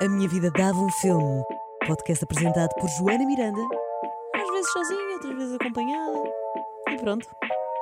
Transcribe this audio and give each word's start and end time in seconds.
A 0.00 0.08
Minha 0.08 0.28
Vida 0.28 0.50
Dava 0.50 0.78
um 0.78 0.90
Filme. 0.90 1.42
Podcast 1.86 2.24
apresentado 2.24 2.68
por 2.80 2.88
Joana 2.98 3.24
Miranda. 3.24 3.60
Às 4.34 4.50
vezes 4.50 4.72
sozinha, 4.72 5.14
outras 5.14 5.34
vezes 5.36 5.54
acompanhada. 5.54 6.18
E 6.90 6.96
pronto, 6.98 7.28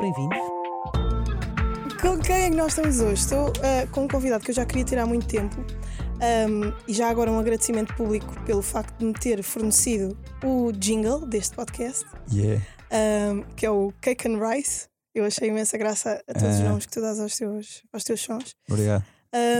bem-vindos. 0.00 0.38
Com 2.00 2.18
quem 2.20 2.36
é 2.36 2.50
que 2.50 2.56
nós 2.56 2.68
estamos 2.68 3.00
hoje? 3.00 3.14
Estou 3.22 3.48
uh, 3.48 3.90
com 3.92 4.04
um 4.04 4.08
convidado 4.08 4.44
que 4.44 4.50
eu 4.50 4.54
já 4.54 4.66
queria 4.66 4.84
ter 4.84 4.98
há 4.98 5.06
muito 5.06 5.26
tempo 5.26 5.56
um, 5.60 6.72
e 6.86 6.92
já 6.92 7.08
agora 7.08 7.30
um 7.30 7.38
agradecimento 7.38 7.94
público 7.96 8.34
pelo 8.44 8.60
facto 8.62 8.94
de 8.98 9.06
me 9.06 9.14
ter 9.14 9.42
fornecido 9.42 10.16
o 10.44 10.70
jingle 10.72 11.26
deste 11.26 11.54
podcast, 11.56 12.04
Yeah. 12.30 12.62
um, 13.32 13.42
que 13.56 13.64
é 13.64 13.70
o 13.70 13.92
Cake 14.02 14.28
and 14.28 14.38
Rice. 14.38 14.88
Eu 15.14 15.24
achei 15.24 15.48
imensa 15.48 15.78
graça 15.78 16.22
a 16.28 16.32
todos 16.34 16.56
os 16.56 16.60
Ah. 16.60 16.64
nomes 16.68 16.86
que 16.86 16.92
tu 16.92 17.00
dás 17.00 17.18
aos 17.20 17.36
teus, 17.36 17.82
aos 17.92 18.04
teus 18.04 18.20
sons. 18.20 18.54
Obrigado. 18.68 19.04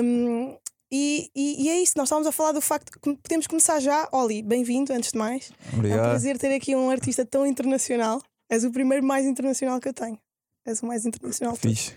Um, 0.03 0.57
e, 0.97 1.29
e- 1.35 1.65
e 1.65 1.69
é 1.71 1.81
isso, 1.83 1.95
nós 1.97 2.07
estávamos 2.07 2.29
a 2.29 2.33
falar 2.33 2.53
do 2.53 2.61
facto 2.61 2.93
que 2.93 3.15
podemos 3.17 3.47
começar 3.49 3.81
já. 3.81 4.09
Oli, 4.13 4.43
bem-vindo, 4.43 4.93
antes 4.93 5.11
de 5.13 5.19
mais. 5.19 5.51
É 5.51 5.75
um 5.75 5.79
Obrigado. 5.79 6.01
prazer 6.11 6.39
ter 6.39 6.55
aqui 6.55 6.77
um 6.77 6.89
artista 6.89 7.25
tão 7.25 7.45
internacional. 7.45 8.21
És 8.49 8.63
o 8.65 8.71
primeiro 8.71 9.05
mais 9.05 9.27
internacional 9.27 9.81
que 9.81 9.89
eu 9.89 9.93
tenho. 9.95 10.17
És 10.67 10.81
o 10.83 10.87
mais 10.87 11.05
internacional. 11.05 11.57
Fixe. 11.57 11.93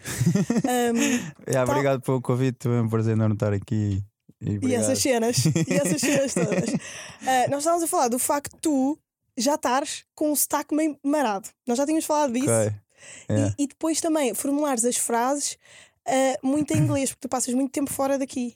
Um, 0.65 0.97
Yeah, 1.47 1.69
obrigado 1.71 2.01
pelo 2.01 2.21
convite. 2.21 2.57
Também 2.57 2.79
é 2.79 2.81
um 2.81 2.89
prazer 2.89 3.13
enorme 3.13 3.35
estar 3.35 3.53
aqui. 3.53 4.01
E, 4.41 4.51
E 4.53 4.57
obrigado. 4.57 4.81
essas 4.81 4.99
cenas, 4.99 5.37
e 5.45 5.73
essas 5.73 6.01
cenas 6.01 6.33
todas. 6.35 6.69
Ah, 7.21 7.47
nós 7.49 7.59
estávamos 7.59 7.83
a 7.83 7.87
falar 7.87 8.07
do 8.07 8.17
facto 8.19 8.53
de 8.55 8.61
tu 8.61 8.97
já 9.37 9.55
estares 9.55 10.05
com 10.15 10.31
um 10.31 10.35
sotaque 10.35 10.73
meio 10.75 10.97
marado. 11.03 11.49
Nós 11.67 11.77
já 11.77 11.85
tínhamos 11.85 12.05
falado 12.05 12.33
disso. 12.33 12.49
Ok. 12.49 12.73
Yeah. 13.29 13.55
E, 13.59 13.63
e 13.63 13.67
depois 13.67 14.01
também 14.01 14.33
formulares 14.33 14.83
as 14.85 14.97
frases 14.97 15.57
ah, 16.07 16.37
muito 16.43 16.71
em 16.73 16.77
inglês, 16.77 17.09
porque 17.11 17.27
tu 17.27 17.29
passas 17.29 17.53
muito 17.53 17.71
tempo 17.71 17.91
fora 17.91 18.17
daqui. 18.17 18.55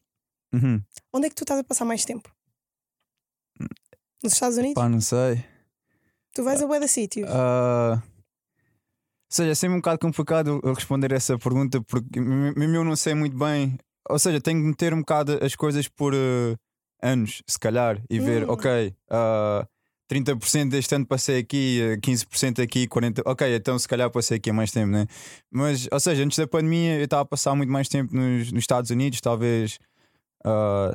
Uhum. 0.53 0.81
Onde 1.13 1.27
é 1.27 1.29
que 1.29 1.35
tu 1.35 1.43
estás 1.43 1.59
a 1.59 1.63
passar 1.63 1.85
mais 1.85 2.03
tempo? 2.05 2.29
Nos 4.23 4.33
Estados 4.33 4.57
Unidos? 4.57 4.75
Pá, 4.75 4.87
não 4.89 5.01
sei. 5.01 5.43
Tu 6.33 6.43
vais 6.43 6.61
a 6.61 6.67
bué 6.67 6.79
de 6.79 6.87
sítios. 6.87 7.29
Ah, 7.29 8.01
Ou 8.01 8.01
seja, 9.29 9.51
é 9.51 9.55
sempre 9.55 9.75
um 9.75 9.79
bocado 9.79 9.99
complicado 9.99 10.59
responder 10.75 11.11
essa 11.11 11.37
pergunta 11.37 11.81
porque 11.81 12.19
mesmo 12.19 12.75
eu 12.75 12.83
não 12.83 12.95
sei 12.95 13.13
muito 13.13 13.37
bem. 13.37 13.77
Ou 14.09 14.19
seja, 14.19 14.41
tenho 14.41 14.59
que 14.61 14.67
meter 14.67 14.93
um 14.93 14.99
bocado 14.99 15.39
as 15.43 15.55
coisas 15.55 15.87
por 15.87 16.13
eh, 16.13 16.55
anos, 17.01 17.41
se 17.47 17.57
calhar, 17.59 18.01
e 18.09 18.19
ver, 18.19 18.43
Hum. 18.47 18.51
ok, 18.53 18.93
ah, 19.09 19.65
30% 20.11 20.69
deste 20.71 20.93
ano 20.95 21.05
passei 21.05 21.39
aqui, 21.39 21.79
eh, 21.81 21.97
15% 21.97 22.61
aqui, 22.61 22.87
40%. 22.87 23.21
Ok, 23.25 23.55
então 23.55 23.77
se 23.79 23.87
calhar 23.87 24.09
passei 24.11 24.37
aqui 24.37 24.49
há 24.49 24.53
mais 24.53 24.71
tempo, 24.71 24.91
né? 24.91 25.05
Mas, 25.51 25.87
ou 25.91 25.99
seja, 25.99 26.23
antes 26.23 26.37
da 26.37 26.47
pandemia 26.47 26.97
eu 26.97 27.05
estava 27.05 27.21
a 27.23 27.25
passar 27.25 27.55
muito 27.55 27.71
mais 27.71 27.87
tempo 27.87 28.13
nos, 28.15 28.51
nos 28.51 28.63
Estados 28.63 28.89
Unidos, 28.91 29.21
talvez 29.21 29.77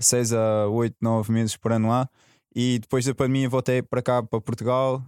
6 0.00 0.33
a 0.33 0.69
8, 0.69 0.97
9 1.00 1.33
meses 1.33 1.56
por 1.56 1.72
ano 1.72 1.89
lá. 1.89 2.08
E 2.55 2.78
depois 2.80 3.05
da 3.05 3.14
pandemia 3.14 3.48
voltei 3.48 3.83
para 3.83 4.00
cá, 4.03 4.22
para 4.22 4.41
Portugal, 4.41 5.03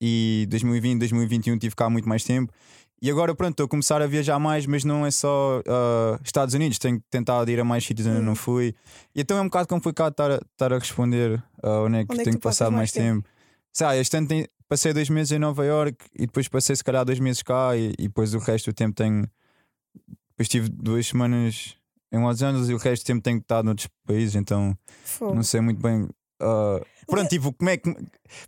e 0.00 0.46
2020, 0.50 0.98
2021 0.98 1.58
tive 1.58 1.74
cá 1.74 1.88
muito 1.88 2.08
mais 2.08 2.22
tempo. 2.24 2.52
E 3.00 3.10
agora, 3.10 3.34
pronto, 3.34 3.50
estou 3.52 3.66
a 3.66 3.68
começar 3.68 4.00
a 4.00 4.06
viajar 4.06 4.38
mais, 4.38 4.64
mas 4.66 4.84
não 4.84 5.04
é 5.04 5.10
só 5.10 5.60
ah, 5.66 6.20
Estados 6.24 6.54
Unidos, 6.54 6.78
tenho 6.78 7.02
tentado 7.10 7.50
ir 7.50 7.58
a 7.58 7.64
mais 7.64 7.84
sítios 7.84 8.06
onde 8.06 8.18
eu 8.18 8.22
não 8.22 8.32
Hum. 8.32 8.36
fui. 8.36 8.74
E 9.14 9.22
então 9.22 9.36
é 9.38 9.40
um 9.40 9.46
bocado 9.46 9.66
complicado 9.68 10.12
estar 10.12 10.30
a, 10.30 10.34
estar 10.52 10.72
a 10.72 10.78
responder 10.78 11.42
ah, 11.62 11.80
onde 11.82 11.98
é 11.98 12.04
que 12.04 12.12
Onde 12.12 12.20
é 12.20 12.24
que 12.24 12.30
tenho 12.30 12.38
tu 12.38 12.42
passas 12.42 12.58
passado 12.58 12.72
mais 12.76 12.92
tempo. 12.92 13.28
Sei 13.72 13.86
lá, 13.86 13.96
este 13.96 14.16
ano 14.16 14.28
tem- 14.28 14.46
passei 14.68 14.92
dois 14.92 15.08
meses 15.08 15.32
em 15.32 15.38
Nova 15.38 15.64
York 15.64 15.96
e 16.14 16.26
depois 16.26 16.46
passei 16.46 16.76
se 16.76 16.84
calhar 16.84 17.04
dois 17.04 17.18
meses 17.18 17.42
cá 17.42 17.76
e, 17.76 17.92
e 17.98 18.02
depois 18.06 18.34
o 18.34 18.38
resto 18.38 18.70
do 18.70 18.74
tempo 18.74 18.94
tenho. 18.94 19.26
Depois 20.30 20.48
tive 20.48 20.68
duas 20.68 21.06
semanas 21.06 21.74
em 22.12 22.20
Los 22.22 22.42
Angeles 22.42 22.68
e 22.68 22.74
o 22.74 22.76
resto 22.78 23.02
do 23.04 23.06
tempo 23.06 23.22
tenho 23.22 23.38
estado 23.38 23.64
noutros 23.64 23.88
países, 24.06 24.34
então 24.34 24.76
Fogo. 25.04 25.34
não 25.34 25.42
sei 25.42 25.60
muito 25.60 25.80
bem. 25.80 26.08
ah, 26.40 26.80
pronto, 27.06 27.28
tipo, 27.28 27.52
como 27.52 27.70
é 27.70 27.76
que. 27.76 27.90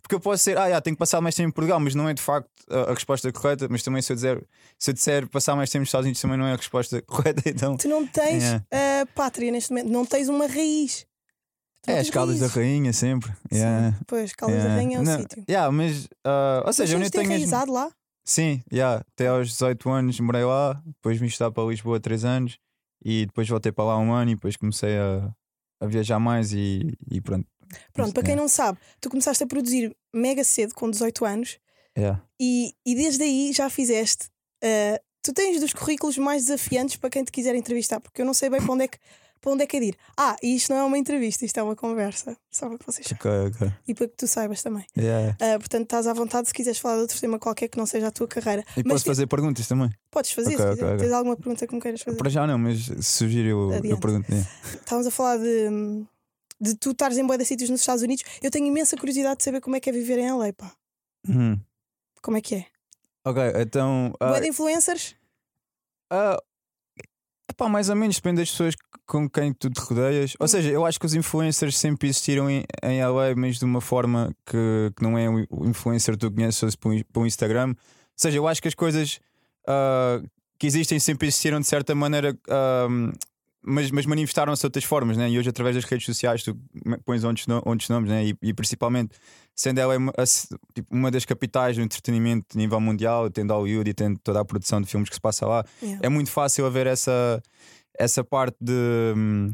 Porque 0.01 0.15
eu 0.15 0.19
posso 0.19 0.43
ser, 0.43 0.57
ah, 0.57 0.69
já, 0.69 0.79
tenho 0.81 0.95
que 0.95 0.99
passar 0.99 1.19
mais 1.21 1.33
tempo 1.35 1.49
em 1.49 1.51
Portugal, 1.51 1.79
mas 1.79 1.95
não 1.95 2.07
é 2.07 2.13
de 2.13 2.21
facto 2.21 2.49
a, 2.69 2.91
a 2.91 2.93
resposta 2.93 3.31
correta. 3.31 3.67
Mas 3.69 3.83
também, 3.83 4.01
se 4.01 4.11
eu, 4.11 4.15
dizer, 4.15 4.47
se 4.77 4.91
eu 4.91 4.93
disser 4.93 5.27
passar 5.29 5.55
mais 5.55 5.69
tempo 5.69 5.81
nos 5.81 5.89
Estados 5.89 6.05
Unidos, 6.05 6.21
também 6.21 6.37
não 6.37 6.45
é 6.47 6.53
a 6.53 6.55
resposta 6.57 7.01
correta. 7.07 7.41
Então, 7.49 7.75
Tu 7.77 7.87
não 7.87 8.05
tens 8.05 8.43
Yeah. 8.43 8.65
ah, 8.71 9.05
pátria 9.15 9.51
neste 9.51 9.71
momento, 9.71 9.89
não 9.91 10.05
tens 10.05 10.29
uma 10.29 10.47
raiz. 10.47 11.05
Tu 11.83 11.91
é 11.91 11.99
as 11.99 12.09
Caldas 12.09 12.39
da. 12.39 12.47
Rainha 12.47 12.91
sempre. 12.93 13.31
Sim. 13.51 13.57
Yeah, 13.59 13.97
Pois, 14.07 14.33
Caldas 14.33 14.57
da 14.57 14.63
yeah. 14.63 14.75
Rainha 14.81 14.97
é 14.97 14.99
um 14.99 15.03
Não, 15.03 15.19
sítio. 15.19 15.43
yeah, 15.47 15.71
mas, 15.71 16.07
ah, 16.23 16.57
ou 16.61 16.65
Mas 16.67 16.75
seja, 16.77 16.95
eu 16.95 16.99
nem 16.99 17.09
tenho. 17.09 17.31
as- 17.55 17.67
lá? 17.69 17.91
Sim, 18.27 18.63
yeah, 18.73 19.03
até 19.13 19.27
aos 19.27 19.49
18 19.49 19.87
anos 19.91 20.19
morei 20.19 20.43
lá, 20.43 20.81
depois 20.83 21.19
vim 21.19 21.27
estudar 21.27 21.51
para 21.51 21.63
Lisboa 21.69 21.99
3 21.99 22.25
anos 22.25 22.57
e 23.03 23.25
depois 23.25 23.47
voltei 23.47 23.71
para 23.71 23.85
lá 23.85 23.97
um 23.99 24.13
ano 24.13 24.31
e 24.31 24.35
depois 24.35 24.55
comecei 24.55 24.97
a, 24.97 25.31
a 25.81 25.85
viajar 25.87 26.19
mais 26.19 26.51
e, 26.53 26.93
e 27.09 27.21
pronto. 27.21 27.47
Pronto, 27.93 28.13
para 28.13 28.23
quem 28.23 28.31
Yeah. 28.33 28.41
não 28.41 28.47
sabe, 28.47 28.77
tu 29.01 29.09
começaste 29.09 29.43
a 29.43 29.47
produzir 29.47 29.95
mega 30.13 30.43
cedo, 30.43 30.73
com 30.75 30.89
18 30.89 31.25
anos, 31.25 31.59
Yeah. 31.97 32.21
e, 32.39 32.73
e 32.85 32.93
desde 32.95 33.23
aí 33.23 33.51
já 33.53 33.69
fizeste. 33.69 34.27
ah, 34.63 34.99
tu 35.23 35.33
tens 35.33 35.59
dos 35.59 35.73
currículos 35.73 36.17
mais 36.19 36.43
desafiantes 36.43 36.97
para 36.97 37.09
quem 37.09 37.23
te 37.23 37.31
quiser 37.31 37.55
entrevistar, 37.55 37.99
porque 37.99 38.21
eu 38.21 38.25
não 38.25 38.33
sei 38.33 38.49
bem 38.49 38.61
para 38.61 38.71
onde 38.73 38.83
é 38.83 38.87
que, 38.87 38.97
para 39.45 39.53
onde 39.53 39.63
é, 39.63 39.67
que 39.67 39.77
é 39.77 39.79
de 39.79 39.85
ir. 39.85 39.97
Ah, 40.17 40.35
e 40.41 40.55
isto 40.55 40.73
não 40.73 40.79
é 40.79 40.83
uma 40.83 40.97
entrevista, 40.97 41.45
isto 41.45 41.57
é 41.59 41.63
uma 41.63 41.75
conversa. 41.75 42.35
Só 42.51 42.67
para 42.67 42.77
que 42.79 42.85
vocês 42.85 43.07
Ok, 43.11 43.31
ok. 43.47 43.71
e 43.87 43.93
para 43.93 44.07
que 44.07 44.15
tu 44.17 44.27
saibas 44.27 44.63
também. 44.63 44.85
Yeah. 44.97 45.37
Ah, 45.39 45.59
portanto, 45.59 45.83
estás 45.83 46.07
à 46.07 46.13
vontade 46.13 46.47
se 46.47 46.53
quiseres 46.53 46.79
falar 46.79 46.95
de 46.95 47.01
outro 47.03 47.19
tema 47.19 47.37
qualquer 47.37 47.67
que 47.67 47.77
não 47.77 47.85
seja 47.85 48.07
a 48.07 48.11
tua 48.11 48.27
carreira. 48.27 48.63
E 48.75 48.81
Mas 48.83 48.93
posso 48.93 49.05
fazer 49.05 49.27
perguntas 49.27 49.67
também? 49.67 49.89
Podes 50.09 50.31
fazer, 50.31 50.55
Ok, 50.55 50.57
se 50.57 50.63
ok, 50.63 50.73
quiser. 50.75 50.85
ok. 50.93 50.97
Tens 51.05 51.11
alguma 51.13 51.35
pergunta 51.37 51.67
que 51.67 51.75
me 51.75 51.81
queiras 51.81 52.01
fazer? 52.01 52.17
Para 52.17 52.29
já 52.29 52.47
não, 52.47 52.57
mas 52.57 52.85
se 52.85 53.03
surgir 53.03 53.45
eu, 53.45 53.71
eu 53.83 53.99
pergunto. 53.99 54.25
Estávamos 54.73 55.05
a 55.07 55.11
falar 55.11 55.37
de, 55.37 55.69
de 56.59 56.75
tu 56.75 56.91
estares 56.91 57.17
em 57.17 57.25
boa 57.25 57.37
de 57.37 57.45
sítios 57.45 57.69
nos 57.69 57.81
Estados 57.81 58.01
Unidos. 58.01 58.23
Eu 58.41 58.49
tenho 58.49 58.65
imensa 58.65 58.97
curiosidade 58.97 59.37
de 59.37 59.43
saber 59.43 59.61
como 59.61 59.75
é 59.75 59.79
que 59.79 59.89
é 59.89 59.93
viver 59.93 60.17
em 60.17 60.31
LA, 60.31 60.51
pá. 60.53 60.71
Uhum. 61.29 61.59
Como 62.21 62.35
é 62.37 62.41
que 62.41 62.55
é? 62.55 62.65
Ok, 63.23 63.41
então. 63.59 64.13
ah, 64.19 64.27
Boa 64.27 64.41
de 64.41 64.47
influencers? 64.47 65.15
ah, 66.09 66.37
epá, 67.49 67.69
mais 67.69 67.89
ou 67.89 67.95
menos 67.95 68.15
depende 68.15 68.37
das 68.41 68.49
pessoas 68.51 68.75
com 69.05 69.29
quem 69.29 69.53
tu 69.53 69.69
te 69.69 69.79
rodeias. 69.79 70.33
Ou 70.39 70.45
Hum. 70.45 70.47
seja, 70.47 70.69
eu 70.69 70.85
acho 70.85 70.99
que 70.99 71.05
os 71.05 71.13
influencers 71.13 71.77
sempre 71.77 72.07
existiram 72.09 72.49
em, 72.49 72.63
em 72.83 73.01
LA, 73.03 73.35
mas 73.35 73.59
de 73.59 73.65
uma 73.65 73.81
forma 73.81 74.33
que, 74.45 74.91
que 74.95 75.03
não 75.03 75.17
é 75.17 75.29
o 75.29 75.65
influencer 75.67 76.15
que 76.15 76.19
tu 76.21 76.31
conheces 76.31 76.75
para 76.75 76.91
o- 77.21 77.25
Instagram. 77.25 77.69
Ou 77.69 77.75
seja, 78.15 78.37
eu 78.37 78.47
acho 78.47 78.61
que 78.61 78.67
as 78.67 78.73
coisas 78.75 79.19
ah, 79.67 80.21
que 80.57 80.65
existem 80.67 80.99
sempre 80.99 81.27
existiram 81.27 81.59
de 81.59 81.67
certa 81.67 81.93
maneira. 81.93 82.35
ah, 82.49 82.87
mas, 83.67 83.89
mas 83.89 84.05
manifestaram-se 84.05 84.61
de 84.61 84.67
outras 84.67 84.83
formas, 84.83 85.17
né? 85.17 85.27
e 85.27 85.39
hoje, 85.39 85.49
através 85.49 85.75
das 85.75 85.85
redes 85.85 86.05
sociais, 86.05 86.43
tu 86.43 86.55
pões 87.03 87.23
outros, 87.23 87.47
outros 87.65 87.89
nomes, 87.89 88.11
né? 88.11 88.23
e, 88.27 88.37
e 88.39 88.53
principalmente 88.53 89.15
sendo 89.55 89.79
ela 89.79 89.95
uma, 89.97 90.11
a 90.17 90.23
tipo, 90.73 90.93
uma 90.93 91.09
das 91.09 91.23
capitais 91.25 91.75
do 91.77 91.81
entretenimento 91.81 92.45
a 92.53 92.57
nível 92.57 92.79
mundial, 92.81 93.29
tendo 93.29 93.53
Hollywood 93.53 93.89
e 93.89 93.93
tendo 93.93 94.19
toda 94.19 94.41
a 94.41 94.45
produção 94.45 94.81
de 94.81 94.87
filmes 94.87 95.07
que 95.09 95.15
se 95.15 95.21
passa 95.21 95.45
lá, 95.47 95.63
Yeah. 95.81 96.05
é 96.05 96.09
muito 96.09 96.29
fácil 96.29 96.65
haver 96.65 96.87
essa, 96.87 97.41
essa 97.97 98.23
parte 98.23 98.57
de, 98.59 98.73
hum, 99.15 99.51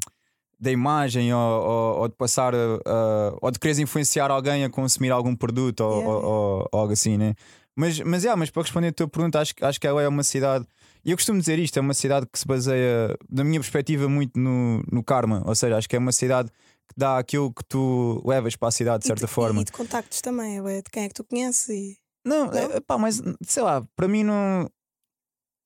da 0.59 0.72
imagem 0.72 1.34
ou, 1.34 1.39
ou- 1.39 1.97
ou 2.01 2.07
de 2.07 2.16
passar 2.16 2.53
a- 2.56 2.57
a- 2.85 3.38
ou 3.41 3.51
de 3.51 3.59
quereres 3.59 3.79
influenciar 3.79 4.29
alguém 4.31 4.63
a 4.63 4.69
consumir 4.69 5.12
algum 5.12 5.35
produto 5.35 5.81
ou, 5.81 5.97
Yeah. 6.00 6.09
ou- 6.09 6.23
ou- 6.72 6.79
algo 6.79 6.94
assim, 6.94 7.18
né? 7.18 7.35
Mas, 7.75 8.00
mas, 8.01 8.23
yeah, 8.23 8.38
mas 8.38 8.50
para 8.50 8.63
responder 8.63 8.88
a 8.88 8.91
tua 8.94 9.07
pergunta, 9.07 9.39
acho, 9.39 9.56
que- 9.56 9.63
acho 9.63 9.79
que 9.79 9.88
ela 9.88 10.01
é 10.01 10.07
uma 10.07 10.23
cidade, 10.23 10.66
e 11.06 11.12
eu 11.12 11.18
costumo 11.18 11.39
dizer 11.39 11.57
isto, 11.57 11.78
é 11.78 11.81
uma 11.81 11.94
cidade 11.94 12.25
que 12.31 12.38
se 12.38 12.45
baseia, 12.45 13.16
da 13.29 13.44
minha 13.44 13.59
perspectiva, 13.59 14.09
muito 14.09 14.38
no, 14.39 14.83
no 14.91 15.03
karma, 15.03 15.41
ou 15.45 15.56
seja, 15.56 15.78
acho 15.78 15.88
que 15.88 15.95
é 15.95 16.00
uma 16.00 16.12
cidade 16.12 16.50
dá 16.97 17.18
aquilo 17.18 17.53
que 17.53 17.63
tu 17.66 18.22
levas 18.25 18.56
para 18.56 18.68
a 18.69 18.72
cidade 18.72 19.02
de 19.02 19.06
E 19.06 19.07
certa 19.07 19.25
de- 19.25 19.31
forma. 19.31 19.62
E 19.62 19.63
de 19.66 19.72
contactos 19.72 20.22
também, 20.22 20.57
é 20.59 20.81
de 20.81 20.90
quem 20.91 21.03
é 21.03 21.07
que 21.07 21.13
tu 21.13 21.24
conheces 21.24 21.69
e. 21.69 21.97
Não, 22.25 22.46
Não? 22.47 22.53
é, 22.53 22.79
pá, 22.79 22.97
mas 22.97 23.22
sei 23.47 23.63
lá, 23.63 23.84
para 23.96 24.07
mim 24.07 24.24
não. 24.24 24.69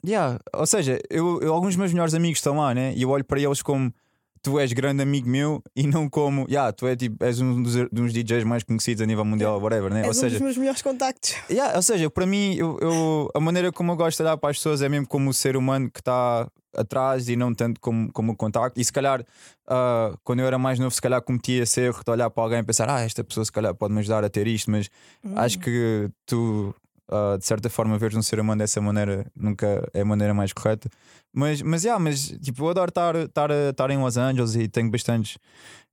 Yeah. 0.06 0.40
Ou 0.53 0.66
seja, 0.68 1.00
eu, 1.09 1.41
eu- 1.41 1.53
alguns 1.53 1.70
dos 1.70 1.78
meus 1.78 1.91
melhores 1.94 2.14
amigos 2.14 2.38
estão 2.38 2.58
lá, 2.58 2.73
né? 2.73 2.94
E 2.96 3.02
eu 3.02 3.09
olho 3.09 3.26
para 3.26 3.40
eles 3.40 3.61
como 3.61 3.91
tu 4.46 4.59
és 4.59 4.72
grande 4.74 5.02
amigo 5.02 5.28
meu 5.28 5.64
e 5.76 5.88
não 5.88 6.08
como, 6.08 6.46
yeah, 6.47 6.72
tu 6.72 6.86
é, 6.86 6.96
tipo, 6.96 7.24
és 7.26 7.42
um 7.42 7.64
dos, 7.64 7.74
dos 7.92 8.14
DJs 8.14 8.44
mais 8.44 8.62
conhecidos 8.62 9.02
a 9.02 9.06
nível 9.08 9.26
mundial, 9.26 9.59
whatever, 9.59 9.92
né? 9.92 10.02
És 10.02 10.06
Ou 10.06 10.12
um 10.12 10.14
seja, 10.14 10.36
dos 10.36 10.42
meus 10.42 10.56
melhores 10.58 10.84
contactos. 10.84 11.34
Yeah, 11.50 11.76
ou 11.76 11.82
seja, 11.82 12.09
para 12.12 12.28
mim, 12.28 12.53
eu, 12.53 12.78
eu- 12.80 13.32
a 13.34 13.40
maneira 13.40 13.72
como 13.72 13.92
eu 13.92 13.96
gosto 13.96 14.18
de 14.18 14.24
olhar 14.24 14.38
para 14.38 14.52
as 14.52 14.58
pessoas 14.58 14.84
é 14.84 14.88
mesmo 14.88 15.08
como 15.08 15.32
o 15.32 15.34
ser 15.34 15.58
humano 15.58 15.90
que 15.90 16.00
está 16.00 16.47
atrás 16.78 17.28
e 17.28 17.36
não 17.36 17.56
tanto 17.56 17.82
como, 17.82 18.12
como 18.12 18.34
o 18.34 18.36
contacto. 18.36 18.80
E 18.80 18.86
se 18.86 18.94
calhar, 18.94 19.26
ah, 19.68 20.14
quando 20.24 20.42
eu 20.42 20.46
era 20.46 20.59
mais 20.59 20.78
novo, 20.78 20.94
se 20.94 21.02
calhar 21.02 21.22
cometia 21.24 21.64
esse 21.64 21.82
erro 21.82 22.02
de 22.06 22.12
olhar 22.12 22.30
para 22.30 22.44
alguém 22.44 22.59
e 22.59 22.64
pensar, 22.64 22.88
ah, 22.88 23.02
esta 23.02 23.24
pessoa 23.24 23.44
se 23.46 23.52
calhar 23.52 23.74
pode 23.74 23.94
me 23.94 24.00
ajudar 24.02 24.24
a 24.24 24.30
ter 24.30 24.46
isto, 24.46 24.70
mas 24.70 24.90
Hum. 25.24 25.34
acho 25.38 25.58
que 25.58 26.08
tu, 26.26 26.76
ah, 27.09 27.37
de 27.37 27.46
certa 27.46 27.69
forma, 27.69 27.97
veres 27.97 28.16
um 28.17 28.22
ser 28.22 28.40
humano 28.40 28.59
dessa 28.59 28.79
maneira 28.81 29.29
nunca 29.35 29.87
é 29.93 30.02
a 30.02 30.05
maneira 30.05 30.34
mais 30.34 30.52
correta. 30.53 30.90
Mas, 31.34 31.61
mas, 31.61 31.84
yeah, 31.84 32.02
mas 32.02 32.28
tipo, 32.41 32.63
eu 32.63 32.69
adoro 32.69 32.90
estar, 32.90 33.90
em 33.91 33.97
Los 33.97 34.17
Angeles 34.17 34.55
e 34.55 34.67
tenho 34.67 34.90
bastantes 34.90 35.37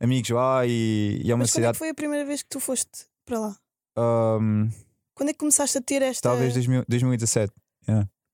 amigos 0.00 0.30
lá 0.30 0.64
e, 0.66 1.20
e 1.24 1.30
é 1.30 1.34
uma 1.34 1.40
Mas 1.42 1.50
quando 1.50 1.58
é 1.58 1.60
cidade. 1.62 1.72
que 1.74 1.78
foi 1.78 1.88
a 1.90 1.94
primeira 1.94 2.24
vez 2.24 2.42
que 2.42 2.48
tu 2.48 2.60
foste 2.60 2.90
para 3.26 3.38
lá? 3.38 3.56
ahm, 3.96 4.68
Quando 5.14 5.28
é 5.30 5.32
que 5.32 5.38
começaste 5.38 5.76
a 5.78 5.82
ter 5.82 6.00
esta. 6.02 6.28
talvez 6.28 6.54
2000 6.54 6.84
2017. 6.88 7.52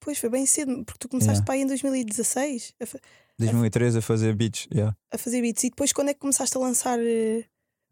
Pois 0.00 0.18
foi 0.18 0.30
bem 0.30 0.46
cedo, 0.46 0.84
porque 0.84 0.98
tu 1.00 1.08
começaste 1.08 1.40
Yeah. 1.40 1.44
para 1.44 1.54
aí 1.56 1.62
em 1.62 1.66
2016 1.66 2.72
a, 2.80 2.86
fa- 2.86 3.00
2013 3.38 3.98
a 3.98 4.02
fazer 4.02 4.34
beats, 4.34 4.66
yeah. 4.72 4.96
a 5.12 5.18
fazer 5.18 5.42
beats 5.42 5.64
e 5.64 5.70
depois 5.70 5.92
quando 5.92 6.10
é 6.10 6.14
que 6.14 6.20
começaste 6.20 6.56
a 6.56 6.60
lançar 6.60 6.98
eh, 7.00 7.44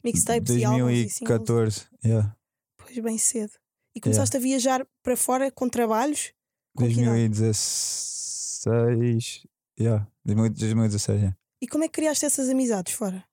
mixtapes 0.04 0.54
e 0.54 0.64
álbuns 0.64 0.92
e 0.92 1.08
singles? 1.10 1.38
2014, 1.44 1.86
yeah. 2.04 2.36
Pois 2.78 2.98
bem 3.00 3.18
cedo. 3.18 3.52
E 3.96 4.00
começaste 4.00 4.37
a 4.37 4.40
viajar 4.40 4.87
para 5.02 5.16
fora 5.16 5.50
com 5.50 5.69
trabalhos? 5.69 6.32
Com 6.76 6.84
que 6.87 6.93
idade? 7.00 7.06
2016, 7.06 9.46
yeah. 9.81 10.06
2016, 10.25 11.19
yeah. 11.19 11.37
E 11.62 11.66
como 11.66 11.84
é 11.84 11.88
que 11.88 11.94
criaste 11.94 12.26
essas 12.26 12.48
amizades 12.48 12.93
fora? 12.93 13.25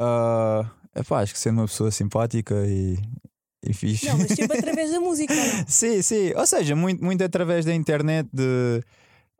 Uh, 0.00 0.64
epá, 0.98 1.20
acho 1.20 1.34
que 1.34 1.38
sendo 1.38 1.58
uma 1.60 1.66
pessoa 1.66 1.90
simpática 1.90 2.54
e, 2.66 2.96
e 3.62 3.74
fixe. 3.74 4.06
Não, 4.06 4.16
mas 4.18 4.28
sempre 4.28 4.56
através 4.58 4.90
da 4.90 5.00
música, 5.00 5.34
não? 5.34 5.66
sim, 5.68 6.00
sim. 6.00 6.32
Ou 6.34 6.46
seja, 6.46 6.74
muito, 6.74 7.04
muito 7.04 7.22
através 7.22 7.64
da 7.66 7.74
internet 7.74 8.28
de. 8.32 8.82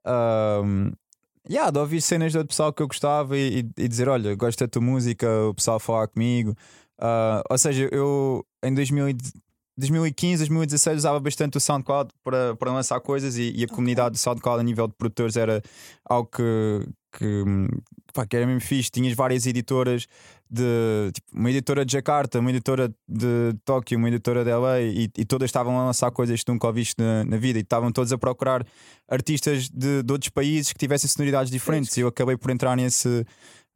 Um, 0.07 0.93
yeah, 1.49 1.71
de 1.71 1.79
ouvir 1.79 2.01
cenas 2.03 2.33
de 2.33 2.39
outro 2.39 2.49
pessoal 2.49 2.73
que 2.73 2.83
eu 2.83 2.89
gostava 2.89 3.37
e, 3.39 3.61
e- 3.61 3.71
e 3.85 3.89
dizer: 3.89 4.09
Olha, 4.09 4.35
gosto 4.35 4.59
da 4.61 4.69
tua 4.69 4.83
música, 4.83 5.27
o 5.49 5.55
pessoal 5.55 5.81
falar 5.81 6.09
comigo. 6.09 6.51
Uh, 7.01 7.41
ou 7.49 7.57
seja, 7.57 7.89
eu 7.91 8.45
em 8.63 8.75
2000 8.75 9.09
e- 9.09 9.17
2015, 9.81 10.39
2016 10.39 10.99
usava 10.99 11.19
bastante 11.19 11.57
o 11.57 11.61
SoundCloud 11.61 12.11
para, 12.23 12.55
para 12.57 12.73
lançar 12.73 13.01
coisas 13.01 13.37
e, 13.37 13.53
e 13.57 13.65
a 13.65 13.69
comunidade 13.69 14.13
do 14.13 14.19
SoundCloud 14.19 14.61
a 14.61 14.63
nível 14.63 14.87
de 14.87 14.95
produtores 14.95 15.37
era 15.37 15.63
algo 16.05 16.29
que, 16.31 16.87
que, 17.19 17.45
pá, 18.13 18.27
que 18.27 18.37
era 18.37 18.47
mesmo 18.47 18.61
fixe. 18.61 18.91
Tinhas 18.91 19.15
várias 19.15 19.47
editoras 19.47 20.07
de 20.51 21.13
tipo, 21.13 21.29
uma 21.33 21.51
editora 21.51 21.85
de 21.85 21.93
Jakarta, 21.93 22.41
uma 22.41 22.51
editora 22.51 22.93
de 23.09 23.55
Tóquio, 23.65 23.97
uma 23.97 24.09
editora 24.09 24.45
de 24.45 24.53
LA 24.53 24.81
e, 24.81 25.11
e 25.17 25.25
todas 25.25 25.49
estavam 25.49 25.79
a 25.79 25.87
lançar 25.87 26.11
coisas 26.11 26.43
que 26.43 26.51
nunca 26.51 26.67
ouviste 26.67 26.95
na, 26.99 27.25
na 27.25 27.37
vida 27.37 27.59
e 27.59 27.63
estavam 27.63 27.93
todos 27.93 28.13
a 28.13 28.19
procurar 28.19 28.67
artistas 29.09 29.69
de, 29.69 30.03
de 30.03 30.13
outros 30.13 30.31
países 30.31 30.73
que 30.73 30.79
tivessem 30.79 31.09
sonoridades 31.09 31.51
diferentes. 31.51 31.97
E 31.97 32.01
eu 32.01 32.09
acabei 32.09 32.37
por 32.37 32.51
entrar 32.51 32.77
nesse. 32.77 33.25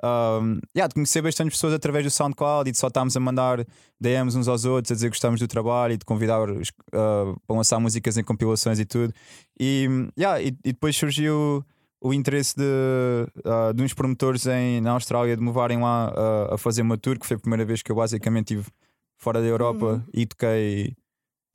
Um, 0.03 0.59
yeah, 0.77 0.89
de 0.89 0.95
conhecer 0.95 1.23
bastante 1.23 1.51
pessoas 1.51 1.73
através 1.73 2.05
do 2.05 2.11
SoundCloud 2.11 2.69
e 2.69 2.73
de 2.73 2.79
só 2.79 2.89
estarmos 2.89 3.17
a 3.17 3.21
mandar 3.21 3.65
DMs 4.01 4.37
uns 4.37 4.49
aos 4.49 4.65
outros, 4.65 4.91
a 4.91 4.95
dizer 4.95 5.07
que 5.07 5.13
gostamos 5.13 5.41
do 5.41 5.49
trabalho 5.49 5.95
e 5.95 5.97
de 5.97 6.05
convidar 6.05 6.51
uh, 6.51 7.41
para 7.47 7.57
lançar 7.57 7.79
músicas 7.79 8.17
em 8.19 8.25
compilações 8.25 8.79
e 8.79 8.85
tudo. 8.85 9.15
E, 9.59 9.89
yeah, 10.19 10.41
e, 10.43 10.49
e 10.49 10.73
depois 10.73 10.97
surgiu 10.97 11.65
o 12.01 12.13
interesse 12.13 12.55
de, 12.57 12.63
uh, 12.65 13.73
de 13.73 13.83
uns 13.83 13.95
promotores 13.95 14.47
em, 14.47 14.81
na 14.81 14.91
Austrália 14.91 15.35
de 15.37 15.41
me 15.41 15.49
levarem 15.49 15.81
lá 15.81 16.13
uh, 16.13 16.55
a 16.55 16.59
fazer 16.59 16.83
uma 16.83 16.99
tour, 16.99 17.19
que 17.19 17.27
foi 17.27 17.37
a 17.37 17.41
primeira 17.41 17.65
vez 17.65 17.81
que 17.81 17.91
eu 17.91 17.97
basicamente 17.97 18.53
estive 18.53 18.69
fora 19.17 19.41
da 19.41 19.47
Europa 19.47 19.87
Uhum. 19.87 20.03
e 20.13 20.27
toquei. 20.27 20.95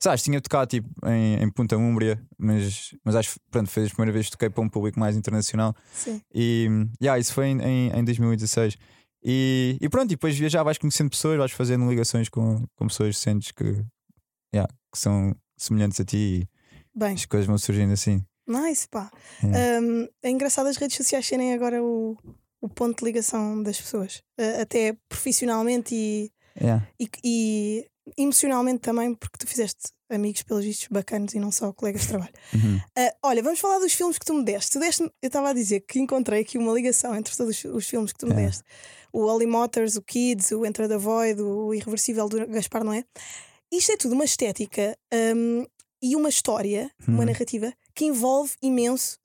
Sabes, 0.02 0.22
tinha 0.22 0.40
tocado 0.40 0.66
tipo, 0.68 0.88
em, 1.06 1.42
em 1.42 1.50
Punta 1.50 1.76
Úmbria, 1.76 2.18
mas, 2.38 2.94
mas 3.04 3.14
acho 3.14 3.34
que 3.34 3.40
pronto, 3.50 3.68
foi 3.68 3.84
a 3.84 3.88
primeira 3.88 4.12
vez 4.12 4.26
que 4.26 4.32
toquei 4.32 4.48
para 4.48 4.62
um 4.64 4.68
público 4.68 4.98
mais 4.98 5.14
internacional. 5.14 5.74
Sim. 5.92 6.22
E 6.34 6.68
yeah, 7.02 7.18
isso 7.20 7.34
foi 7.34 7.48
em, 7.48 7.60
em, 7.60 7.98
em 7.98 8.04
2016. 8.04 8.76
E, 9.22 9.76
e 9.78 9.88
pronto, 9.90 10.06
e 10.06 10.16
depois 10.16 10.34
viajar, 10.38 10.62
vais 10.62 10.78
conhecendo 10.78 11.10
pessoas, 11.10 11.36
vais 11.36 11.52
fazendo 11.52 11.86
ligações 11.90 12.30
com, 12.30 12.64
com 12.76 12.86
pessoas 12.86 13.14
que 13.16 13.22
sentes 13.22 13.52
que, 13.52 13.84
yeah, 14.54 14.72
que 14.90 14.98
são 14.98 15.36
semelhantes 15.58 16.00
a 16.00 16.04
ti 16.04 16.48
Bem, 16.96 17.10
e 17.10 17.14
as 17.14 17.26
coisas 17.26 17.46
vão 17.46 17.58
surgindo 17.58 17.92
assim. 17.92 18.24
nice, 18.48 18.88
pá. 18.88 19.10
Yeah. 19.44 19.80
Um, 19.86 20.08
é 20.22 20.30
engraçado 20.30 20.66
as 20.68 20.78
redes 20.78 20.96
sociais 20.96 21.26
serem 21.26 21.52
agora 21.52 21.82
o, 21.82 22.16
o 22.62 22.68
ponto 22.70 23.00
de 23.00 23.04
ligação 23.04 23.62
das 23.62 23.78
pessoas, 23.78 24.22
Uh, 24.40 24.62
até 24.62 24.96
profissionalmente 25.10 25.94
e, 25.94 26.32
Yeah. 26.60 26.86
e, 26.98 27.08
e 27.24 27.86
emocionalmente 28.16 28.80
também, 28.80 29.14
porque 29.14 29.38
tu 29.38 29.46
fizeste 29.46 29.90
amigos, 30.08 30.42
pelos 30.42 30.64
vistos, 30.64 30.88
bacanos 30.90 31.34
e 31.34 31.38
não 31.40 31.52
só 31.52 31.72
colegas 31.72 32.02
de 32.02 32.08
trabalho. 32.08 32.32
Uhum. 32.52 32.76
Uh, 32.76 33.10
olha, 33.22 33.42
vamos 33.42 33.60
falar 33.60 33.78
dos 33.78 33.92
filmes 33.92 34.18
que 34.18 34.24
tu 34.26 34.34
me 34.34 34.44
deste. 34.44 34.72
Tu 34.72 34.80
deste 34.80 35.02
eu 35.02 35.12
estava 35.22 35.50
a 35.50 35.52
dizer 35.52 35.80
que 35.80 36.00
encontrei 36.00 36.40
aqui 36.42 36.58
uma 36.58 36.72
ligação 36.72 37.14
entre 37.14 37.36
todos 37.36 37.64
os, 37.64 37.86
filmes 37.86 38.12
que 38.12 38.18
tu 38.18 38.26
me 38.26 38.32
É. 38.32 38.46
deste: 38.46 38.64
o 39.12 39.20
Holy 39.26 39.46
Motors, 39.46 39.96
o 39.96 40.02
Kids, 40.02 40.50
o 40.52 40.66
Enter 40.66 40.88
the 40.88 40.98
Void, 40.98 41.40
o 41.40 41.72
Irreversível 41.72 42.28
do 42.28 42.46
Gaspar 42.48 42.82
Noé. 42.84 43.04
Isto 43.72 43.92
é 43.92 43.96
tudo 43.96 44.14
uma 44.14 44.24
estética 44.24 44.98
um, 45.36 45.64
e 46.02 46.16
uma 46.16 46.28
história, 46.28 46.90
uma 47.06 47.20
Uhum. 47.20 47.24
narrativa 47.26 47.72
que 47.94 48.04
envolve 48.06 48.52
imenso 48.60 49.18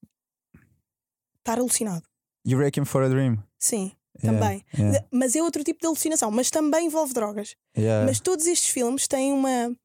estar 1.40 1.58
alucinado. 1.60 2.04
You 2.46 2.58
Wrecking 2.60 2.86
for 2.86 3.02
a 3.04 3.10
Dream. 3.10 3.44
Sim, 3.58 3.92
também. 4.22 4.64
yeah, 4.78 5.00
De- 5.00 5.06
Mas 5.12 5.36
é 5.36 5.42
outro 5.44 5.64
tipo 5.64 5.80
de 5.80 5.88
alucinação, 5.88 6.30
mas 6.32 6.50
também 6.50 6.88
envolve 6.88 7.14
drogas. 7.14 7.56
yeah, 7.78 8.06
Mas 8.06 8.20
todos 8.20 8.46
estes 8.48 8.70
filmes 8.72 9.08
têm 9.08 9.32
uma, 9.34 9.76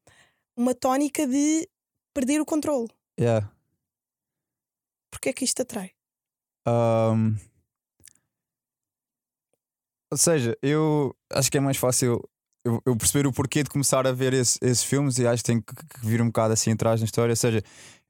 uma 0.57 0.73
tónica 0.75 1.25
de 1.27 1.67
perder 2.13 2.39
o 2.41 2.45
controle. 2.45 2.87
yeah. 3.19 3.49
Porquê 5.11 5.29
é 5.29 5.33
que 5.33 5.43
isto 5.45 5.61
atrai? 5.61 5.91
Um, 6.67 7.35
ou 10.11 10.17
seja, 10.17 10.57
eu 10.61 11.15
acho 11.31 11.49
que 11.51 11.57
é 11.57 11.61
mais 11.61 11.77
fácil 11.77 12.21
eu, 12.65 12.81
eu 12.85 12.95
perceber 12.95 13.25
o 13.27 13.31
porquê 13.33 13.63
de 13.63 13.69
começar 13.69 14.05
a 14.05 14.11
ver 14.11 14.33
esse- 14.33 14.59
esses 14.61 14.83
filmes 14.83 15.17
e 15.17 15.25
acho 15.25 15.43
que 15.43 15.47
tem 15.51 15.61
que, 15.61 15.73
que 15.75 16.05
vir 16.05 16.21
um 16.21 16.27
bocado 16.27 16.53
assim 16.53 16.71
atrás 16.71 16.99
na 17.01 17.05
história. 17.05 17.31
Ou 17.31 17.35
seja, 17.35 17.63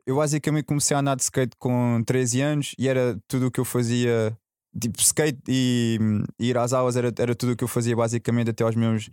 eu 0.06 0.16
basicamente 0.18 0.66
comecei 0.66 0.96
a 0.96 1.00
andar 1.00 1.16
de 1.16 1.24
skate 1.24 1.56
com 1.58 2.04
13 2.06 2.42
anos 2.42 2.74
e 2.78 2.88
era 2.88 3.18
tudo 3.28 3.48
o 3.48 3.52
que 3.52 3.60
eu 3.60 3.66
fazia. 3.66 4.38
Tipo, 4.80 5.00
skate 5.00 5.42
e, 5.48 6.00
e 6.40 6.50
ir 6.50 6.58
às 6.58 6.74
aulas 6.74 6.96
era, 6.96 7.12
era 7.18 7.36
tudo 7.36 7.54
o 7.54 7.56
que 7.56 7.64
eu 7.64 7.68
fazia 7.68 7.96
basicamente 7.96 8.52
até 8.52 8.64
aos 8.64 8.76
meus 8.76 9.10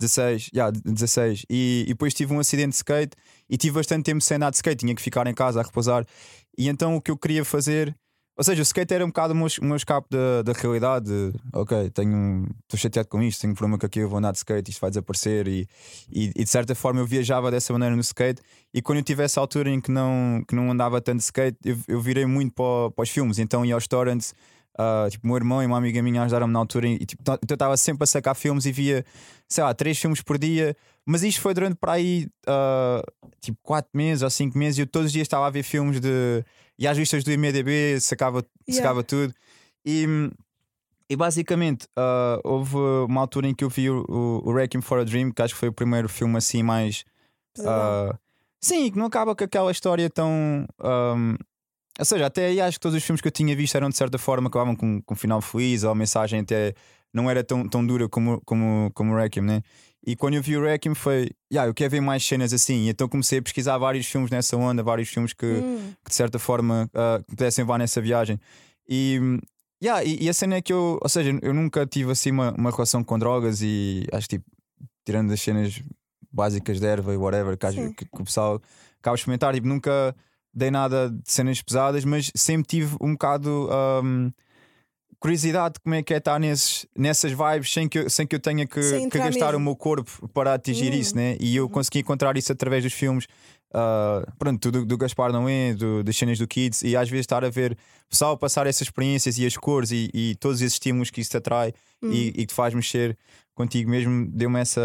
16, 0.00 0.50
yeah, 0.54 0.72
16. 0.84 1.44
E, 1.50 1.84
e 1.86 1.88
depois 1.88 2.14
tive 2.14 2.32
um 2.32 2.40
acidente 2.40 2.70
de 2.70 2.76
skate 2.76 3.16
e 3.48 3.56
tive 3.56 3.74
bastante 3.74 4.04
tempo 4.04 4.20
sem 4.20 4.36
andar 4.36 4.50
de 4.50 4.56
skate, 4.56 4.80
tinha 4.80 4.94
que 4.94 5.02
ficar 5.02 5.26
em 5.26 5.34
casa 5.34 5.60
a 5.60 5.62
repousar. 5.62 6.06
E 6.56 6.68
então 6.68 6.96
o 6.96 7.00
que 7.00 7.10
eu 7.10 7.16
queria 7.16 7.44
fazer 7.44 7.94
ou 8.34 8.42
seja, 8.42 8.62
o 8.62 8.64
skate 8.64 8.94
era 8.94 9.04
um 9.04 9.08
bocado 9.08 9.34
o 9.34 9.36
meu, 9.36 9.46
meu 9.60 9.76
escape 9.76 10.08
da, 10.10 10.42
da 10.42 10.52
realidade. 10.52 11.04
de, 11.04 11.32
ok, 11.52 11.90
tenho 11.90 12.46
estou 12.62 12.80
chateado 12.80 13.08
com 13.08 13.22
isto, 13.22 13.42
tenho 13.42 13.52
um 13.52 13.54
problema 13.54 13.78
com 13.78 13.84
aquilo, 13.84 14.08
vou 14.08 14.18
andar 14.18 14.32
de 14.32 14.38
skate, 14.38 14.70
isto 14.70 14.80
vai 14.80 14.90
desaparecer. 14.90 15.46
E, 15.46 15.68
e, 16.10 16.32
e 16.34 16.44
de 16.44 16.48
certa 16.48 16.74
forma 16.74 17.00
eu 17.00 17.06
viajava 17.06 17.50
dessa 17.50 17.72
maneira 17.74 17.94
no 17.94 18.00
skate. 18.00 18.40
E 18.72 18.80
quando 18.80 18.98
eu 18.98 19.04
tive 19.04 19.22
essa 19.22 19.38
altura 19.38 19.68
em 19.68 19.80
que 19.80 19.90
não, 19.90 20.42
que 20.48 20.54
não 20.54 20.70
andava 20.70 21.00
tanto 21.00 21.18
de 21.18 21.24
skate, 21.24 21.58
eu, 21.62 21.76
eu 21.86 22.00
virei 22.00 22.24
muito 22.24 22.54
para, 22.54 22.90
para 22.90 23.02
os 23.02 23.10
filmes. 23.10 23.38
Então 23.38 23.66
ia 23.66 23.74
aos 23.74 23.82
restaurantes, 23.84 24.34
ah, 24.78 25.06
tipo, 25.10 25.26
meu 25.26 25.36
irmão 25.36 25.62
e 25.62 25.66
uma 25.66 25.76
amiga 25.78 26.02
minha 26.02 26.22
ajudaram-me 26.22 26.52
na 26.52 26.58
altura. 26.58 26.88
E 26.88 27.04
tipo, 27.04 27.22
então 27.22 27.38
eu 27.48 27.54
estava 27.54 27.76
sempre 27.76 28.04
a 28.04 28.06
sacar 28.06 28.34
filmes 28.34 28.66
e 28.66 28.72
via, 28.72 29.04
sei 29.48 29.62
lá, 29.64 29.74
três 29.74 29.98
filmes 29.98 30.22
por 30.22 30.38
dia. 30.38 30.76
Mas 31.04 31.22
isto 31.22 31.40
foi 31.40 31.52
durante 31.52 31.76
para 31.76 31.92
aí 31.92 32.28
ah, 32.46 33.02
tipo 33.40 33.58
4 33.62 33.90
meses 33.94 34.22
ou 34.22 34.30
5 34.30 34.56
meses. 34.56 34.78
E 34.78 34.82
eu 34.82 34.86
todos 34.86 35.06
os 35.06 35.12
dias 35.12 35.26
estava 35.26 35.46
a 35.46 35.50
ver 35.50 35.62
filmes 35.62 36.00
de. 36.00 36.44
E 36.78 36.86
às 36.88 36.96
vistas 36.96 37.22
do 37.24 37.30
IMDB 37.32 38.00
sacava, 38.00 38.44
Yeah. 38.68 38.82
sacava 38.82 39.02
tudo. 39.02 39.34
E, 39.84 40.06
e 41.10 41.16
basicamente 41.16 41.86
ah, 41.96 42.38
houve 42.44 42.76
uma 42.76 43.20
altura 43.20 43.48
em 43.48 43.54
que 43.54 43.64
eu 43.64 43.68
vi 43.68 43.90
o, 43.90 44.04
o, 44.08 44.48
o 44.48 44.52
Wrecking 44.52 44.80
for 44.80 44.98
a 45.00 45.04
Dream, 45.04 45.30
que 45.32 45.42
acho 45.42 45.54
que 45.54 45.60
foi 45.60 45.68
o 45.68 45.72
primeiro 45.72 46.08
filme 46.08 46.36
assim 46.36 46.62
mais. 46.62 47.04
Ah, 47.66 48.16
sim, 48.60 48.90
que 48.90 48.98
não 48.98 49.06
acaba 49.06 49.34
com 49.36 49.44
aquela 49.44 49.70
história 49.70 50.08
tão. 50.08 50.66
ahm, 50.80 51.36
ou 51.98 52.04
seja, 52.04 52.26
até 52.26 52.46
aí 52.46 52.60
acho 52.60 52.78
que 52.78 52.80
todos 52.80 52.96
os 52.96 53.04
filmes 53.04 53.20
que 53.20 53.28
eu 53.28 53.32
tinha 53.32 53.54
visto 53.54 53.74
eram 53.76 53.88
de 53.88 53.96
certa 53.96 54.18
forma 54.18 54.48
acabavam 54.48 54.74
com, 54.74 55.00
com 55.02 55.14
um 55.14 55.16
final 55.16 55.40
feliz, 55.40 55.84
ou 55.84 55.90
a 55.90 55.94
mensagem 55.94 56.40
até 56.40 56.74
não 57.12 57.30
era 57.30 57.44
tão, 57.44 57.68
tão 57.68 57.86
dura 57.86 58.08
como, 58.08 58.40
como, 58.44 58.90
como 58.94 59.12
o 59.12 59.16
Requiem, 59.16 59.44
né? 59.44 59.62
E 60.04 60.16
quando 60.16 60.34
eu 60.34 60.42
vi 60.42 60.56
o 60.56 60.64
Requiem 60.64 60.94
foi, 60.94 61.30
yeah, 61.52 61.68
eu 61.68 61.74
quero 61.74 61.90
ver 61.90 62.00
mais 62.00 62.24
cenas 62.24 62.52
assim. 62.52 62.86
E 62.86 62.88
então 62.88 63.08
comecei 63.08 63.38
a 63.38 63.42
pesquisar 63.42 63.78
vários 63.78 64.06
filmes 64.06 64.30
nessa 64.30 64.56
onda, 64.56 64.82
vários 64.82 65.08
filmes 65.08 65.32
que, 65.32 65.46
Hum, 65.46 65.92
que 66.04 66.10
de 66.10 66.14
certa 66.16 66.38
forma 66.38 66.90
que 67.20 67.36
pudessem 67.36 67.62
levar 67.62 67.78
nessa 67.78 68.00
viagem. 68.00 68.40
E, 68.88 69.20
yeah, 69.82 70.02
e, 70.02 70.24
e 70.24 70.28
a 70.28 70.34
cena 70.34 70.56
é 70.56 70.62
que 70.62 70.72
eu, 70.72 70.98
ou 71.00 71.08
seja, 71.08 71.38
eu 71.40 71.54
nunca 71.54 71.86
tive 71.86 72.10
assim 72.10 72.32
uma, 72.32 72.52
uma 72.52 72.70
relação 72.70 73.04
com 73.04 73.18
drogas 73.18 73.60
e 73.62 74.06
acho 74.12 74.28
que 74.28 74.38
tipo, 74.38 74.50
tirando 75.04 75.32
as 75.32 75.40
cenas 75.40 75.80
básicas 76.32 76.80
de 76.80 76.86
erva 76.86 77.12
e 77.12 77.16
whatever 77.16 77.56
que, 77.56 77.66
que, 77.94 78.04
que 78.06 78.22
o 78.22 78.24
pessoal 78.24 78.60
acaba 78.98 79.14
de 79.14 79.20
experimentar, 79.20 79.54
tipo, 79.54 79.68
nunca 79.68 80.16
dei 80.54 80.70
nada 80.70 81.10
de 81.10 81.30
cenas 81.30 81.60
pesadas, 81.62 82.04
mas 82.04 82.30
sempre 82.34 82.66
tive 82.68 82.96
um 83.00 83.12
bocado 83.12 83.68
ahm, 83.70 84.30
curiosidade 85.18 85.74
de 85.74 85.80
como 85.80 85.94
é 85.94 86.02
que 86.02 86.12
é 86.12 86.16
estar 86.16 86.38
nesses, 86.40 86.84
nessas 86.96 87.32
vibes 87.32 87.72
sem 87.72 87.88
que 87.88 87.98
eu, 88.00 88.10
sem 88.10 88.26
que 88.26 88.34
eu 88.34 88.40
tenha 88.40 88.66
que, 88.66 88.80
que 89.08 89.18
gastar 89.18 89.46
mesmo. 89.52 89.58
o 89.58 89.60
meu 89.60 89.76
corpo 89.76 90.28
para 90.28 90.54
atingir 90.54 90.92
Hum. 90.92 90.96
isso, 90.96 91.16
né? 91.16 91.36
E 91.40 91.54
eu 91.56 91.68
consegui 91.68 92.00
encontrar 92.00 92.36
isso 92.36 92.50
através 92.52 92.82
dos 92.82 92.92
filmes. 92.92 93.26
ah, 93.72 94.22
pronto, 94.38 94.70
do, 94.70 94.84
do 94.84 94.98
Gaspar 94.98 95.32
Noé, 95.32 95.74
do, 95.74 96.02
das 96.02 96.16
cenas 96.16 96.38
do 96.38 96.46
Kids, 96.46 96.82
e 96.82 96.96
às 96.96 97.08
vezes 97.08 97.22
estar 97.24 97.44
a 97.44 97.48
ver 97.50 97.72
o 98.06 98.10
pessoal 98.10 98.36
passar 98.36 98.66
essas 98.66 98.82
experiências 98.88 99.38
e 99.38 99.46
as 99.46 99.56
cores 99.56 99.90
e, 99.92 100.10
e 100.12 100.34
todos 100.40 100.60
esses 100.60 100.74
estímulos 100.74 101.08
que 101.10 101.20
isso 101.20 101.30
te 101.30 101.36
atrai 101.38 101.72
hum. 102.02 102.10
e, 102.12 102.28
e 102.28 102.32
que 102.32 102.46
te 102.46 102.54
faz 102.54 102.74
mexer 102.74 103.16
contigo 103.54 103.88
mesmo, 103.90 104.26
deu-me 104.30 104.58
essa 104.60 104.80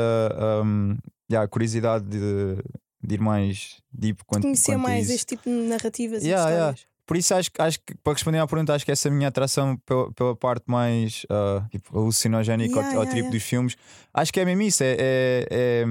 ahm, 0.61 0.97
yeah, 1.31 1.47
curiosidade 1.49 2.05
de, 2.05 2.57
de 3.03 3.15
ir 3.15 3.21
mais 3.21 3.81
deep 3.91 4.23
quanto, 4.25 4.43
Conhecer 4.43 4.73
quanto 4.73 4.81
mais 4.83 5.05
isso. 5.05 5.13
este 5.15 5.25
tipo 5.35 5.43
de 5.49 5.55
narrativas 5.67 6.23
Yeah, 6.23 6.49
e 6.49 6.53
yeah. 6.53 6.69
histórias. 6.71 6.97
Por 7.05 7.15
isso 7.15 7.33
acho, 7.33 7.49
que- 7.51 7.61
acho 7.61 7.79
que 7.79 7.95
para 8.03 8.13
responder 8.13 8.37
à 8.39 8.45
pergunta, 8.47 8.73
acho 8.73 8.83
que 8.83 8.91
essa 8.91 9.09
minha 9.09 9.29
atração 9.29 9.77
pela, 9.85 10.11
pela 10.11 10.35
parte 10.35 10.65
mais 10.67 11.25
ah, 11.29 11.65
tipo, 11.71 11.97
alucinogénica 11.97 12.75
Yeah, 12.75 12.89
ao, 12.95 12.97
ao 12.97 13.03
yeah, 13.03 13.09
tipo 13.15 13.27
yeah. 13.27 13.31
dos 13.37 13.43
filmes, 13.43 13.75
acho 14.13 14.33
que 14.33 14.39
é 14.41 14.45
mesmo 14.45 14.61
isso. 14.63 14.83
É, 14.83 14.97
é, 14.99 15.47
é, 15.49 15.85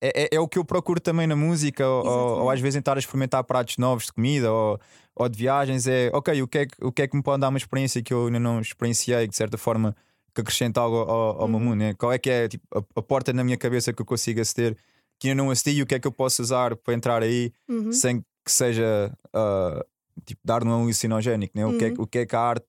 é, 0.00 0.22
é, 0.24 0.28
é 0.36 0.40
o 0.40 0.48
que 0.48 0.58
eu 0.58 0.64
procuro 0.64 0.98
também 0.98 1.26
na 1.26 1.36
música, 1.36 1.86
ou, 1.86 2.42
ou, 2.44 2.50
às 2.50 2.58
vezes 2.58 2.76
em 2.76 2.78
estar 2.78 2.96
a 2.96 2.98
experimentar 3.00 3.44
pratos 3.44 3.76
novos 3.76 4.06
de 4.06 4.12
comida 4.14 4.50
ou, 4.50 4.80
ou 5.14 5.28
de 5.28 5.36
viagens. 5.36 5.86
É 5.86 6.10
ok, 6.14 6.40
o 6.40 6.48
que 6.48 6.58
é, 6.58 6.66
que, 6.66 6.74
o 6.84 6.90
que 6.90 7.02
é 7.02 7.06
que 7.08 7.14
me 7.16 7.22
pode 7.22 7.40
dar 7.42 7.50
uma 7.50 7.58
experiência 7.58 8.02
que 8.02 8.14
eu 8.14 8.24
ainda 8.26 8.40
não 8.40 8.60
experienciei, 8.62 9.24
que 9.26 9.32
de 9.32 9.36
certa 9.36 9.58
forma 9.58 9.94
que 10.34 10.40
acrescenta 10.40 10.80
algo 10.80 10.96
ao, 10.96 11.42
ao 11.42 11.48
meu 11.48 11.58
Uhum. 11.58 11.64
mundo? 11.66 11.76
Né? 11.80 11.92
Qual 11.92 12.10
é 12.12 12.18
que 12.18 12.30
é 12.30 12.48
tipo, 12.48 12.64
a, 12.74 12.78
a 12.98 13.02
porta 13.02 13.30
na 13.34 13.44
minha 13.44 13.58
cabeça 13.58 13.92
que 13.92 14.00
eu 14.00 14.06
consigo 14.06 14.40
aceder 14.40 14.74
que 15.20 15.28
ainda 15.28 15.42
não 15.42 15.50
acedi 15.50 15.76
e 15.78 15.82
o 15.82 15.86
que 15.86 15.94
é 15.94 16.00
que 16.00 16.06
eu 16.08 16.12
posso 16.12 16.42
usar 16.42 16.74
para 16.76 16.94
entrar 16.94 17.22
aí 17.22 17.52
Uhum. 17.68 17.92
sem 17.92 18.20
que 18.44 18.50
seja 18.50 19.12
ah, 19.32 19.84
tipo, 20.24 20.40
dar 20.44 20.64
um 20.64 20.72
alucinogénico? 20.72 21.56
Né? 21.56 21.64
O, 21.66 21.78
que 21.78 21.84
é, 21.84 21.88
Uhum. 21.88 21.94
que- 21.94 22.00
o 22.02 22.06
que 22.06 22.18
é 22.18 22.26
que 22.26 22.34
a 22.34 22.40
arte 22.40 22.66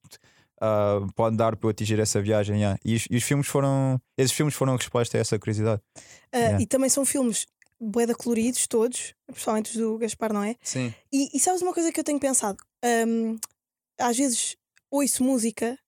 ah, 0.61 0.99
pode 1.15 1.35
dar 1.37 1.55
para 1.55 1.65
eu 1.67 1.71
atingir 1.71 1.99
essa 1.99 2.21
viagem? 2.21 2.57
yeah. 2.57 2.77
E, 2.85 2.95
os, 2.95 3.07
e 3.09 3.15
os 3.17 3.23
filmes 3.23 3.47
foram, 3.47 3.99
esses 4.17 4.31
filmes 4.35 4.53
foram 4.53 4.73
a 4.73 4.77
resposta 4.77 5.17
a 5.17 5.21
essa 5.21 5.39
curiosidade. 5.39 5.81
Ah, 6.31 6.37
Yeah. 6.37 6.61
E 6.61 6.67
também 6.67 6.89
são 6.89 7.03
filmes 7.05 7.47
boeda 7.79 8.13
coloridos, 8.13 8.67
todos, 8.67 9.15
principalmente 9.25 9.71
os 9.71 9.77
do 9.77 9.97
Gaspar, 9.97 10.31
não 10.31 10.43
é? 10.43 10.55
Sim. 10.61 10.93
E, 11.11 11.35
e 11.35 11.39
sabes 11.39 11.61
uma 11.63 11.73
coisa 11.73 11.91
que 11.91 11.99
eu 11.99 12.03
tenho 12.03 12.19
pensado? 12.19 12.57
Hum, 13.07 13.37
às 13.99 14.15
vezes 14.17 14.55
ouço 14.91 15.23
música 15.23 15.79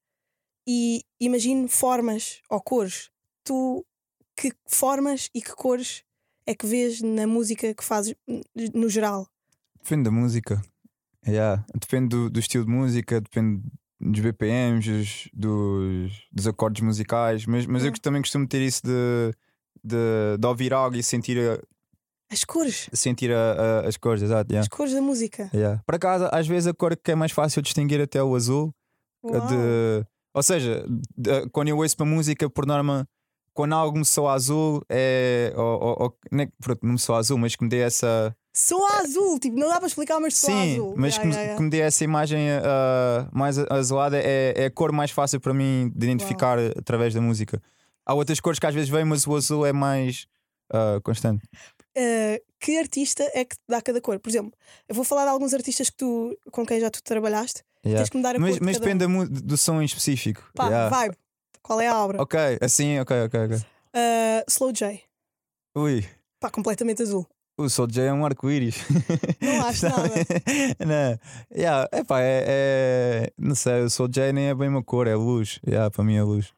e 0.68 1.04
imagino 1.20 1.68
formas 1.68 2.42
ou 2.50 2.60
cores. 2.62 3.10
Tu, 3.44 3.86
que 4.36 4.52
formas 4.68 5.30
e 5.36 5.42
que 5.42 5.52
cores 5.54 6.04
é 6.46 6.54
que 6.56 6.66
vês 6.66 7.02
na 7.02 7.26
música 7.28 7.74
que 7.74 7.84
fazes 7.84 8.16
no 8.74 8.90
geral? 8.90 9.28
Depende 9.82 10.04
da 10.04 10.12
música. 10.12 10.62
Yeah. 11.28 11.66
Depende 11.80 12.10
do, 12.10 12.30
do 12.30 12.40
estilo 12.40 12.66
de 12.66 12.72
música, 12.72 13.22
depende 13.22 13.62
dos 14.00 14.20
BPMs, 14.20 15.30
dos, 15.34 16.12
dos, 16.32 16.48
acordes 16.48 16.82
musicais. 16.84 17.46
Mas, 17.46 17.66
mas 17.66 17.84
eu 17.86 17.92
também 18.02 18.22
costumo 18.22 18.46
ter 18.48 18.62
isso 18.62 18.82
de, 18.84 19.32
de, 19.84 20.38
de 20.38 20.48
ouvir 20.48 20.74
algo 20.74 20.96
e 20.98 21.04
sentir, 21.04 21.38
a, 21.40 21.60
As 22.32 22.44
cores, 22.44 22.90
sentir 22.94 23.32
a- 23.32 23.54
a- 23.84 23.88
as 23.88 23.96
cores, 23.96 24.22
exato. 24.22 24.48
as 24.48 24.52
Yeah. 24.52 24.70
cores 24.70 24.94
da 24.94 25.02
música. 25.02 25.50
Yeah. 25.54 25.82
Por 25.86 25.96
acaso, 25.96 26.28
às 26.32 26.46
vezes 26.48 26.68
a 26.68 26.74
cor 26.74 26.98
que 26.98 27.12
é 27.12 27.16
mais 27.16 27.32
fácil 27.32 27.62
distinguir 27.62 28.02
até 28.02 28.20
é 28.20 28.24
o 28.24 28.36
azul. 28.36 28.74
De, 29.24 30.06
ou 30.34 30.44
seja, 30.44 30.86
de- 31.18 31.48
quando 31.52 31.70
eu 31.70 31.78
ouço 31.78 31.96
uma 32.00 32.06
música, 32.14 32.50
por 32.50 32.66
norma, 32.66 33.08
quando 33.54 33.74
algo 33.74 33.98
me 33.98 34.06
soa 34.06 34.34
azul, 34.34 34.82
é. 34.90 35.54
Ou, 35.56 35.64
ou, 35.64 36.04
ou- 36.04 36.18
pronto, 36.62 36.80
não 36.86 36.94
me 36.94 37.00
soa 37.00 37.20
azul, 37.20 37.38
mas 37.38 37.56
que 37.56 37.64
me 37.64 37.70
dê 37.70 37.80
essa. 37.80 38.36
Sou 38.56 38.86
azul, 38.86 39.40
tipo, 39.40 39.58
não 39.58 39.68
dá 39.68 39.78
para 39.78 39.88
explicar, 39.88 40.20
mas 40.20 40.38
sou 40.38 40.50
Sim, 40.50 40.74
azul. 40.74 40.94
mas 40.96 41.14
Yeah, 41.16 41.22
que, 41.22 41.28
me- 41.28 41.34
yeah, 41.34 41.42
yeah. 41.44 41.58
que 41.58 41.64
me 41.64 41.70
dê 41.72 41.80
essa 41.80 42.04
imagem 42.04 42.40
ah, 42.52 43.28
mais 43.34 43.58
azulada 43.58 44.18
é, 44.20 44.54
é 44.56 44.66
a 44.66 44.72
cor 44.72 44.92
mais 44.92 45.10
fácil 45.10 45.40
para 45.40 45.54
mim 45.56 45.92
de 45.96 46.06
identificar 46.06 46.60
através 46.78 47.14
da 47.16 47.22
música. 47.22 47.62
Há 48.06 48.14
outras 48.14 48.40
cores 48.40 48.60
que 48.60 48.68
às 48.68 48.76
vezes 48.76 48.90
vêm, 48.90 49.06
mas 49.06 49.26
o 49.26 49.36
azul 49.36 49.66
é 49.66 49.74
mais 49.74 50.28
ah, 50.72 51.00
constante. 51.04 51.44
Uh, 51.98 52.42
que 52.60 52.78
artista 52.78 53.24
é 53.36 53.46
que 53.46 53.56
dá 53.70 53.82
cada 53.82 54.02
cor? 54.02 54.20
Por 54.20 54.30
exemplo, 54.30 54.52
eu 54.88 54.96
vou 54.96 55.04
falar 55.04 55.24
de 55.26 55.30
alguns 55.30 55.54
artistas 55.54 55.90
que 55.90 55.98
tu, 55.98 56.36
com 56.52 56.66
quem 56.66 56.80
já 56.80 56.90
tu 56.90 57.02
trabalhaste. 57.04 57.64
Yeah. 57.86 58.04
Tens 58.04 58.10
que 58.10 58.18
me 58.18 58.24
dar 58.24 58.36
a 58.36 58.40
Mas, 58.40 58.52
cor 58.52 58.60
de 58.60 58.66
mas 58.66 58.80
depende 58.80 59.06
um. 59.06 59.26
do 59.28 59.58
som 59.58 59.82
em 59.82 59.86
específico. 59.86 60.44
Pá, 60.56 60.90
vibe. 60.90 61.16
Qual 61.64 61.80
é 61.82 61.88
a 61.88 61.98
obra? 62.04 62.22
Ok, 62.22 62.38
assim, 62.62 63.00
ok, 63.00 63.24
ok, 63.26 63.40
ok. 63.46 63.58
Uh, 63.58 64.44
Slow 64.50 64.72
J. 64.74 65.02
Ui, 65.76 66.06
Pá, 66.40 66.50
completamente 66.50 67.02
azul. 67.02 67.26
o 67.58 67.70
Soul 67.70 67.88
J 67.88 68.04
é 68.08 68.14
um 68.14 68.26
arco-íris. 68.26 68.76
Não 69.42 69.62
acho 69.66 69.86
nada. 69.88 70.10
não. 70.86 71.20
Yeah, 71.56 71.88
epá, 71.94 72.20
é, 72.22 72.44
é- 72.48 73.32
Não 73.38 73.56
sei, 73.56 73.82
o 73.84 73.90
Soul 73.90 74.10
J 74.10 74.34
nem 74.34 74.50
é 74.50 74.54
bem 74.56 74.68
uma 74.70 74.84
cor, 74.84 75.08
é 75.08 75.16
luz. 75.16 75.60
Yeah, 75.66 75.90
para 75.90 76.04
mim 76.04 76.16
é 76.18 76.24
luz. 76.24 76.52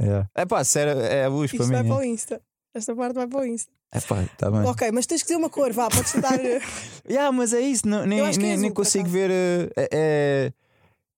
Yeah. 0.00 0.28
Epá, 0.36 0.64
sério, 0.64 1.00
é 1.00 1.28
luz 1.28 1.50
para 1.52 1.60
Isto 1.62 1.72
vai 1.72 1.82
mim. 1.82 1.88
para 1.88 1.98
o 1.98 2.04
Insta. 2.04 2.42
Esta 2.74 2.94
parte 2.96 3.14
vai 3.14 3.26
para 3.28 3.38
o 3.40 3.44
Insta. 3.46 3.70
Epá, 3.94 4.24
tá 4.38 4.50
bem. 4.50 4.62
Ok, 4.62 4.90
mas 4.92 5.06
tens 5.06 5.22
que 5.22 5.28
dizer 5.28 5.36
uma 5.38 5.50
cor, 5.50 5.72
vá, 5.72 5.88
podes 5.88 6.12
tentar. 6.12 6.38
Yeah, 7.08 7.30
mas 7.32 7.52
é 7.52 7.60
isso, 7.60 7.86
não, 7.88 8.06
nem, 8.06 8.20
é 8.20 8.22
nem, 8.36 8.52
azul, 8.52 8.62
nem 8.62 8.72
consigo 8.72 9.08
ver. 9.08 9.30
eh, 9.30 9.88
É, 9.92 10.52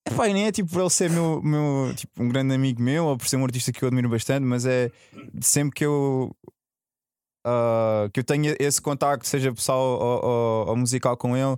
é, 0.06 0.12
epá, 0.12 0.28
e 0.28 0.32
nem 0.34 0.46
é 0.46 0.52
tipo 0.52 0.70
por 0.70 0.80
ele 0.80 0.90
ser 0.90 1.10
meu, 1.10 1.42
meu, 1.42 1.92
tipo, 1.94 2.22
um 2.22 2.28
grande 2.28 2.54
amigo 2.54 2.80
meu 2.82 3.06
ou 3.06 3.16
por 3.18 3.26
ser 3.28 3.36
um 3.36 3.44
artista 3.44 3.72
que 3.72 3.82
eu 3.82 3.88
admiro 3.88 4.08
bastante, 4.08 4.44
mas 4.44 4.64
é 4.66 4.90
sempre 5.40 5.74
que 5.74 5.84
eu. 5.84 6.34
ah, 7.44 8.08
que 8.12 8.20
eu 8.20 8.24
tenho 8.24 8.54
esse 8.58 8.80
contacto, 8.80 9.26
seja 9.26 9.52
pessoal 9.52 9.80
ou, 9.80 10.24
ou- 10.24 10.68
ou 10.68 10.76
musical 10.76 11.16
com 11.16 11.36
ele, 11.36 11.56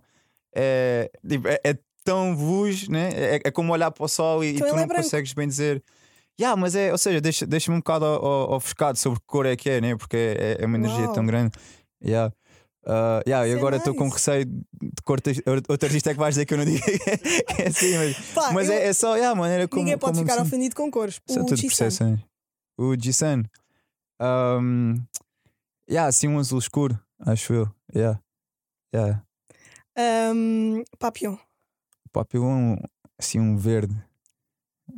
é, 0.55 1.11
tipo, 1.29 1.49
é, 1.49 1.61
é 1.65 1.79
tão 2.05 2.33
luz, 2.35 2.89
né? 2.89 3.11
É, 3.15 3.41
é 3.45 3.51
como 3.51 3.73
olhar 3.73 3.91
para 3.91 4.05
o 4.05 4.09
sol 4.09 4.45
e, 4.45 4.49
e 4.49 4.55
Então 4.57 4.69
tu 4.69 4.75
é 4.75 4.81
não 4.81 4.87
branco. 4.87 5.03
consegues 5.03 5.33
bem 5.33 5.49
dizer. 5.49 5.83
Yeah, 6.41 6.61
mas 6.61 6.75
é, 6.75 6.91
ou 6.91 6.99
seja, 6.99 7.21
deixa- 7.21 7.47
deixa-me 7.47 7.77
um 7.77 7.81
bocado 7.81 8.05
ofuscado 8.07 8.99
sobre 8.99 9.21
que 9.21 9.27
cor 9.27 9.47
é 9.47 9.55
que 9.57 9.71
é, 9.71 9.81
né? 9.81 9.97
Porque 9.97 10.17
é, 10.17 10.57
é 10.61 10.67
uma 10.67 10.77
energia 10.77 11.05
Uau. 11.05 11.13
tão 11.13 11.25
grande. 11.25 11.53
Yeah. 12.05 12.33
Ah, 12.87 13.23
yeah, 13.26 13.49
e 13.49 13.53
é 13.53 13.55
agora 13.57 13.76
estou 13.76 13.95
com 13.95 14.09
receio 14.09 14.45
de 14.45 15.03
cor. 15.05 15.19
Outro 15.69 15.87
artista 15.87 16.11
é 16.11 16.12
que 16.14 16.19
vais 16.21 16.35
dizer 16.35 16.45
que 16.47 16.55
eu 16.55 16.59
não 16.59 16.64
digo 16.64 16.83
que 16.85 16.93
é 17.62 17.69
assim, 17.69 17.97
mas, 17.97 18.17
Pá, 18.35 18.53
mas 18.53 18.69
eu- 18.69 18.75
é, 18.75 18.87
é 18.88 18.93
só 18.93 19.14
yeah, 19.17 19.33
a 19.33 19.35
maneira 19.35 19.67
como. 19.69 19.83
Ninguém 19.83 19.99
pode 19.99 20.19
como 20.19 20.29
ficar 20.31 20.43
ofendido 20.43 20.76
com 20.76 20.91
cores. 20.91 21.21
Isso 21.29 21.38
é 21.38 21.43
O 21.43 21.47
tudo 21.47 21.57
G-Sun. 21.57 21.69
percepções. 21.69 22.21
O 22.79 22.95
G-Sun. 23.00 23.43
Um, 24.21 24.95
yeah, 25.91 26.09
assim 26.09 26.29
um 26.29 26.38
azul 26.38 26.59
escuro, 26.59 26.99
acho 27.21 27.53
eu. 27.55 27.69
Yeah. 27.95 28.21
Yeah. 28.95 29.23
Um, 29.99 30.85
Papillon. 30.99 31.37
Papillon, 32.12 32.76
assim 33.19 33.41
um 33.41 33.57
verde. 33.57 33.95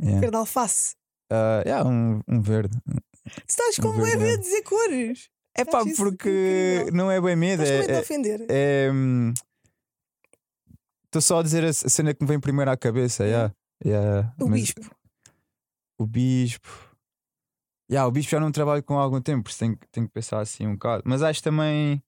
Yeah. 0.03 0.21
Verde 0.21 0.37
alface. 0.37 0.95
Ah, 1.31 1.63
yeah, 1.65 1.89
um, 1.89 2.21
um 2.29 2.41
verde. 2.41 2.77
Tu 2.85 3.33
estás 3.49 3.79
Um 3.79 3.83
como 3.83 4.01
é 4.07 4.11
verde 4.11 4.19
ver 4.19 4.25
mesmo. 4.39 4.43
dizer 4.43 4.63
cores. 4.63 5.29
É 5.59 5.65
pá, 5.65 5.83
porque 5.97 6.29
incrível. 6.81 6.93
não 6.95 7.11
é 7.11 7.21
bem 7.21 7.37
medo. 7.37 7.63
Estás 7.63 7.87
de 7.87 7.93
É, 7.93 8.01
ofender. 8.01 8.47
é, 8.49 8.91
hum, 8.93 9.33
Estou 11.07 11.23
só 11.23 11.39
a 11.41 11.43
dizer 11.43 11.65
a 11.65 11.73
cena 11.73 12.13
que 12.15 12.23
me 12.23 12.29
vem 12.29 12.39
primeiro 12.41 12.71
à 12.71 12.77
cabeça. 12.77 13.25
Yeah. 13.25 13.55
Yeah. 13.85 14.35
O 14.41 14.49
Mas 14.49 14.61
bispo. 14.61 14.91
O 15.99 16.07
bispo. 16.07 16.69
Yeah, 17.91 18.07
o 18.07 18.11
bispo 18.11 18.31
já 18.33 18.41
não 18.41 18.51
trabalho 18.53 18.83
com 18.83 18.99
há 18.99 19.03
algum 19.03 19.21
tempo, 19.21 19.45
por 19.45 19.51
isso 19.51 19.61
tenho, 19.61 19.77
que- 19.79 19.87
tenho 19.89 20.07
que 20.09 20.13
pensar 20.13 20.41
assim 20.41 20.67
um 20.67 20.73
bocado. 20.73 21.05
Mas 21.07 21.23
acho 21.23 21.43
também. 21.43 22.03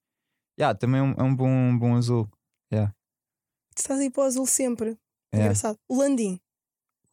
Yeah, 0.58 0.76
também 0.76 1.00
é 1.00 1.02
um, 1.04 1.12
é 1.12 1.22
um 1.22 1.34
bom, 1.34 1.48
um 1.48 1.78
bom 1.78 1.94
azul. 1.96 2.28
Tu 2.70 3.82
estás 3.82 4.00
aí 4.00 4.10
para 4.10 4.24
o 4.24 4.26
azul 4.26 4.44
sempre. 4.46 4.88
Yeah. 5.32 5.44
Engraçado. 5.44 5.78
O 5.88 5.96
Landim. 5.98 6.40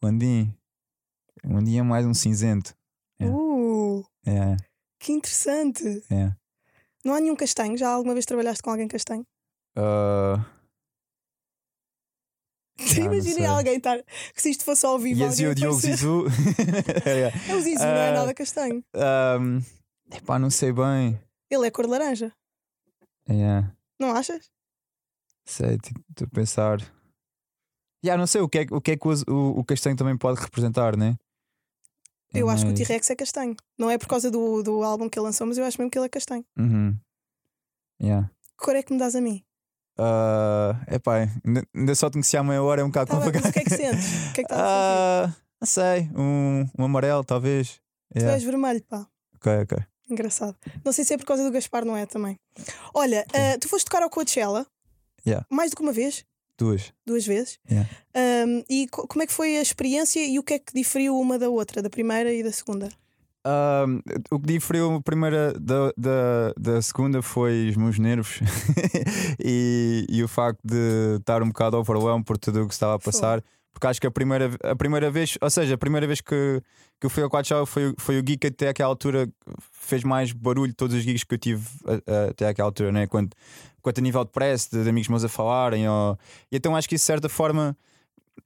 O 0.02 0.06
Andim. 0.08 0.52
O 1.44 1.56
Andim 1.56 1.78
é 1.78 1.82
mais 1.82 2.04
um 2.04 2.12
cinzento. 2.12 2.74
Yeah. 3.20 3.38
Uh, 3.38 4.04
Yeah, 4.26 4.56
que 4.98 5.12
interessante. 5.12 5.82
yeah. 6.10 6.36
Não 7.04 7.14
há 7.14 7.20
nenhum 7.20 7.36
castanho? 7.36 7.76
Já 7.76 7.88
alguma 7.90 8.14
vez 8.14 8.26
trabalhaste 8.26 8.62
com 8.62 8.70
alguém 8.70 8.88
castanho? 8.88 9.24
Ah, 9.76 10.44
não 12.98 13.04
Imaginei 13.04 13.34
sei. 13.34 13.46
alguém 13.46 13.76
estar. 13.76 14.02
Que 14.34 14.42
se 14.42 14.50
isto 14.50 14.64
fosse 14.64 14.84
ao 14.84 14.98
vivo. 14.98 15.22
Yes, 15.22 15.38
o 15.40 15.54
Diogo. 15.54 15.80
Zizu. 15.80 16.24
Yeah. 17.06 17.36
É 17.48 17.54
o 17.54 17.60
Zizu, 17.60 17.78
não 17.84 17.86
é 17.90 18.08
Ah, 18.10 18.12
nada 18.12 18.34
castanho. 18.34 18.84
Um, 18.94 19.60
epá, 20.14 20.38
não 20.38 20.50
sei 20.50 20.72
bem. 20.72 21.18
Ele 21.50 21.66
é 21.66 21.70
cor 21.70 21.86
laranja. 21.86 22.32
Yeah. 23.28 23.72
Não 23.98 24.10
achas? 24.14 24.50
Sei, 25.46 25.78
tipo, 25.78 26.00
estou 26.10 26.26
a 26.26 26.34
pensar. 26.34 26.80
Yeah, 28.04 28.18
não 28.18 28.26
sei 28.26 28.40
o 28.40 28.48
que 28.48 28.58
é, 28.58 28.66
que- 28.66 28.74
o, 28.74 28.80
que, 28.80 28.90
é 28.92 28.96
que 28.96 29.06
o, 29.08 29.12
o, 29.32 29.60
o 29.60 29.64
castanho 29.64 29.96
também 29.96 30.16
pode 30.16 30.40
representar, 30.40 30.96
né? 30.96 31.16
É 32.34 32.40
Eu 32.42 32.48
acho 32.50 32.64
que 32.66 32.72
o 32.72 32.74
T-Rex 32.74 33.08
é 33.10 33.16
castanho. 33.16 33.56
Não 33.78 33.90
é 33.90 33.96
por 33.98 34.08
causa 34.08 34.30
do, 34.30 34.62
do 34.62 34.82
álbum 34.82 35.08
que 35.08 35.18
ele 35.18 35.26
lançou, 35.26 35.46
mas 35.46 35.56
eu 35.58 35.64
acho 35.64 35.78
mesmo 35.80 35.90
que 35.90 35.98
ele 35.98 36.06
é 36.06 36.08
castanho. 36.08 36.44
Uhum. 36.58 36.96
Yeah. 38.02 38.30
Que 38.58 38.64
cor 38.64 38.76
é 38.76 38.82
que 38.82 38.92
me 38.92 38.98
dás 38.98 39.14
a 39.14 39.20
mim? 39.20 39.42
Ah, 39.98 40.78
epá, 40.90 41.26
ainda, 41.74 41.94
só 41.94 42.10
te 42.10 42.14
conheci 42.14 42.36
há 42.36 42.42
meia 42.44 42.62
hora, 42.62 42.82
é 42.82 42.84
um 42.84 42.88
bocado 42.88 43.10
Tá 43.10 43.16
bem, 43.16 43.24
complicado. 43.32 43.50
o 43.50 43.52
que 43.54 43.58
é 43.60 43.64
que 43.64 43.70
sentes? 43.70 44.28
O 44.30 44.32
que 44.34 44.40
é 44.42 44.44
que 44.44 44.52
estás 44.52 44.60
a 44.60 45.26
sentir? 45.28 45.32
Ah, 45.32 45.36
não 45.60 45.66
sei, 45.66 46.10
um, 46.14 46.68
um 46.78 46.84
amarelo, 46.84 47.24
talvez. 47.24 47.80
Tu 48.12 48.18
Yeah. 48.18 48.34
és 48.34 48.44
vermelho, 48.44 48.82
pá. 48.84 49.06
Ok, 49.36 49.52
ok. 49.62 49.78
Engraçado. 50.10 50.54
Não 50.84 50.92
sei 50.92 51.04
se 51.04 51.14
é 51.14 51.18
por 51.18 51.24
causa 51.26 51.42
do 51.44 51.50
Gaspar, 51.50 51.84
não 51.84 51.96
é 51.96 52.04
também. 52.06 52.38
Olha, 52.94 53.24
ah, 53.32 53.58
tu 53.58 53.68
foste 53.68 53.86
tocar 53.86 54.02
ao 54.02 54.10
Coachella 54.10 54.66
Yeah. 55.26 55.44
mais 55.50 55.70
do 55.70 55.76
que 55.76 55.82
uma 55.82 55.92
vez, 55.92 56.24
Duas. 56.58 56.92
duas 57.06 57.26
vezes. 57.26 57.58
Yeah. 57.70 57.88
Ahm, 58.14 58.62
e 58.68 58.86
co- 58.88 59.06
como 59.06 59.22
é 59.22 59.26
que 59.26 59.32
foi 59.32 59.56
a 59.58 59.62
experiência 59.62 60.24
e 60.26 60.38
o 60.38 60.42
que 60.42 60.54
é 60.54 60.58
que 60.58 60.72
diferiu 60.74 61.18
uma 61.18 61.38
da 61.38 61.48
outra, 61.50 61.82
da 61.82 61.90
primeira 61.90 62.32
e 62.32 62.42
da 62.42 62.50
segunda? 62.52 62.88
Ahm, 63.44 64.00
o 64.30 64.40
que 64.40 64.46
diferiu 64.54 64.94
a 64.96 65.00
primeira 65.02 65.52
da, 65.52 65.92
da, 65.96 66.52
da 66.58 66.82
segunda 66.82 67.22
foi 67.22 67.68
os 67.68 67.76
meus 67.76 67.96
nervos 67.98 68.40
e, 69.38 70.04
e 70.08 70.22
o 70.22 70.28
facto 70.28 70.58
de 70.64 71.16
estar 71.18 71.42
um 71.42 71.48
bocado 71.48 71.76
overwhelmed 71.76 72.24
por 72.24 72.36
tudo 72.38 72.62
o 72.64 72.66
que 72.68 72.74
estava 72.74 72.94
a 72.94 72.98
passar. 72.98 73.42
Porque 73.76 73.88
acho 73.88 74.00
que 74.00 74.06
a 74.06 74.10
primeira, 74.10 74.50
a 74.64 74.74
primeira 74.74 75.10
vez, 75.10 75.36
ou 75.38 75.50
seja, 75.50 75.74
a 75.74 75.76
primeira 75.76 76.06
vez 76.06 76.22
que, 76.22 76.62
que 76.98 77.04
eu 77.04 77.10
fui 77.10 77.22
ao 77.22 77.28
Coachella 77.28 77.66
foi, 77.66 77.92
foi 77.98 78.14
o 78.18 78.24
gig 78.26 78.38
que 78.38 78.46
até 78.46 78.68
aquela 78.70 78.88
altura 78.88 79.28
fez 79.70 80.02
mais 80.02 80.32
barulho 80.32 80.68
de 80.68 80.74
todos 80.74 80.96
os 80.96 81.02
gigs 81.02 81.24
que 81.26 81.34
eu 81.34 81.38
tive 81.38 81.68
a- 81.86 81.92
a- 82.10 82.30
até 82.30 82.48
aquela 82.48 82.68
altura, 82.68 82.90
né? 82.90 83.06
quanto, 83.06 83.36
quanto 83.82 83.98
a 83.98 84.00
nível 84.00 84.24
de 84.24 84.30
press, 84.30 84.66
de, 84.72 84.82
de 84.82 84.88
amigos 84.88 85.08
meus 85.10 85.24
a 85.24 85.28
falarem. 85.28 85.86
Ou... 85.86 86.18
E 86.50 86.56
então 86.56 86.74
acho 86.74 86.88
que 86.88 86.94
isso 86.94 87.02
de 87.02 87.06
certa 87.06 87.28
forma 87.28 87.76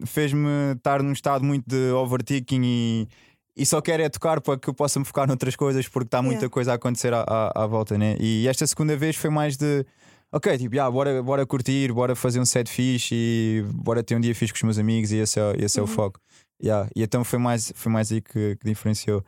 fez-me 0.05 0.49
estar 0.77 1.01
num 1.01 1.13
estado 1.13 1.45
muito 1.45 1.65
de 1.65 1.93
overthinking 1.93 2.63
e, 2.65 3.09
e 3.57 3.65
só 3.65 3.81
quero 3.81 4.03
é 4.03 4.09
tocar 4.09 4.41
para 4.41 4.59
que 4.59 4.69
eu 4.69 4.75
possa 4.75 4.99
me 4.99 5.05
focar 5.05 5.29
noutras 5.29 5.55
coisas 5.55 5.87
porque 5.87 6.09
está 6.09 6.21
muita 6.21 6.41
Yeah. 6.41 6.53
coisa 6.53 6.73
a 6.73 6.75
acontecer 6.75 7.15
à, 7.15 7.21
à, 7.23 7.63
à 7.65 7.67
volta, 7.69 7.97
né? 7.97 8.17
E 8.19 8.49
esta 8.49 8.67
segunda 8.67 8.97
vez 8.97 9.15
foi 9.15 9.31
mais 9.31 9.57
de 9.57 9.87
ok, 10.33 10.59
tipo, 10.59 10.75
yeah, 10.75 10.91
bora, 10.91 11.23
bora 11.23 11.47
curtir, 11.47 11.93
bora 11.93 12.15
fazer 12.17 12.41
um 12.41 12.45
set 12.45 12.69
fixe 12.71 13.15
e 13.15 13.65
bora 13.75 14.03
ter 14.03 14.17
um 14.17 14.21
dia 14.21 14.35
fixe 14.35 14.53
com 14.53 14.57
os 14.59 14.63
meus 14.63 14.79
amigos 14.79 15.13
e 15.13 15.17
esse 15.17 15.39
é, 15.41 15.55
esse 15.59 15.79
é 15.79 15.83
o 15.83 15.87
Uhum. 15.87 15.93
foco. 15.93 16.21
Yeah. 16.63 16.89
E 16.95 17.03
então 17.03 17.25
foi 17.25 17.39
mais, 17.39 17.73
foi 17.75 17.91
mais 17.91 18.13
aí 18.13 18.21
que, 18.21 18.57
que 18.57 18.65
diferenciou. 18.67 19.25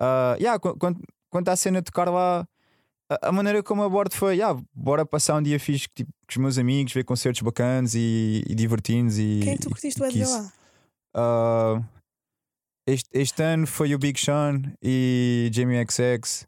Ah, 0.00 0.34
yeah, 0.38 0.58
qu- 0.58 0.76
quanto, 0.78 1.00
quanto 1.30 1.48
à 1.48 1.56
cena 1.56 1.80
de 1.80 1.84
tocar 1.84 2.08
lá, 2.08 2.46
a, 3.10 3.28
a 3.28 3.32
maneira 3.32 3.62
como 3.62 3.82
abordo 3.82 4.14
foi: 4.14 4.36
yeah, 4.36 4.58
bora 4.74 5.04
passar 5.04 5.36
um 5.36 5.42
dia 5.42 5.60
fixe 5.60 5.88
tipo, 5.94 6.10
com 6.10 6.30
os 6.30 6.36
meus 6.38 6.58
amigos, 6.58 6.92
ver 6.94 7.04
concertos 7.04 7.42
bacanas 7.42 7.94
e, 7.94 8.42
e 8.48 8.54
divertir-nos. 8.54 9.18
E, 9.18 9.40
Quem 9.42 9.52
é 9.54 9.58
tu 9.58 9.68
curtiste 9.70 10.02
o 10.02 10.10
ver 10.10 10.26
lá? 10.26 10.52
Ah, 11.14 11.82
este, 12.88 13.08
este 13.12 13.42
ano 13.42 13.66
foi 13.66 13.94
o 13.94 13.98
Big 13.98 14.18
Sean 14.18 14.62
e 14.82 15.50
Jamie 15.52 15.84
XX. 15.84 16.46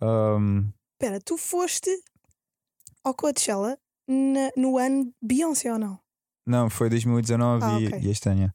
Um, 0.00 0.68
Espera, 1.00 1.20
tu 1.20 1.36
foste 1.36 1.90
ao 3.04 3.14
Coachella 3.14 3.76
na- 4.08 4.50
no 4.56 4.78
ano 4.78 5.12
Beyoncé 5.22 5.72
ou 5.72 5.78
não? 5.78 5.98
não, 6.46 6.68
foi 6.68 6.88
2019 6.90 7.64
Ah, 7.64 7.80
e, 7.80 7.86
ok. 7.86 8.00
e 8.02 8.10
este 8.10 8.28
ano. 8.28 8.52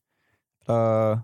Ah, 0.67 1.23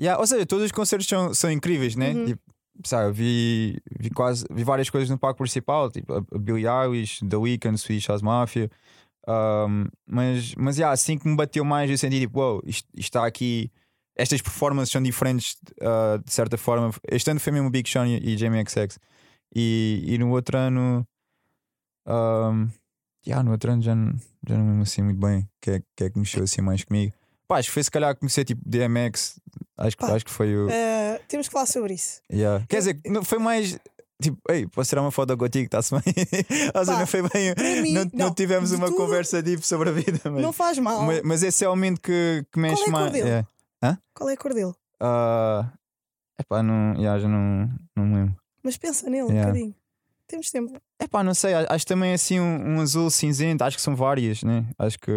yeah, 0.00 0.20
ou 0.20 0.26
seja, 0.26 0.44
todos 0.46 0.64
os 0.66 0.72
concertos 0.72 1.08
são, 1.08 1.32
são 1.34 1.50
incríveis, 1.50 1.96
né? 1.96 2.12
Uhum. 2.12 2.26
Tipo, 2.26 2.42
sabe, 2.84 3.12
vi, 3.12 3.78
vi 3.98 4.10
quase 4.10 4.44
vi 4.50 4.62
várias 4.64 4.90
coisas 4.90 5.08
no 5.08 5.18
palco 5.18 5.38
principal, 5.38 5.90
tipo 5.90 6.12
a, 6.12 6.38
Billie 6.38 6.66
Eilish, 6.68 7.20
The 7.26 7.36
Weeknd, 7.36 7.78
Swedish 7.78 8.06
House 8.08 8.22
Mafia. 8.22 8.70
Um, 9.28 9.86
mas, 10.06 10.54
mas 10.54 10.76
yeah, 10.76 10.92
assim 10.92 11.18
que 11.18 11.26
me 11.26 11.34
bateu 11.36 11.64
mais, 11.64 11.90
eu 11.90 11.98
senti 11.98 12.20
tipo, 12.20 12.38
wow, 12.38 12.62
isto, 12.64 12.86
isto 12.94 13.08
está 13.08 13.26
aqui. 13.26 13.70
Estas 14.14 14.40
performances 14.40 14.92
são 14.92 15.02
diferentes 15.02 15.56
ah, 15.80 16.18
de 16.24 16.32
certa 16.32 16.56
forma. 16.58 16.90
Este 17.10 17.30
ano 17.30 17.40
foi 17.40 17.52
mesmo 17.52 17.68
o 17.68 17.70
Big 17.70 17.88
Sean 17.88 18.06
e, 18.06 18.18
e 18.18 18.36
Jamie 18.36 18.62
XX. 18.62 18.98
E, 19.54 20.04
e 20.06 20.18
no 20.18 20.30
outro 20.30 20.56
ano, 20.58 21.06
um, 22.06 22.68
yeah, 23.26 23.42
no 23.42 23.52
outro 23.52 23.72
ano 23.72 23.82
já, 23.82 23.94
não- 23.94 24.16
já 24.48 24.56
não 24.56 24.64
me 24.64 24.82
assim 24.82 25.02
muito 25.02 25.18
bem 25.20 25.40
o 25.40 25.48
que, 25.60 25.70
é, 25.72 25.82
que 25.96 26.04
é 26.04 26.10
que 26.10 26.18
mexeu 26.18 26.44
assim 26.44 26.60
mais 26.60 26.84
comigo. 26.84 27.12
Pá, 27.48 27.58
acho 27.58 27.68
que 27.68 27.74
foi 27.74 27.84
se 27.84 27.90
calhar 27.90 28.16
conhecer 28.16 28.44
tipo 28.44 28.60
DMX. 28.66 29.38
Acho, 29.78 29.96
que- 29.96 30.06
Pá, 30.06 30.14
acho 30.14 30.24
que 30.24 30.30
foi 30.30 30.56
o. 30.56 30.68
Ah, 30.70 31.20
temos 31.28 31.46
que 31.48 31.52
falar 31.52 31.66
sobre 31.66 31.94
isso. 31.94 32.20
Yeah. 32.32 32.64
Quer 32.68 32.78
dizer, 32.78 33.00
não, 33.06 33.22
foi 33.24 33.38
mais 33.38 33.78
tipo, 34.20 34.38
ei, 34.50 34.66
posso 34.66 34.88
tirar 34.88 35.02
uma 35.02 35.10
foto 35.12 35.36
contigo, 35.36 35.66
está-se 35.66 35.92
bem? 35.94 36.02
Ou 36.74 36.84
seja, 36.84 36.98
não 36.98 37.06
foi 37.06 37.22
bem. 37.28 37.54
mim, 37.82 37.92
não, 37.92 38.04
não 38.04 38.10
não, 38.26 38.34
tivemos 38.34 38.72
uma 38.72 38.86
tudo- 38.86 38.96
conversa 38.96 39.42
deep 39.42 39.64
sobre 39.66 39.90
a 39.90 39.92
vida, 39.92 40.18
mas, 40.24 40.42
Não 40.42 40.52
faz 40.52 40.78
mal. 40.78 41.02
mas, 41.02 41.22
mas 41.22 41.42
esse 41.42 41.64
é 41.64 41.68
o 41.68 41.72
momento 41.72 42.00
que, 42.00 42.44
que 42.52 42.58
mexe 42.58 42.82
é 42.82 42.88
a 42.88 42.90
cor 42.90 42.92
mais. 42.92 43.14
É. 43.14 43.46
Qual 44.14 44.28
é 44.30 44.32
a 44.32 44.36
cor 44.36 44.52
dele? 44.54 44.72
Ah, 45.00 45.70
epá, 46.40 46.62
não, 46.62 46.94
yeah, 46.96 47.20
já 47.20 47.28
não, 47.28 47.70
não 47.94 48.06
me 48.06 48.14
lembro. 48.16 48.36
Mas 48.62 48.76
pensa 48.76 49.08
nele 49.08 49.22
um 49.24 49.28
Yeah. 49.28 49.46
bocadinho. 49.52 49.74
Temos 50.28 50.50
tempo. 50.50 50.76
Epá, 51.00 51.22
não 51.22 51.34
sei, 51.34 51.54
acho 51.54 51.86
também 51.86 52.12
assim 52.12 52.40
um, 52.40 52.76
um 52.76 52.80
azul 52.80 53.08
cinzento, 53.10 53.62
acho 53.62 53.76
que 53.76 53.82
são 53.82 53.94
várias, 53.94 54.42
né? 54.42 54.66
Acho 54.78 54.98
que. 54.98 55.12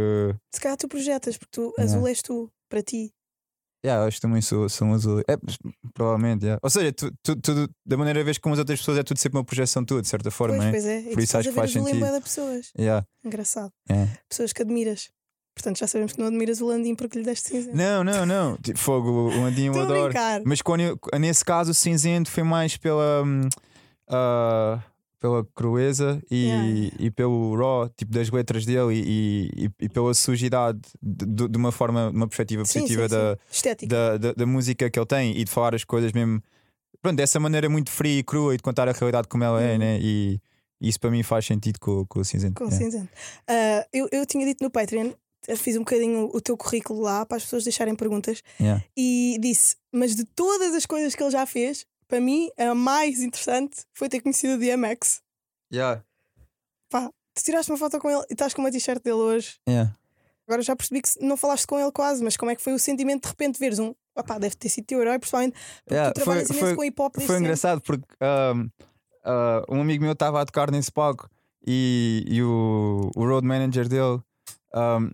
Se 0.54 0.62
calhar 0.62 0.78
tu 0.78 0.88
projetas, 0.88 1.36
porque 1.38 1.51
tu, 1.51 1.74
Yeah. 1.78 1.84
azul 1.96 2.08
és 2.08 2.22
tu, 2.22 2.51
para 2.70 2.82
ti. 2.84 3.12
Yeah, 3.84 4.06
acho 4.06 4.18
que 4.18 4.22
também 4.22 4.42
sou, 4.42 4.68
sou 4.68 4.88
um 4.89 4.94
azul. 4.94 5.22
É, 5.22 5.38
provavelmente, 5.94 6.44
yeah. 6.44 6.60
Ou 6.62 6.70
seja, 6.70 6.92
tu, 6.92 7.10
tu, 7.24 7.36
tudo, 7.38 7.70
da 7.86 7.96
maneira 7.98 8.22
vez 8.25 8.38
como 8.38 8.54
as 8.54 8.60
outras 8.60 8.78
pessoas 8.80 8.98
é 8.98 9.04
tudo 9.04 9.18
sempre 9.18 9.38
uma 9.39 9.44
projeção 9.46 9.86
tua, 9.86 10.01
de 10.01 10.08
certa 10.10 10.30
forma, 10.30 10.58
pois, 10.58 10.66
né? 10.66 10.72
pois 10.72 10.86
é. 10.86 11.01
Por 11.04 11.13
tu 11.13 11.20
isso 11.22 11.38
acho 11.38 11.50
que 11.50 11.56
faz 11.56 11.72
sentido. 11.72 12.06
de 12.13 12.22
pessoas. 12.22 12.72
Yeah, 12.78 13.06
Engraçado. 13.24 13.72
é. 13.89 14.08
Pessoas 14.28 14.51
que 14.54 14.62
admiras. 14.62 15.10
Portanto, 15.56 15.78
já 15.80 15.88
sabemos 15.88 16.13
que 16.13 16.20
não 16.20 16.28
admiras 16.28 16.62
o 16.62 16.68
Landim 16.68 16.94
porque 16.94 17.18
lhe 17.20 17.25
deste 17.25 17.50
cinza. 17.50 17.72
Não, 17.74 18.04
não, 18.04 18.25
não. 18.25 18.58
Tipo, 18.58 18.78
fogo, 18.80 19.30
o 19.30 19.44
Andinho 19.46 19.74
eu 19.74 19.82
adoro. 19.84 20.13
Mas 20.46 20.62
quando 20.62 20.82
eu- 20.82 21.00
nesse 21.20 21.44
caso, 21.44 21.72
o 21.72 21.74
cinzento 21.74 22.30
foi 22.30 22.44
mais 22.44 22.75
pela. 22.78 23.24
ah, 24.10 24.82
pela 25.20 25.46
crueza 25.54 26.22
e, 26.32 26.46
Yeah. 26.46 26.92
e 27.00 27.12
pelo 27.12 27.56
raw, 27.56 27.90
tipo 27.90 28.12
das 28.12 28.30
letras 28.30 28.66
dele 28.66 28.94
e, 28.96 29.66
e, 29.66 29.86
e 29.86 29.90
pela 29.90 30.14
sujidade 30.14 30.80
de, 31.02 31.48
de- 31.48 31.58
uma 31.58 31.72
forma, 31.72 32.10
de 32.10 32.16
uma 32.16 32.28
perspectiva 32.28 32.64
Sim, 32.66 32.80
positiva 32.82 33.10
sim, 33.10 33.16
da, 33.16 33.34
sim. 33.36 33.42
Estética. 33.52 33.96
da, 33.96 34.18
da, 34.18 34.34
da 34.34 34.46
música 34.46 34.90
que 34.90 34.98
ele 34.98 35.06
tem 35.06 35.38
e 35.38 35.44
de 35.44 35.52
falar 35.52 35.76
as 35.76 35.84
coisas 35.84 36.12
mesmo 36.14 36.42
pronto, 37.01 37.18
dessa 37.18 37.40
maneira 37.40 37.68
muito 37.70 37.90
fria 37.92 38.20
e 38.20 38.24
crua 38.24 38.53
e 38.53 38.58
de 38.58 38.64
contar 38.64 38.88
a 38.88 38.92
realidade 38.94 39.27
como 39.27 39.44
ela 39.44 39.62
é, 39.62 39.74
Uhum. 39.74 39.77
né? 39.79 40.00
E 40.01 40.40
isso 40.82 41.00
para 41.00 41.12
mim 41.12 41.22
faz 41.24 41.46
sentido 41.46 41.79
com, 41.79 42.05
com 42.05 42.20
o 42.22 42.25
cinzento. 42.25 42.53
Com 42.55 42.66
yeah. 42.70 42.77
cinzento. 42.86 43.10
Ah, 43.48 43.86
eu, 43.92 44.08
eu 44.12 44.25
tinha 44.25 44.46
dito 44.46 44.64
no 44.64 44.70
Patreon, 44.72 45.12
fiz 45.58 45.75
um 45.75 45.79
bocadinho 45.79 46.29
o 46.34 46.40
teu 46.40 46.55
currículo 46.55 47.01
lá 47.01 47.25
para 47.25 47.36
as 47.38 47.44
pessoas 47.44 47.64
deixarem 47.66 47.96
perguntas 47.96 48.42
Yeah. 48.60 48.84
e 48.96 49.38
disse: 49.42 49.75
Mas 49.92 50.16
de 50.16 50.24
todas 50.24 50.74
as 50.74 50.86
coisas 50.86 51.14
que 51.16 51.22
ele 51.24 51.32
já 51.32 51.46
fez, 51.46 51.86
para 52.09 52.19
mim 52.19 52.50
a 52.57 52.74
mais 52.75 53.22
interessante 53.22 53.85
foi 53.93 54.09
ter 54.09 54.19
conhecido 54.19 54.55
o 54.55 54.57
DMX. 54.57 55.22
Yeah. 55.72 56.03
Pá, 56.89 57.09
tu 57.35 57.43
tiraste 57.43 57.72
uma 57.72 57.77
foto 57.77 58.00
com 58.00 58.09
ele 58.09 58.24
e 58.29 58.33
estás 58.33 58.53
com 58.53 58.61
uma 58.61 58.72
t-shirt 58.72 59.01
dele 59.03 59.15
hoje. 59.15 59.57
Yeah. 59.69 59.95
Agora 60.48 60.63
já 60.63 60.75
percebi 60.75 61.01
que 61.03 61.09
não 61.24 61.37
falaste 61.37 61.67
com 61.67 61.79
ele 61.79 61.91
quase, 61.91 62.24
mas 62.24 62.35
como 62.35 62.50
é 62.51 62.55
que 62.55 62.63
foi 62.63 62.74
o 62.74 62.79
sentimento 62.79 63.24
de 63.24 63.29
repente 63.29 63.59
veres 63.59 63.77
um. 63.79 63.93
Opá, 64.17 64.39
deve 64.39 64.55
ter 64.55 64.67
sido 64.67 64.85
teu 64.85 65.00
herói, 65.00 65.19
principalmente 65.19 65.53
porque 65.53 65.93
Yeah, 65.93 66.11
tu 66.11 66.15
trabalhas 66.15 66.48
foi- 66.48 66.57
imenso 66.57 66.65
foi- 66.67 66.75
com 66.75 66.83
hip 66.83 67.01
hop 67.01 67.15
Foi 67.15 67.22
sempre. 67.25 67.37
engraçado 67.41 67.81
porque 67.81 68.05
um, 68.22 68.61
uh, 68.65 69.75
um 69.77 69.81
amigo 69.81 70.03
meu 70.03 70.13
estava 70.13 70.41
a 70.41 70.45
tocar 70.45 70.72
nesse 70.72 70.91
palco 70.91 71.29
e, 71.65 72.25
e 72.27 72.41
o, 72.41 73.11
o 73.15 73.24
road 73.25 73.45
manager 73.48 73.87
dele 73.87 74.19
um, 74.74 75.11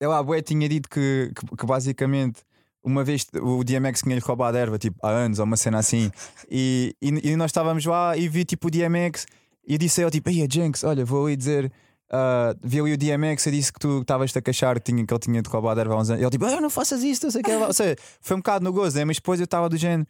ele 0.00 0.22
bué 0.24 0.40
tinha 0.40 0.68
dito 0.68 0.88
que, 0.88 1.32
que, 1.34 1.56
que 1.56 1.66
basicamente 1.66 2.42
uma 2.82 3.04
vez 3.04 3.26
o 3.34 3.64
DMX 3.64 4.02
tinha-lhe 4.02 4.20
roubado 4.20 4.56
a 4.56 4.60
erva 4.60 4.78
tipo 4.78 4.98
há 5.02 5.10
anos 5.10 5.38
ou 5.38 5.44
uma 5.44 5.56
cena 5.56 5.78
assim 5.78 6.10
e, 6.50 6.94
e, 7.02 7.32
e 7.32 7.36
nós 7.36 7.50
estávamos 7.50 7.84
lá 7.84 8.16
e 8.16 8.28
vi 8.28 8.44
tipo 8.44 8.68
o 8.68 8.70
DMX 8.70 9.26
e 9.66 9.76
disse 9.76 10.00
a 10.00 10.04
ele 10.04 10.10
tipo, 10.10 10.30
ei 10.30 10.46
Jenks, 10.50 10.84
olha 10.84 11.04
vou 11.04 11.26
ali 11.26 11.36
dizer 11.36 11.72
Uh, 12.10 12.56
vi 12.62 12.80
ali 12.80 12.94
o 12.94 12.96
DMX 12.96 13.46
e 13.46 13.50
disse 13.50 13.70
que 13.70 13.78
tu 13.78 14.00
estavas-te 14.00 14.38
a 14.38 14.40
queixar 14.40 14.80
que, 14.80 14.92
tinha, 14.92 15.06
que 15.06 15.12
ele 15.12 15.20
tinha 15.20 15.42
de 15.42 15.50
roubado 15.50 15.78
a 15.78 15.82
erva 15.82 15.94
há 15.94 15.98
uns 15.98 16.08
anos. 16.08 16.22
Ele 16.22 16.30
tipo, 16.30 16.44
ah, 16.46 16.58
não 16.60 16.70
faças 16.70 17.02
isto, 17.02 17.24
não 17.24 17.30
sei 17.30 17.42
o 17.42 17.44
que. 17.44 17.52
Ou 17.52 17.72
seja, 17.72 17.96
foi 18.20 18.34
um 18.34 18.40
bocado 18.40 18.64
no 18.64 18.72
gozo, 18.72 18.96
né? 18.96 19.04
mas 19.04 19.16
depois 19.16 19.38
eu 19.38 19.44
estava 19.44 19.68
do 19.68 19.76
género, 19.76 20.08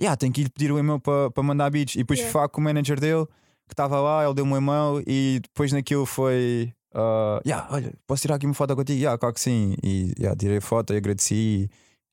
yeah, 0.00 0.16
tenho 0.16 0.32
que 0.32 0.42
ir 0.42 0.50
pedir 0.50 0.72
o 0.72 0.78
e-mail 0.78 0.98
para 0.98 1.30
pa 1.30 1.42
mandar 1.42 1.68
beats. 1.70 1.94
E 1.94 1.98
depois 1.98 2.18
Yeah. 2.18 2.32
fui 2.32 2.32
falar 2.32 2.48
com 2.48 2.60
o 2.60 2.64
manager 2.64 2.98
dele 2.98 3.26
que 3.68 3.74
estava 3.74 4.00
lá, 4.00 4.24
ele 4.24 4.32
deu-me 4.32 4.54
um 4.54 4.56
e-mail 4.56 5.02
e 5.06 5.40
depois 5.42 5.72
naquilo 5.72 6.06
foi. 6.06 6.72
Uh, 6.94 7.42
yeah, 7.46 7.68
olha, 7.70 7.92
posso 8.06 8.22
tirar 8.22 8.36
aqui 8.36 8.46
uma 8.46 8.54
foto 8.54 8.74
contigo? 8.74 8.98
Yeah, 8.98 9.18
claro 9.18 9.34
que 9.34 9.40
sim. 9.40 9.74
E 9.82 10.14
yeah, 10.18 10.34
tirei 10.34 10.60
foto 10.60 10.94
e 10.94 10.96
agradeci. 10.96 11.34
E, 11.34 11.70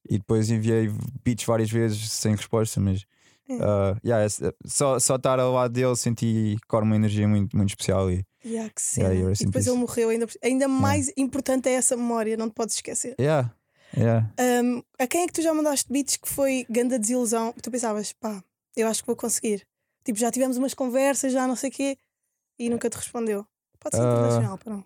e 0.09 0.17
depois 0.17 0.49
enviei 0.49 0.89
beats 1.23 1.45
várias 1.45 1.69
vezes 1.71 2.11
sem 2.11 2.35
resposta, 2.35 2.79
mas. 2.79 3.05
Uh, 3.49 3.99
yeah, 4.05 4.25
só, 4.65 4.97
só 4.99 5.15
estar 5.17 5.37
ao 5.39 5.51
lado 5.51 5.73
dele 5.73 5.95
senti 5.97 6.57
era 6.71 6.83
uma 6.83 6.95
energia 6.95 7.27
muito, 7.27 7.55
muito 7.55 7.69
especial. 7.69 8.09
E, 8.09 8.25
Yeah, 8.45 8.69
que. 8.73 8.99
Yeah, 8.99 9.31
e 9.39 9.45
depois 9.45 9.67
ele 9.67 9.77
morreu, 9.77 10.09
ainda, 10.09 10.27
ainda 10.41 10.67
mais 10.67 11.11
importante 11.15 11.69
é 11.69 11.73
essa 11.73 11.95
memória, 11.95 12.35
não 12.37 12.49
te 12.49 12.53
podes 12.53 12.75
esquecer. 12.75 13.15
yeah, 13.19 13.53
yeah. 13.95 14.29
Um, 14.39 14.81
a 14.99 15.05
quem 15.07 15.23
é 15.23 15.27
que 15.27 15.33
tu 15.33 15.41
já 15.41 15.53
mandaste 15.53 15.91
beats 15.91 16.17
que 16.17 16.27
foi 16.27 16.65
ganda 16.69 16.97
desilusão? 16.99 17.53
Tu 17.61 17.69
pensavas, 17.71 18.11
pá, 18.13 18.43
eu 18.75 18.87
acho 18.87 19.01
que 19.01 19.07
vou 19.07 19.15
conseguir. 19.15 19.65
Tipo, 20.03 20.19
já 20.19 20.29
tivemos 20.31 20.57
umas 20.57 20.73
conversas, 20.73 21.31
já 21.31 21.45
não 21.47 21.55
sei 21.55 21.69
o 21.69 21.73
quê, 21.73 21.97
e 22.59 22.69
nunca 22.69 22.89
te 22.89 22.95
respondeu. 22.97 23.45
Pode 23.79 23.95
ser 23.95 24.01
Ah. 24.01 24.05
internacional, 24.11 24.57
para 24.57 24.73
não. 24.73 24.85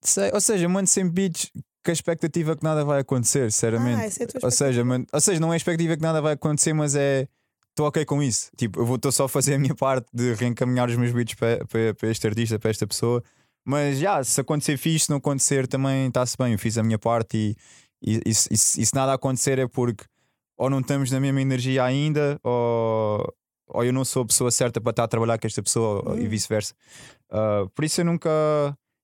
Sei- 0.00 0.30
ou 0.32 0.40
seja, 0.40 0.68
mando 0.68 0.88
sempre 0.88 1.12
beats 1.28 1.50
com 1.84 1.90
a 1.90 1.92
expectativa 1.92 2.56
que 2.56 2.62
nada 2.64 2.84
vai 2.84 3.00
acontecer, 3.00 3.50
sinceramente. 3.50 3.96
Ah, 4.00 4.02
é 4.04 4.06
ou, 4.46 4.50
seja, 4.50 4.82
ou 5.12 5.20
seja, 5.20 5.40
não 5.40 5.50
é 5.50 5.54
a 5.54 5.56
expectativa 5.56 5.96
que 5.96 6.02
nada 6.02 6.20
vai 6.20 6.34
acontecer, 6.34 6.72
mas 6.72 6.94
é. 6.94 7.26
Estou 7.70 7.86
ok 7.86 8.04
com 8.04 8.22
isso. 8.22 8.50
Tipo, 8.54 8.80
eu 8.80 8.84
vou 8.86 8.96
estou 8.96 9.10
só 9.10 9.24
a 9.24 9.28
fazer 9.30 9.54
a 9.54 9.58
minha 9.58 9.74
parte 9.74 10.06
de 10.12 10.34
reencaminhar 10.34 10.90
os 10.90 10.96
meus 10.96 11.10
beats 11.10 11.34
para, 11.34 11.64
para, 11.64 11.94
para 11.94 12.10
este 12.10 12.26
artista, 12.26 12.58
para 12.58 12.70
esta 12.70 12.86
pessoa. 12.86 13.22
Mas 13.64 13.98
já, 13.98 14.22
se 14.22 14.38
acontecer 14.40 14.76
fixe, 14.76 15.06
se 15.06 15.10
não 15.10 15.16
acontecer, 15.16 15.66
também 15.66 16.08
está-se 16.08 16.36
bem. 16.36 16.52
Eu 16.52 16.58
fiz 16.58 16.76
a 16.76 16.82
minha 16.82 16.98
parte 16.98 17.56
e, 18.02 18.16
e, 18.16 18.20
e, 18.26 18.34
se- 18.34 18.78
e 18.78 18.84
se 18.84 18.94
nada 18.94 19.14
acontecer 19.14 19.58
é 19.58 19.66
porque 19.66 20.04
ou 20.58 20.68
não 20.68 20.80
estamos 20.80 21.10
na 21.10 21.18
mesma 21.18 21.40
energia 21.40 21.82
ainda, 21.82 22.38
ou, 22.44 23.34
ou 23.68 23.82
eu 23.84 23.92
não 23.92 24.04
sou 24.04 24.22
a 24.22 24.26
pessoa 24.26 24.50
certa 24.50 24.78
para 24.78 24.90
estar 24.90 25.04
a 25.04 25.08
trabalhar 25.08 25.38
com 25.38 25.46
esta 25.46 25.62
pessoa 25.62 26.10
ou- 26.10 26.18
e 26.18 26.26
Hum. 26.26 26.28
vice-versa. 26.28 26.74
Ah, 27.30 27.64
por 27.74 27.84
isso 27.86 28.02
eu 28.02 28.04
nunca. 28.04 28.28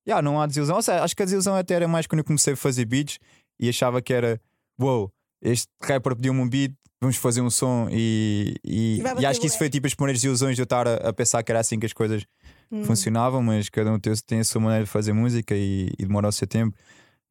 Yeah, 0.08 0.22
não 0.22 0.40
há 0.40 0.46
desilusão. 0.46 0.76
Ou 0.76 0.82
seja, 0.82 1.02
acho 1.02 1.14
que 1.14 1.22
a 1.22 1.26
desilusão 1.26 1.54
até 1.54 1.74
era 1.74 1.86
mais 1.86 2.06
quando 2.06 2.20
eu 2.20 2.24
comecei 2.24 2.54
a 2.54 2.56
fazer 2.56 2.84
beats 2.86 3.18
e 3.60 3.68
achava 3.68 4.00
que 4.00 4.12
era 4.12 4.40
wow, 4.80 5.10
este 5.42 5.68
rapper 5.82 6.16
pediu-me 6.16 6.40
um 6.40 6.48
beat, 6.48 6.72
vamos 7.00 7.16
fazer 7.16 7.40
um 7.42 7.50
som 7.50 7.88
e, 7.90 8.54
e, 8.64 9.00
E 9.00 9.20
e 9.20 9.26
acho 9.26 9.40
que 9.40 9.46
isso 9.46 9.58
foi 9.58 9.68
tipo 9.68 9.86
as 9.86 9.94
primeiras 9.94 10.20
desilusões 10.20 10.56
de 10.56 10.62
eu 10.62 10.64
estar 10.64 10.86
a, 10.88 10.94
a 11.08 11.12
pensar 11.12 11.42
que 11.42 11.52
era 11.52 11.60
assim 11.60 11.78
que 11.78 11.86
as 11.86 11.92
coisas 11.92 12.24
Hum. 12.70 12.84
funcionavam, 12.84 13.42
mas 13.42 13.68
cada 13.70 13.90
um 13.90 13.98
tem, 13.98 14.12
tem 14.26 14.40
a 14.40 14.44
sua 14.44 14.60
maneira 14.60 14.84
de 14.84 14.90
fazer 14.90 15.14
música 15.14 15.54
e, 15.56 15.90
e 15.98 16.04
demora 16.04 16.28
o 16.28 16.32
seu 16.32 16.46
tempo. 16.46 16.76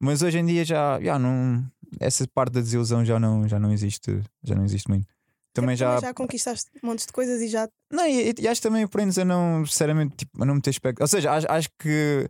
Mas 0.00 0.20
hoje 0.20 0.38
em 0.38 0.44
dia 0.44 0.64
já, 0.64 1.00
já 1.00 1.16
não. 1.18 1.64
Essa 2.00 2.26
parte 2.26 2.54
da 2.54 2.60
desilusão 2.60 3.04
já 3.04 3.18
não, 3.20 3.46
já 3.48 3.58
não 3.58 3.72
existe, 3.72 4.20
já 4.42 4.54
não 4.54 4.64
existe 4.64 4.88
muito. 4.88 5.06
Também 5.52 5.76
já. 5.76 6.00
já 6.00 6.12
conquistaste 6.12 6.70
montes 6.82 7.06
de 7.06 7.12
coisas 7.12 7.40
e 7.40 7.48
já. 7.48 7.68
Não, 7.90 8.06
e, 8.06 8.34
e 8.38 8.48
acho 8.48 8.60
também 8.60 8.82
aprendes 8.82 9.16
a 9.18 9.24
não, 9.24 9.64
sinceramente, 9.64 10.16
tipo, 10.16 10.42
a 10.42 10.44
não 10.44 10.56
meter 10.56 10.70
expectativas. 10.70 11.12
Ou 11.12 11.16
seja, 11.18 11.32
acho, 11.32 11.46
acho 11.48 11.68
que 11.78 12.28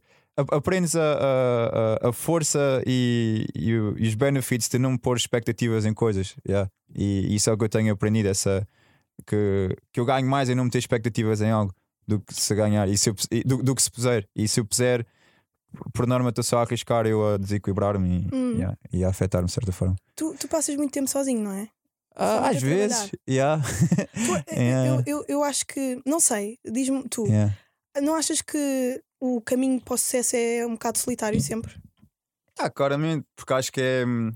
aprendes 0.52 0.94
a, 0.96 1.02
a- 2.02 2.08
a- 2.08 2.12
força 2.12 2.82
e, 2.86 3.46
e 3.54 3.74
os 3.74 4.14
benefits 4.14 4.68
de 4.68 4.78
não 4.78 4.96
pôr 4.96 5.16
expectativas 5.16 5.84
em 5.86 5.92
coisas. 5.94 6.34
yeah. 6.48 6.68
E 6.94 7.34
isso 7.34 7.50
é 7.50 7.52
o 7.52 7.58
que 7.58 7.64
eu 7.64 7.68
tenho 7.68 7.92
aprendido: 7.92 8.28
essa, 8.28 8.66
que, 9.26 9.76
que 9.92 10.00
eu 10.00 10.04
ganho 10.04 10.26
mais 10.28 10.48
em 10.48 10.54
não 10.54 10.64
meter 10.64 10.78
expectativas 10.78 11.40
em 11.40 11.50
algo 11.50 11.72
do 12.06 12.20
que 12.20 12.34
se 12.34 12.54
ganhar, 12.54 12.88
e 12.88 12.96
se 12.96 13.10
eu 13.10 13.14
do, 13.44 13.62
do 13.62 13.74
que 13.74 13.82
se 13.82 13.90
puser. 13.90 14.26
E 14.34 14.48
se 14.48 14.60
eu 14.60 14.64
puser, 14.64 15.06
por 15.92 16.06
norma, 16.06 16.30
estou 16.30 16.42
só 16.42 16.58
a 16.58 16.62
arriscar 16.62 17.06
eu 17.06 17.34
a 17.34 17.36
desequilibrar-me 17.36 18.26
e, 18.32 18.34
Hum. 18.34 18.52
yeah, 18.56 18.76
e 18.92 19.04
a 19.04 19.08
afetar-me 19.10 19.46
de 19.46 19.52
certa 19.52 19.72
forma. 19.72 19.94
Tu, 20.16 20.34
tu 20.40 20.48
passas 20.48 20.74
muito 20.76 20.92
tempo 20.92 21.08
sozinho, 21.10 21.42
não 21.42 21.52
é? 21.52 21.68
Ah, 22.16 22.48
às 22.48 22.60
vezes, 22.62 23.10
yeah. 23.28 23.62
Tu- 23.62 24.50
Yeah. 24.52 25.02
eu, 25.06 25.18
eu, 25.18 25.24
eu 25.28 25.44
acho 25.44 25.66
que, 25.66 26.00
não 26.06 26.18
sei, 26.18 26.58
diz-me 26.64 27.06
tu, 27.08 27.26
yeah. 27.26 27.54
Não 28.00 28.14
achas 28.14 28.40
que 28.42 29.02
o 29.20 29.40
caminho 29.40 29.80
para 29.80 29.94
o 29.94 29.98
sucesso 29.98 30.36
é 30.36 30.66
um 30.66 30.72
bocado 30.72 30.98
solitário 30.98 31.40
sempre? 31.40 31.74
Ah, 32.58 32.70
claramente, 32.70 33.26
porque 33.36 33.52
acho 33.52 33.72
que 33.72 33.80
é. 33.80 34.04
hum, 34.06 34.32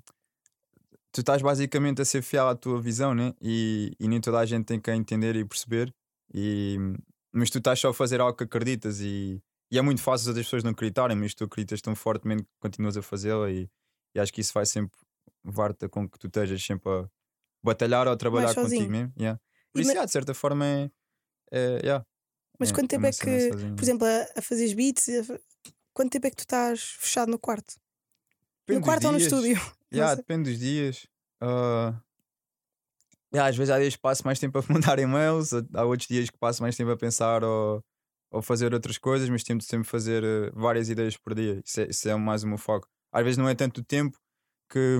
Tu 1.12 1.20
estás 1.20 1.42
basicamente 1.42 2.00
a 2.00 2.04
ser 2.04 2.22
fiel 2.22 2.48
à 2.48 2.54
tua 2.56 2.80
visão, 2.80 3.14
né? 3.14 3.34
E, 3.40 3.94
e 4.00 4.08
nem 4.08 4.20
toda 4.20 4.38
a 4.38 4.46
gente 4.46 4.64
tem 4.64 4.80
que 4.80 4.90
entender 4.90 5.36
e 5.36 5.44
perceber. 5.44 5.92
E, 6.32 6.76
hum, 6.80 6.94
mas 7.32 7.50
tu 7.50 7.58
estás 7.58 7.78
só 7.78 7.90
a 7.90 7.94
fazer 7.94 8.20
algo 8.20 8.36
que 8.36 8.44
acreditas 8.44 9.00
e, 9.00 9.42
e 9.70 9.78
é 9.78 9.82
muito 9.82 10.00
fácil 10.00 10.24
as 10.24 10.28
outras 10.28 10.46
pessoas 10.46 10.64
não 10.64 10.70
acreditarem, 10.70 11.16
mas 11.16 11.34
tu 11.34 11.44
acreditas 11.44 11.82
tão 11.82 11.94
fortemente 11.94 12.44
que 12.44 12.48
continuas 12.60 12.96
a 12.96 13.02
fazê-la 13.02 13.50
e, 13.50 13.68
e 14.14 14.20
acho 14.20 14.32
que 14.32 14.40
isso 14.40 14.54
vai 14.54 14.64
sempre 14.64 14.98
levar-te 15.44 15.86
com 15.88 16.08
que 16.08 16.18
tu 16.18 16.28
estejas 16.28 16.62
sempre 16.64 16.90
a 16.90 17.06
batalhar 17.62 18.06
ou 18.06 18.14
a 18.14 18.16
trabalhar 18.16 18.54
contigo 18.54 18.90
mesmo. 18.90 19.12
Yeah. 19.18 19.38
Por 19.70 19.80
E 19.80 19.82
isso, 19.82 19.88
ma- 19.88 19.92
yeah, 19.92 20.06
de 20.06 20.12
certa 20.12 20.32
forma, 20.32 20.64
é. 20.66 20.90
é 21.50 21.80
yeah, 21.84 22.06
Mas 22.58 22.70
é- 22.70 22.72
quanto 22.72 22.88
tempo 22.88 23.06
é 23.06 23.12
que, 23.12 23.50
por 23.76 23.82
exemplo, 23.82 24.06
a, 24.06 24.38
a 24.38 24.42
fazeres 24.42 24.72
beats, 24.74 25.08
a 25.08 25.38
quanto 25.92 26.10
tempo 26.10 26.26
é 26.26 26.30
que 26.30 26.36
tu 26.36 26.40
estás 26.40 26.80
fechado 26.98 27.30
no 27.30 27.38
quarto? 27.38 27.74
Depende 28.66 28.80
no 28.80 28.84
quarto 28.84 29.06
ou 29.06 29.12
no 29.12 29.18
estúdio? 29.18 29.56
Yeah, 29.94 30.14
depende 30.14 30.48
dos 30.50 30.58
dias. 30.58 31.06
Ah, 31.38 32.00
yeah, 33.34 33.48
às 33.50 33.54
vezes 33.56 33.70
há 33.70 33.78
dias 33.78 33.94
que 33.94 34.00
passo 34.00 34.22
mais 34.24 34.38
tempo 34.38 34.58
a 34.58 34.62
mandar 34.72 34.98
e-mails, 35.00 35.50
há 35.74 35.84
outros 35.84 36.08
dias 36.08 36.30
que 36.30 36.38
passo 36.38 36.62
mais 36.62 36.74
tempo 36.76 36.90
a 36.90 36.96
pensar 36.96 37.44
ou, 37.44 37.84
ou 38.30 38.40
fazer 38.40 38.72
outras 38.72 38.96
coisas, 38.96 39.28
mas 39.28 39.42
tento 39.42 39.64
sempre 39.64 39.86
fazer 39.86 40.24
eh, 40.24 40.50
várias 40.54 40.88
ideias 40.88 41.16
por 41.18 41.34
dia. 41.34 41.60
Isso 41.62 41.80
é, 41.82 41.88
isso 41.90 42.08
é 42.08 42.16
mais 42.16 42.42
o 42.42 42.48
meu 42.48 42.56
foco. 42.56 42.88
Às 43.12 43.22
vezes 43.22 43.36
não 43.36 43.46
é 43.48 43.54
tanto 43.54 43.82
o 43.82 43.84
tempo 43.84 44.18
que 44.70 44.98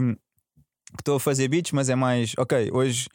estou 0.99 1.17
a 1.17 1.21
fazer 1.21 1.49
beats, 1.49 1.73
mas 1.73 1.89
é 1.89 1.95
mais, 1.95 2.35
ok, 2.37 2.71
hoje 2.71 3.09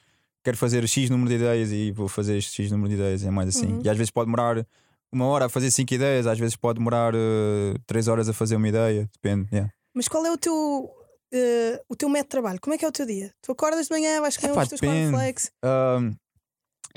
quero 0.47 0.55
fazer 0.55 0.87
X 0.87 1.09
número 1.09 1.27
de 1.27 1.35
ideias 1.35 1.73
e 1.73 1.91
vou 1.91 2.07
fazer 2.07 2.37
este 2.37 2.63
X 2.63 2.71
número 2.71 2.87
de 2.87 2.95
ideias, 2.95 3.21
é 3.21 3.29
mais 3.29 3.49
assim. 3.49 3.67
Uhum. 3.67 3.81
E 3.83 3.89
às 3.89 3.97
vezes 3.97 4.09
pode 4.09 4.27
demorar 4.27 4.65
uma 5.11 5.25
hora 5.25 5.47
a 5.47 5.49
fazer 5.49 5.69
cinco 5.71 5.93
ideias, 5.93 6.25
às 6.25 6.39
vezes 6.39 6.55
pode 6.55 6.79
demorar 6.79 7.13
eh, 7.13 7.75
três 7.85 8.07
horas 8.07 8.29
a 8.29 8.33
fazer 8.33 8.55
uma 8.55 8.67
ideia, 8.67 9.09
depende. 9.13 9.49
yeah. 9.51 9.69
Mas 9.93 10.07
qual 10.07 10.25
é 10.25 10.31
o 10.31 10.37
teu, 10.37 10.89
eh, 11.33 11.81
o 11.89 11.97
teu 11.97 12.07
método 12.07 12.27
de 12.27 12.29
trabalho? 12.29 12.59
Como 12.61 12.73
é 12.73 12.77
que 12.77 12.85
é 12.85 12.87
o 12.87 12.91
teu 12.93 13.05
dia? 13.05 13.33
Tu 13.41 13.51
acordas 13.51 13.87
de 13.87 13.93
manhã, 13.93 14.21
vais 14.21 14.37
comer 14.37 14.53
Epá, 14.53 14.63
os 14.63 14.69
teus 14.69 14.79
cornflakes? 14.79 15.51
Um, 15.65 16.15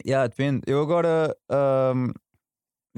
yeah, 0.07 0.29
depende. 0.29 0.61
Eu 0.65 0.81
agora 0.81 1.37
um, 1.51 2.13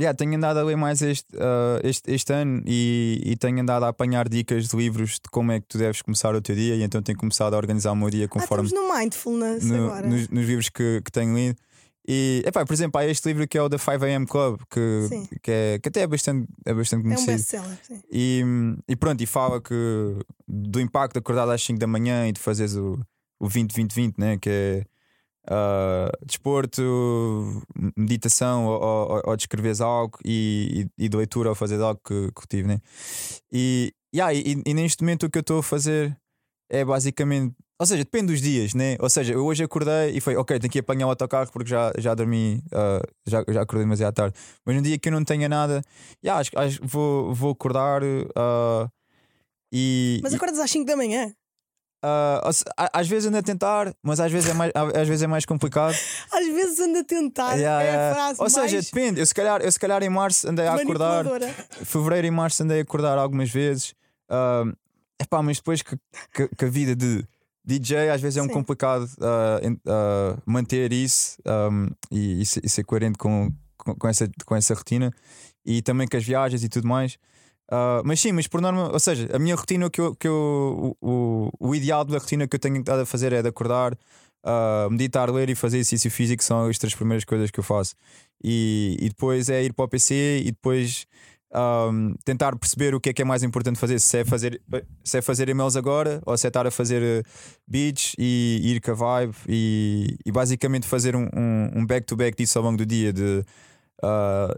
yeah, 0.03 0.17
tenho 0.17 0.35
andado 0.37 0.59
a 0.59 0.63
ler 0.65 0.77
mais 0.77 1.01
este, 1.03 1.35
uh, 1.37 1.81
este, 1.85 2.11
este 2.13 2.33
ano 2.33 2.63
e, 2.67 3.21
e 3.25 3.37
tenho 3.37 3.61
andado 3.61 3.85
a 3.85 3.89
apanhar 3.89 4.29
dicas 4.29 4.69
de 4.69 4.77
livros 4.77 5.13
de 5.15 5.31
como 5.31 5.53
é 5.53 5.61
que 5.61 5.67
tu 5.67 5.79
deves 5.79 6.03
começar 6.03 6.35
o 6.35 6.41
teu 6.43 6.55
dia 6.55 6.75
e 6.77 6.83
então 6.83 7.01
tenho 7.03 7.19
começado 7.19 7.55
a 7.55 7.57
organizar 7.57 7.93
o 7.93 7.97
meu 7.97 8.11
dia 8.11 8.27
Ah, 8.27 8.29
conforme 8.29 8.67
estamos 8.67 8.89
no 8.89 8.97
mindfulness 8.99 9.65
no- 9.65 9.87
agora. 9.87 10.07
nos, 10.07 10.29
nos 10.29 10.47
livros 10.47 10.69
que, 10.69 11.01
que 11.05 11.11
tenho 11.13 11.35
lido. 11.35 11.57
E, 12.09 12.43
epá, 12.45 12.67
por 12.67 12.73
exemplo, 12.73 13.01
há 13.01 13.07
este 13.07 13.29
livro 13.29 13.47
que 13.47 13.57
é 13.57 13.63
o 13.63 13.71
The 13.71 13.77
5am 13.77 14.27
Club, 14.27 14.61
que, 14.69 15.07
Sim. 15.09 15.29
que, 15.41 15.51
é, 15.53 15.79
que 15.79 15.89
até 15.89 16.01
é 16.01 16.07
bastante, 16.09 16.49
é 16.67 16.75
bastante 16.75 17.03
É 17.03 17.11
um 17.11 17.15
conhecido. 17.15 17.33
best-seller. 17.33 17.79
sim. 17.83 18.01
E, 18.11 18.43
e 18.89 18.97
pronto, 18.97 19.21
e 19.23 19.27
fala 19.27 19.61
que 19.61 19.75
do 20.49 20.81
impacto 20.81 21.13
de 21.13 21.19
acordar 21.21 21.49
às 21.49 21.63
5 21.63 21.79
da 21.79 21.87
manhã 21.87 22.27
e 22.27 22.33
de 22.33 22.41
fazeres 22.41 22.75
o, 22.75 22.99
o 23.39 23.47
20-20-20, 23.49 24.15
né? 24.19 24.37
que 24.37 24.51
é 24.51 24.85
ah, 25.49 26.11
desporto, 26.25 27.63
meditação 27.97 28.67
ou, 28.67 28.81
ou, 28.81 29.23
ou 29.27 29.37
algo 29.85 30.19
e, 30.25 30.89
e, 30.99 31.05
e 31.05 31.09
de 31.09 31.17
leitura 31.17 31.49
ou 31.49 31.55
fazer 31.55 31.81
algo 31.81 32.01
que, 32.05 32.31
que 32.33 32.49
tive. 32.49 32.69
Né? 32.69 32.81
E, 33.51 33.93
yeah, 34.15 34.33
e, 34.33 34.63
e 34.65 34.75
neste 34.75 35.03
momento 35.03 35.27
o 35.27 35.31
que 35.31 35.39
eu 35.39 35.43
estou 35.43 35.59
a 35.59 35.63
fazer 35.63 36.17
é 36.71 36.85
basicamente. 36.85 37.55
Ou 37.79 37.87
seja, 37.87 38.05
depende 38.05 38.33
dos 38.33 38.41
dias, 38.41 38.75
né? 38.75 38.97
Ou 39.01 39.11
seja, 39.11 39.33
eu 39.33 39.45
hoje 39.45 39.65
acordei 39.65 40.17
e 40.17 40.21
foi, 40.21 40.37
ok, 40.37 40.57
tenho 40.61 40.71
que 40.73 40.79
apanhar 40.79 41.07
o 41.07 41.11
autocarro 41.11 41.51
porque 41.51 41.69
já, 41.69 41.93
já 41.99 42.15
dormi, 42.15 42.63
ah, 42.73 43.03
já, 43.27 43.45
já 43.49 43.63
acordei 43.63 43.85
demasiado 43.85 44.15
tarde. 44.15 44.39
Mas 44.65 44.77
no 44.77 44.83
dia 44.83 44.97
que 44.99 45.09
eu 45.09 45.13
não 45.13 45.25
tenha 45.25 45.49
nada, 45.49 45.83
yeah, 46.25 46.41
acho, 46.41 46.51
acho 46.57 46.81
que 46.81 46.87
vou, 46.87 47.35
vou 47.35 47.51
acordar 47.51 48.03
ah, 48.37 48.89
e. 49.73 50.21
Mas 50.23 50.35
acordas 50.35 50.61
às 50.61 50.71
5 50.71 50.87
da 50.87 50.97
manhã? 50.97 51.35
Se- 52.53 52.65
a- 52.77 52.91
às 53.01 53.07
vezes 53.09 53.29
ando 53.29 53.37
a 53.39 53.43
tentar, 53.43 53.95
mas 54.03 54.19
às 54.21 54.31
vezes 54.33 54.51
é 54.51 54.55
mais, 54.55 54.73
às 54.75 55.07
vezes 55.09 55.23
é 55.23 55.27
mais 55.27 55.45
complicado. 55.45 55.95
Às 56.33 56.47
vezes 56.47 56.81
anda 56.81 57.01
a 57.01 57.05
tentar. 57.05 57.55
Yeah, 57.55 57.83
é 57.83 58.11
a 58.11 58.15
frase 58.15 58.41
Ou 58.43 58.51
seja, 58.51 58.73
mais 58.75 58.85
depende. 58.87 59.21
Eu 59.21 59.27
se, 59.27 59.35
calhar, 59.35 59.61
eu 59.61 59.71
se 59.71 59.79
calhar 59.79 60.03
em 60.03 60.09
março 60.09 60.49
andei 60.49 60.67
a 60.67 60.75
acordar, 60.75 61.25
fevereiro 61.85 62.27
e 62.27 62.31
março 62.31 62.63
andei 62.63 62.81
a 62.81 62.83
acordar 62.83 63.19
algumas 63.19 63.51
vezes. 63.51 63.95
Ah, 64.29 64.65
epá, 65.21 65.43
mas 65.43 65.59
depois 65.59 65.83
que, 65.83 65.97
que, 66.35 66.49
que 66.57 66.65
a 66.65 66.69
vida 66.69 66.97
de 66.97 67.25
DJ 67.65 68.11
às 68.11 68.21
vezes 68.21 68.37
é 68.39 68.43
um 68.43 68.47
Sim. 68.47 68.53
complicado 68.55 69.09
ah, 69.21 69.61
en- 69.63 69.79
ah, 69.87 70.37
manter 70.45 70.93
isso 70.93 71.37
um, 71.47 71.89
e, 72.11 72.45
ser, 72.45 72.61
e 72.65 72.69
ser 72.69 72.83
coerente 72.85 73.17
com, 73.19 73.53
com, 73.77 73.95
com 73.95 74.09
essa, 74.09 74.29
com 74.45 74.57
essa 74.57 74.75
rotina 74.75 75.13
e 75.65 75.81
também 75.83 76.09
com 76.09 76.17
as 76.17 76.25
viagens 76.25 76.65
e 76.65 76.69
tudo 76.69 76.89
mais. 76.89 77.17
Ah, 77.71 78.03
mas 78.05 78.21
sim, 78.21 78.33
mas 78.33 78.47
por 78.47 78.61
norma, 78.61 78.93
ou 78.93 79.01
seja, 79.01 79.29
a 79.35 79.39
minha 79.39 79.55
rotina 79.55 79.89
que 79.91 80.01
eu, 80.01 80.15
que 80.15 80.29
eu 80.29 80.97
o, 81.01 81.51
o, 81.59 81.75
ideal 81.75 82.05
da 82.05 82.19
rotina 82.19 82.47
que 82.47 82.55
eu 82.57 82.61
tenho 82.61 82.79
estado 82.79 83.01
a 83.01 83.07
fazer 83.07 83.33
é 83.33 83.43
de 83.43 83.49
acordar, 83.49 83.97
ah, 84.45 84.89
meditar, 84.91 85.31
ler 85.31 85.49
e 85.51 85.55
fazer 85.55 85.79
exercício 85.79 86.11
físico, 86.11 86.43
são 86.45 86.67
as 86.69 86.79
três 86.79 86.95
primeiras 86.95 87.25
coisas 87.25 87.51
que 87.51 87.61
eu 87.61 87.65
faço. 87.65 87.95
E, 88.45 88.97
e 89.01 89.09
depois 89.09 89.49
é 89.49 89.63
ir 89.63 89.73
para 89.73 89.85
o 89.85 89.89
PC 89.89 90.43
e 90.45 90.51
depois 90.53 91.07
ahm, 91.53 92.15
tentar 92.25 92.57
perceber 92.57 92.95
o 92.95 93.01
que 93.01 93.11
é 93.11 93.13
que 93.13 93.23
é 93.23 93.25
mais 93.25 93.43
importante 93.43 93.79
fazer, 93.79 94.01
se 94.01 94.19
é 94.19 94.25
fazer, 94.25 94.61
se 95.05 95.19
é 95.19 95.23
fazer 95.23 95.49
e-mails 95.49 95.77
agora 95.77 96.21
ou 96.27 96.37
se 96.37 96.47
é 96.47 96.49
estar 96.49 96.67
a 96.67 96.71
fazer 96.71 97.25
beats 97.69 98.15
e 98.19 98.61
ir 98.65 98.81
com 98.81 98.91
a 98.93 98.95
vibe 98.95 99.35
e, 99.49 100.19
e 100.27 100.33
basicamente 100.33 100.87
fazer 100.87 101.15
um, 101.17 101.29
um, 101.35 101.71
um 101.77 101.87
back-to-back 101.87 102.37
disso 102.37 102.59
ao 102.59 102.65
longo 102.65 102.79
do 102.79 102.87
dia 102.87 103.13
de 103.13 103.45
ah, 104.03 104.57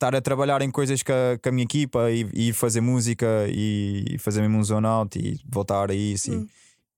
estar 0.00 0.16
a 0.16 0.20
trabalhar 0.22 0.62
em 0.62 0.70
coisas 0.70 1.02
com 1.02 1.12
a, 1.12 1.38
com 1.38 1.48
a 1.50 1.52
minha 1.52 1.64
equipa 1.64 2.10
e, 2.10 2.26
e 2.32 2.52
fazer 2.54 2.80
música 2.80 3.26
e 3.50 4.16
fazer 4.18 4.40
mesmo 4.40 4.56
um 4.56 4.64
zone 4.64 4.86
out 4.86 5.18
e 5.18 5.38
voltar 5.46 5.90
a 5.90 5.94
isso 5.94 6.32
Hum. 6.32 6.46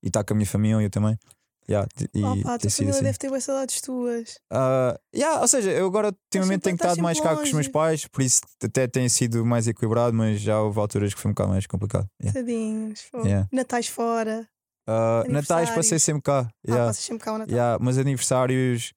e, 0.02 0.06
e 0.06 0.08
estar 0.08 0.22
com 0.22 0.32
a 0.34 0.36
minha 0.36 0.46
família 0.46 0.88
também. 0.88 1.18
Yeah, 1.68 1.88
e 2.12 2.22
Opa, 2.24 2.54
a 2.54 2.58
tem 2.58 2.68
tua 2.68 2.70
família 2.70 2.94
assim. 2.94 3.04
deve 3.04 3.18
ter 3.18 3.28
boas 3.28 3.44
saudades 3.44 3.80
tuas. 3.80 4.38
Ah, 4.50 4.98
yeah, 5.14 5.40
ou 5.40 5.46
seja, 5.48 5.70
eu 5.70 5.86
agora 5.86 6.08
ultimamente 6.08 6.62
tenho 6.62 6.74
estado 6.74 7.00
mais 7.00 7.20
cá 7.20 7.36
com 7.36 7.42
os 7.42 7.52
meus 7.52 7.68
pais, 7.68 8.06
por 8.06 8.20
isso 8.22 8.40
até 8.62 8.86
tem 8.88 9.08
sido 9.08 9.44
mais 9.46 9.66
equilibrado, 9.68 10.14
mas 10.16 10.40
já 10.40 10.60
houve 10.60 10.78
alturas 10.80 11.14
que 11.14 11.20
foi 11.20 11.30
um 11.30 11.34
bocado 11.34 11.50
mais 11.50 11.66
complicado. 11.66 12.06
Yeah. 12.20 12.40
Tadinhos. 12.40 13.04
Yeah. 13.24 13.48
Natais 13.52 13.86
fora. 13.88 14.46
Ah, 14.88 15.24
Natais 15.28 15.70
passei 15.70 15.98
sempre 16.00 16.22
cá. 16.22 16.48
Ah, 16.48 16.52
Yeah. 16.68 16.86
passas 16.86 17.04
sempre 17.04 17.24
cá 17.24 17.32
o 17.34 17.38
Natal. 17.38 17.52
Yeah, 17.54 17.78
mas 17.80 17.96
aniversários 17.96 18.92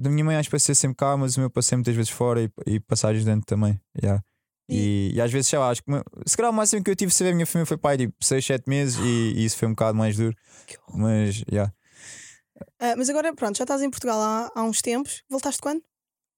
da 0.00 0.10
minha 0.10 0.24
mãe 0.24 0.36
acho 0.36 0.48
que 0.48 0.56
passei 0.56 0.74
sempre 0.74 0.96
cá, 0.96 1.16
mas 1.16 1.36
o 1.36 1.40
meu 1.40 1.50
passei 1.50 1.76
muitas 1.76 1.94
vezes 1.94 2.10
fora 2.10 2.42
e, 2.42 2.50
e 2.66 2.80
passagens 2.80 3.24
dentro 3.24 3.44
também. 3.46 3.80
Yeah. 4.00 4.22
E, 4.68 5.10
e 5.14 5.20
às 5.20 5.32
vezes, 5.32 5.48
sei 5.48 5.58
lá, 5.58 5.68
acho 5.70 5.82
que 5.82 5.90
se 6.26 6.36
calhar 6.36 6.50
o 6.50 6.54
máximo 6.54 6.82
que 6.84 6.90
eu 6.90 6.94
tive 6.96 7.10
de 7.10 7.16
saber 7.16 7.30
a 7.30 7.34
minha 7.34 7.46
família 7.46 7.66
foi 7.66 7.76
pai 7.76 7.96
tipo 7.98 8.14
6, 8.20 8.44
7 8.46 8.68
meses 8.68 8.98
e, 9.00 9.32
e 9.36 9.44
isso 9.44 9.56
foi 9.56 9.66
um 9.66 9.72
bocado 9.72 9.98
mais 9.98 10.16
duro. 10.16 10.34
Mas, 10.94 11.42
yeah. 11.50 11.72
Ah, 12.78 12.94
mas 12.96 13.08
agora, 13.10 13.34
pronto, 13.34 13.56
já 13.58 13.64
estás 13.64 13.82
em 13.82 13.90
Portugal 13.90 14.20
há, 14.20 14.50
há 14.54 14.62
uns 14.62 14.80
tempos. 14.80 15.22
Voltaste 15.28 15.60
quando? 15.60 15.82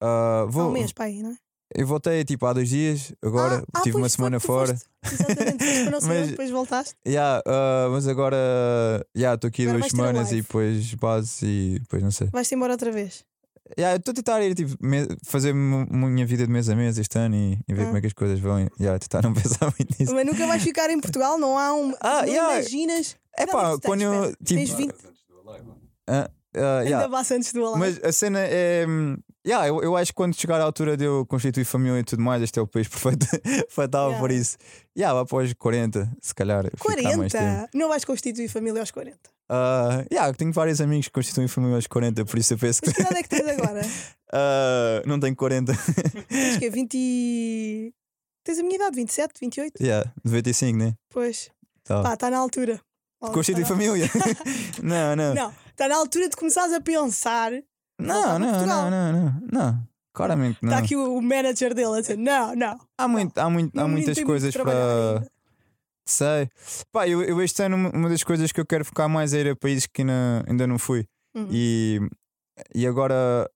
Ah, 0.03 0.42
Há 0.42 0.51
vou, 0.51 0.68
um 0.70 0.72
mês, 0.72 0.92
pai, 0.92 1.20
não 1.22 1.31
é? 1.33 1.37
Eu 1.75 1.87
voltei 1.87 2.22
tipo 2.25 2.44
há 2.46 2.53
dois 2.53 2.68
dias, 2.68 3.14
agora 3.22 3.62
Ah, 3.72 3.79
ah, 3.79 3.83
tive 3.83 3.96
uma 3.96 4.03
pois, 4.03 4.12
semana 4.12 4.38
fora. 4.40 4.75
foste. 4.77 4.87
Exatamente, 5.11 5.64
foste 5.64 5.83
para 5.85 5.90
não 5.90 6.01
Mas- 6.09 6.29
depois 6.29 6.51
voltaste. 6.51 6.94
Yeah, 7.07 7.42
ah, 7.46 7.88
mas 7.90 8.09
agora 8.09 9.07
yeah, 9.16 9.35
estou 9.35 9.48
aqui 9.48 9.62
Agora 9.62 9.79
duas 9.79 9.90
semanas 9.90 10.33
e 10.33 10.37
depois 10.42 10.94
base 10.94 11.46
e 11.46 11.79
depois 11.81 12.03
não 12.03 12.11
sei. 12.11 12.29
Vais-te 12.31 12.55
embora 12.55 12.72
outra 12.72 12.90
vez. 12.92 13.25
Yeah, 13.78 13.96
Estou 13.96 14.12
a 14.12 14.14
tentar 14.14 14.42
ir 14.42 14.54
tipo, 14.54 14.74
me- 14.80 15.08
fazer 15.24 15.52
minha 15.54 16.26
vida 16.26 16.46
de 16.46 16.52
mês 16.52 16.68
a 16.68 16.74
mês 16.76 16.98
este 16.98 17.18
ano 17.18 17.35
e, 17.35 17.58
e 17.68 17.74
ver 17.74 17.82
Ah. 17.82 17.85
como 17.87 17.96
é 17.96 18.00
que 18.00 18.06
as 18.06 18.12
coisas 18.12 18.38
vão. 18.40 18.58
Yeah, 18.78 18.98
tentar 18.98 19.22
não 19.22 19.32
pensar 19.35 19.72
muito 19.78 19.94
nisso. 19.98 20.14
Mas 20.14 20.26
nunca 20.26 20.46
vais 20.46 20.62
ficar 20.62 20.90
em 20.90 21.00
Portugal, 21.00 21.38
não 21.38 21.58
há 21.58 21.72
um. 21.74 21.94
Ah, 22.00 22.22
não 22.22 22.28
yeah. 22.28 22.58
imaginas. 22.61 23.16
É 23.38 23.46
pá, 23.46 23.76
quando 23.85 24.02
eu. 24.02 24.30
Tipo, 24.44 24.61
Tens 24.61 24.70
20. 24.70 24.94
ah, 26.06 26.30
ah, 26.54 26.78
Ainda 26.78 26.82
yeah. 26.85 27.08
basta 27.08 27.35
antes 27.35 27.52
do 27.52 27.62
Olá. 27.62 27.78
Mas 27.78 28.02
a 28.04 28.12
cena 28.12 28.40
é. 28.40 28.85
Yeah, 29.44 29.66
eu, 29.66 29.83
eu 29.83 29.96
acho 29.96 30.12
que 30.12 30.16
quando 30.16 30.35
chegar 30.38 30.61
à 30.61 30.64
altura 30.64 30.96
de 30.96 31.05
eu 31.05 31.26
constituir 31.26 31.64
família 31.64 31.98
e 31.98 32.05
tudo 32.05 32.22
mais, 32.22 32.40
este 32.42 32.59
é 32.59 32.62
o 32.62 32.66
país 32.66 32.87
perfeito 32.88 33.26
estar 33.68 33.98
Yeah. 33.98 34.18
por 34.20 34.31
isso. 34.31 34.57
Yeah, 34.96 35.12
lá 35.14 35.22
após 35.22 35.52
40, 35.55 36.12
se 36.20 36.33
calhar. 36.35 36.64
ficar 36.64 37.16
mais 37.16 37.33
tempo. 37.33 37.44
40! 37.44 37.68
Não 37.74 37.88
vais 37.88 38.05
constituir 38.05 38.48
família 38.48 38.81
aos 38.81 38.90
40. 38.92 39.18
Ah, 39.48 40.05
yeah, 40.12 40.33
tenho 40.33 40.52
vários 40.52 40.81
amigos 40.81 41.07
que 41.07 41.12
constituem 41.12 41.48
família 41.48 41.74
aos 41.76 41.87
40, 41.88 42.24
por 42.24 42.38
isso 42.38 42.55
eu 42.55 42.59
penso 42.59 42.81
que. 42.83 42.92
Que 42.92 43.00
idade 43.02 43.16
é 43.18 43.22
que 43.22 43.28
tens 43.28 43.46
agora? 43.48 43.81
Ah, 44.35 45.02
não 45.05 45.20
tenho 45.20 45.37
40. 45.37 45.72
Acho 45.72 46.59
que 46.59 46.64
é 46.64 46.70
20. 46.70 46.94
e- 46.96 47.92
Tens 48.44 48.59
a 48.59 48.62
minha 48.62 48.76
idade, 48.76 48.96
27, 48.96 49.33
28? 49.40 49.74
Yeah, 49.83 50.11
95, 50.24 50.78
né? 50.78 50.94
Pois. 51.11 51.50
Tá. 51.85 52.02
Pá, 52.02 52.14
está 52.14 52.31
na 52.31 52.38
altura. 52.38 52.81
Oh, 53.20 53.31
Constitui 53.31 53.62
tá 53.62 53.68
na- 53.68 53.74
família. 53.76 54.11
não, 54.83 55.14
não. 55.16 55.35
Não, 55.35 55.55
está 55.70 55.87
na 55.87 55.96
altura 55.96 56.28
de 56.31 56.37
começares 56.37 56.72
a 56.72 56.81
pensar. 56.81 57.52
Não, 57.98 58.38
não, 58.38 58.50
Portugal. 58.50 58.90
não, 58.90 59.12
não, 59.12 59.22
não, 59.22 59.48
não. 59.52 59.88
Claramente 60.12 60.59
não. 60.61 60.70
Está 60.70 60.85
aqui 60.85 60.94
o, 60.94 61.20
manager 61.22 61.74
dele 61.74 61.98
a 61.98 62.00
dizer: 62.00 62.18
não, 62.18 62.55
não. 62.55 62.78
Há, 62.98 63.09
muito, 63.09 63.38
há, 63.38 63.48
muito, 63.48 63.78
há 63.78 63.88
muitas 63.88 64.16
muito 64.16 64.26
coisas 64.26 64.52
trabalhar 64.52 64.81
para. 64.81 65.14
ainda. 65.18 65.33
Sei. 66.07 66.48
Pá, 66.90 67.09
eu, 67.09 67.22
eu 67.22 67.40
este 67.42 67.62
ano, 67.62 67.90
uma 67.94 68.09
das 68.09 68.22
coisas 68.22 68.52
que 68.52 68.61
eu 68.61 68.66
quero 68.66 68.85
focar 68.85 69.09
mais 69.09 69.33
é 69.33 69.40
ir 69.40 69.50
a 69.50 69.57
países 69.57 69.87
que 69.87 70.02
ainda, 70.02 70.44
ainda 70.46 70.66
não 70.66 70.78
fui. 70.78 71.07
Uhum. 71.35 71.48
E, 71.50 72.00
e 72.74 72.87
agora, 72.87 73.48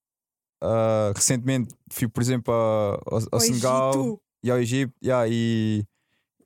ah, 0.63 1.11
recentemente, 1.15 1.75
fui, 1.91 2.07
por 2.07 2.21
exemplo, 2.23 2.53
ao, 2.53 3.21
ao 3.31 3.39
Senegal 3.39 3.91
Egito. 3.93 4.21
e 4.43 4.51
ao 4.51 4.59
Egito. 4.59 4.93
yeah, 5.03 5.27
e, 5.29 5.83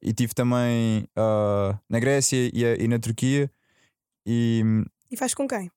e 0.01 0.13
tive 0.13 0.33
também 0.33 1.07
ah, 1.15 1.79
na 1.89 1.99
Grécia 1.99 2.49
e, 2.53 2.63
e 2.79 2.87
na 2.87 2.99
Turquia. 2.99 3.49
E 4.25 4.63
E 5.09 5.15
faz 5.15 5.33
com 5.33 5.47
quem? 5.47 5.71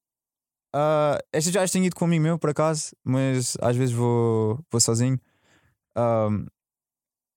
Ah, 0.74 1.18
estas 1.32 1.52
já 1.52 1.66
tenho 1.68 1.84
ido 1.84 1.94
com 1.94 2.04
um 2.04 2.08
amigo 2.08 2.24
meu, 2.24 2.38
por 2.38 2.50
acaso, 2.50 2.96
mas 3.04 3.56
às 3.60 3.76
vezes 3.76 3.94
vou, 3.94 4.58
vou 4.70 4.80
sozinho. 4.80 5.20
Ahm, 5.96 6.46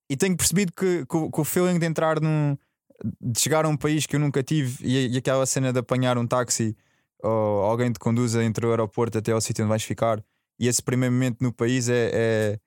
e 0.10 0.17
tenho 0.17 0.36
percebido 0.36 0.73
que, 0.73 1.06
que, 1.06 1.32
que 1.32 1.41
o 1.41 1.43
feeling 1.43 1.78
de 1.78 1.86
entrar 1.86 2.19
num. 2.19 2.58
de 3.21 3.39
chegar 3.39 3.65
a 3.65 3.69
um 3.69 3.78
país 3.78 4.08
que 4.08 4.15
eu 4.15 4.19
nunca 4.19 4.41
tive 4.43 4.84
e, 4.84 5.13
e 5.13 5.17
aquela 5.17 5.45
cena 5.45 5.71
de 5.71 5.80
apanhar 5.80 6.17
um 6.17 6.26
táxi 6.26 6.76
ou 7.23 7.62
alguém 7.63 7.91
te 7.91 8.00
conduza 8.00 8.43
entre 8.43 8.65
o 8.65 8.71
aeroporto 8.71 9.17
até 9.17 9.32
ao 9.32 9.41
sítio 9.41 9.63
onde 9.63 9.69
vais 9.69 9.84
ficar 9.84 10.23
e 10.60 10.67
esse 10.67 10.82
primeiro 10.82 11.13
momento 11.13 11.38
no 11.41 11.54
país 11.54 11.89
é. 11.89 12.12
é 12.13 12.60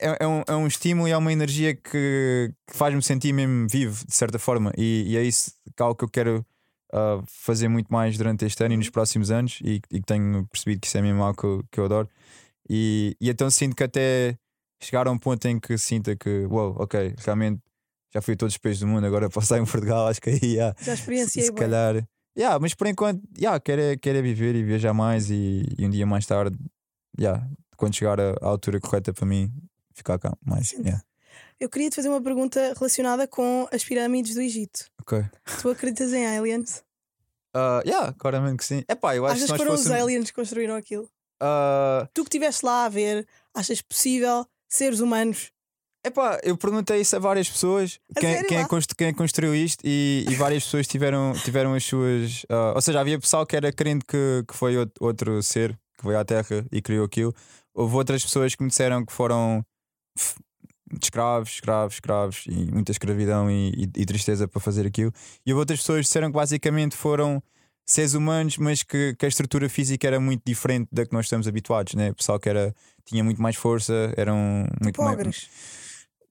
é, 0.00 0.24
é 0.24 0.26
um, 0.26 0.42
é 0.46 0.54
um 0.54 0.66
estímulo 0.66 1.08
e 1.08 1.12
é 1.12 1.16
uma 1.16 1.32
energia 1.32 1.74
que, 1.74 2.52
que 2.66 2.76
faz-me 2.76 3.02
sentir 3.02 3.32
mesmo 3.32 3.66
vivo, 3.68 4.04
de 4.06 4.14
certa 4.14 4.38
forma, 4.38 4.72
e, 4.76 5.04
e 5.08 5.16
é 5.16 5.22
isso 5.22 5.52
que 5.76 5.82
é 5.82 5.84
algo 5.84 5.96
que 5.96 6.04
eu 6.04 6.08
quero 6.08 6.46
uh, 6.92 7.22
fazer 7.26 7.68
muito 7.68 7.92
mais 7.92 8.16
durante 8.16 8.44
este 8.44 8.62
ano 8.64 8.74
e 8.74 8.76
nos 8.76 8.90
próximos 8.90 9.30
anos 9.30 9.58
e, 9.62 9.80
que 9.80 10.00
tenho 10.02 10.46
percebido 10.46 10.80
que 10.80 10.86
isso 10.86 10.98
é 10.98 11.02
mesmo 11.02 11.22
algo 11.22 11.36
que 11.38 11.44
eu, 11.46 11.64
que 11.72 11.80
eu 11.80 11.84
adoro. 11.86 12.08
E, 12.68 13.16
e 13.20 13.28
então 13.30 13.50
sinto 13.50 13.74
que 13.76 13.82
até 13.84 14.36
chegar 14.80 15.06
a 15.06 15.10
um 15.10 15.18
ponto 15.18 15.44
em 15.46 15.58
que 15.58 15.76
sinta 15.78 16.14
que, 16.16 16.46
uau, 16.46 16.76
ok, 16.78 17.14
realmente 17.18 17.60
já 18.14 18.20
fui 18.20 18.34
a 18.34 18.36
todos 18.36 18.54
os 18.54 18.58
países 18.58 18.80
do 18.80 18.86
mundo, 18.86 19.06
agora 19.06 19.28
posso 19.30 19.44
estar 19.46 19.58
em 19.58 19.64
Portugal, 19.64 20.06
acho 20.08 20.20
que 20.20 20.30
aí 20.30 20.40
yeah, 20.42 20.76
Já 20.80 20.94
experienciei. 20.94 21.44
se 21.46 21.50
bué. 21.52 21.58
calhar. 21.60 22.06
Yeah, 22.36 22.58
mas 22.58 22.72
por 22.74 22.86
enquanto, 22.86 23.22
yeah, 23.38 23.58
quero, 23.60 23.80
é, 23.82 23.96
quero 23.96 24.18
é 24.18 24.22
viver 24.22 24.54
e 24.54 24.62
viajar 24.62 24.94
mais 24.94 25.30
e, 25.30 25.64
e 25.78 25.84
um 25.86 25.90
dia 25.90 26.06
mais 26.06 26.24
tarde, 26.26 26.56
yeah, 27.18 27.46
quando 27.76 27.94
chegar 27.94 28.18
a- 28.18 28.34
à 28.40 28.46
altura 28.46 28.80
correta 28.80 29.12
para 29.12 29.26
mim, 29.26 29.52
ficar 29.94 30.18
cá 30.18 30.34
mais. 30.44 30.72
Yeah. 30.72 31.02
Eu 31.62 31.68
queria 31.68 31.88
te 31.88 31.94
fazer 31.94 32.08
uma 32.08 32.20
pergunta 32.20 32.74
relacionada 32.76 33.28
com 33.28 33.68
as 33.70 33.84
pirâmides 33.84 34.34
do 34.34 34.40
Egito. 34.40 34.86
Ok. 35.00 35.24
Tu 35.62 35.70
acreditas 35.70 36.12
em 36.12 36.26
aliens? 36.26 36.82
Uh, 37.54 37.86
yeah, 37.86 38.12
claramente 38.18 38.56
que 38.56 38.64
sim. 38.64 38.82
Epá, 38.88 39.14
eu 39.14 39.24
acho 39.24 39.36
Achas 39.36 39.52
que 39.52 39.58
foram 39.58 39.74
os 39.74 39.88
aliens 39.88 40.24
que 40.28 40.32
construíram 40.32 40.74
aquilo? 40.74 41.04
Uh, 41.40 42.08
Tu 42.12 42.24
que 42.24 42.30
estiveste 42.30 42.66
lá 42.66 42.86
a 42.86 42.88
ver, 42.88 43.28
achas 43.54 43.80
possível 43.80 44.44
seres 44.68 44.98
humanos? 44.98 45.52
Epá, 46.04 46.40
eu 46.42 46.56
perguntei 46.56 47.00
isso 47.00 47.14
a 47.14 47.20
várias 47.20 47.48
pessoas 47.48 48.00
A 48.16 48.18
quem, 48.18 48.42
quem, 48.42 48.58
é 48.58 48.66
constru- 48.66 48.96
quem 48.96 49.06
é 49.06 49.12
construiu 49.12 49.54
isto 49.54 49.82
e, 49.84 50.26
e 50.28 50.34
várias 50.34 50.64
pessoas 50.64 50.88
tiveram, 50.88 51.32
tiveram 51.44 51.74
as 51.74 51.84
suas. 51.84 52.44
ah, 52.48 52.72
ou 52.74 52.80
seja, 52.82 52.98
havia 52.98 53.20
pessoal 53.20 53.46
que 53.46 53.54
era 53.54 53.72
crente 53.72 54.04
que, 54.04 54.44
que 54.48 54.56
foi 54.56 54.74
outro, 54.98 55.40
ser 55.44 55.78
que 55.96 56.04
veio 56.04 56.18
à 56.18 56.24
Terra 56.24 56.66
e 56.72 56.82
criou 56.82 57.04
aquilo. 57.06 57.32
Houve 57.72 57.94
outras 57.94 58.20
pessoas 58.20 58.56
que 58.56 58.64
me 58.64 58.68
disseram 58.68 59.06
que 59.06 59.12
foram 59.12 59.64
de 60.92 61.06
escravos, 61.06 61.50
escravos, 61.50 61.94
escravos 61.94 62.44
e 62.46 62.70
muita 62.72 62.92
escravidão 62.92 63.50
e, 63.50 63.70
e- 63.70 64.02
e 64.02 64.06
tristeza 64.06 64.46
para 64.46 64.60
fazer 64.60 64.86
aquilo. 64.86 65.12
E 65.44 65.52
houve 65.52 65.60
outras 65.60 65.80
pessoas 65.80 65.98
que 66.00 66.02
disseram 66.04 66.28
que 66.28 66.34
basicamente 66.34 66.96
foram 66.96 67.42
seres 67.84 68.14
humanos, 68.14 68.58
mas 68.58 68.82
que, 68.82 69.14
que 69.18 69.26
a 69.26 69.28
estrutura 69.28 69.68
física 69.68 70.06
era 70.06 70.20
muito 70.20 70.42
diferente 70.46 70.88
da 70.92 71.04
que 71.04 71.12
nós 71.12 71.26
estamos 71.26 71.48
habituados, 71.48 71.94
né? 71.94 72.12
Pessoal 72.12 72.38
que 72.38 72.48
era, 72.48 72.74
tinha 73.04 73.24
muito 73.24 73.42
mais 73.42 73.56
força, 73.56 74.12
eram 74.16 74.66
muito 74.80 75.02
mais, 75.02 75.48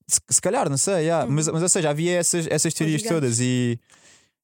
se, 0.07 0.19
se 0.29 0.41
calhar, 0.41 0.69
não 0.69 0.77
sei, 0.77 1.05
yeah. 1.05 1.25
mas, 1.29 1.47
mas 1.47 1.63
ou 1.63 1.69
seja, 1.69 1.89
havia 1.89 2.17
essas, 2.17 2.45
essas 2.47 2.73
teorias 2.73 3.01
todas 3.01 3.39
e 3.39 3.79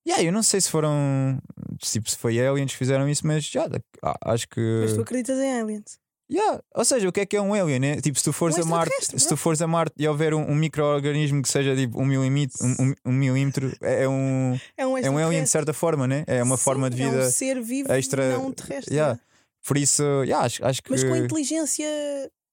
yeah, 0.08 0.24
eu 0.24 0.32
não 0.32 0.42
sei 0.42 0.62
se 0.62 0.70
foram 0.70 1.40
tipo, 1.80 2.10
se 2.10 2.18
foi 2.18 2.40
aliens 2.40 2.72
que 2.72 2.78
fizeram 2.78 3.08
isso, 3.10 3.28
mas 3.28 3.44
já 3.46 3.68
ah, 4.02 4.18
acho 4.26 4.48
que 4.48 4.62
Mas 4.82 4.94
tu 4.94 5.02
acreditas 5.02 5.38
em 5.40 5.60
aliens? 5.60 6.00
Yeah. 6.32 6.62
ou 6.76 6.84
seja, 6.86 7.08
o 7.08 7.12
que 7.12 7.22
é 7.22 7.26
que 7.26 7.36
é 7.38 7.42
um 7.42 7.54
alien? 7.54 7.80
Né? 7.80 8.02
Tipo, 8.02 8.18
se 8.18 8.24
tu 8.26 8.34
fores 8.34 8.58
Um 8.58 8.62
a 8.62 8.66
Marte, 8.66 8.88
extraterrestre, 8.90 9.20
se 9.20 9.28
tu 9.28 9.38
fores 9.38 9.62
a 9.62 9.68
Marte 9.68 9.94
e 9.98 10.08
houver 10.08 10.34
um, 10.34 10.42
um 10.52 10.56
micro-organismo 10.56 11.42
que 11.42 11.50
seja 11.50 11.76
tipo 11.76 12.02
um 12.02 12.06
milímetro, 12.06 12.58
um, 12.64 12.94
um- 13.06 13.12
milímetro 13.14 13.72
é, 13.82 14.04
é 14.04 14.10
um, 14.10 14.58
É 14.78 14.86
um 14.88 14.98
é 14.98 15.10
um 15.10 15.18
alien 15.18 15.44
de 15.44 15.50
certa 15.50 15.74
forma, 15.74 16.08
né? 16.08 16.24
é 16.28 16.42
uma 16.44 16.58
Sim, 16.58 16.64
forma 16.64 16.90
de 16.90 17.02
É 17.02 17.06
vida 17.10 17.26
um 17.28 17.32
ser 17.32 17.62
vivo 17.62 17.92
extra- 17.94 18.38
não 18.38 18.52
terrestre. 18.52 18.94
yeah. 18.94 19.20
Por 19.66 19.78
isso, 19.78 20.02
yeah, 20.24 20.46
acho, 20.46 20.66
acho 20.66 20.82
que 20.82 20.92
Mas 20.92 21.04
com 21.04 21.16
inteligência 21.16 21.86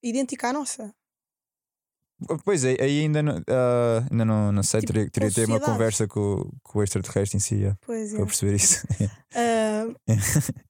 idêntica 0.02 0.48
à 0.48 0.52
nossa. 0.52 0.92
Pois 2.44 2.64
é, 2.64 2.76
aí 2.80 3.00
ainda 3.00 3.22
não, 3.22 3.42
ah, 3.48 4.06
ainda 4.10 4.24
não, 4.24 4.52
não 4.52 4.62
sei, 4.62 4.80
Tipo, 4.80 4.92
teria, 4.92 5.10
teria 5.10 5.30
ter 5.32 5.46
uma 5.46 5.60
conversa 5.60 6.06
com, 6.06 6.48
com 6.62 6.78
o 6.78 6.82
extraterrestre 6.82 7.36
em 7.36 7.40
si 7.40 7.56
yeah, 7.56 7.76
Pois 7.84 8.12
é. 8.14 8.16
para 8.16 8.26
perceber 8.26 8.54
isso. 8.54 8.86
Ah, 9.36 9.86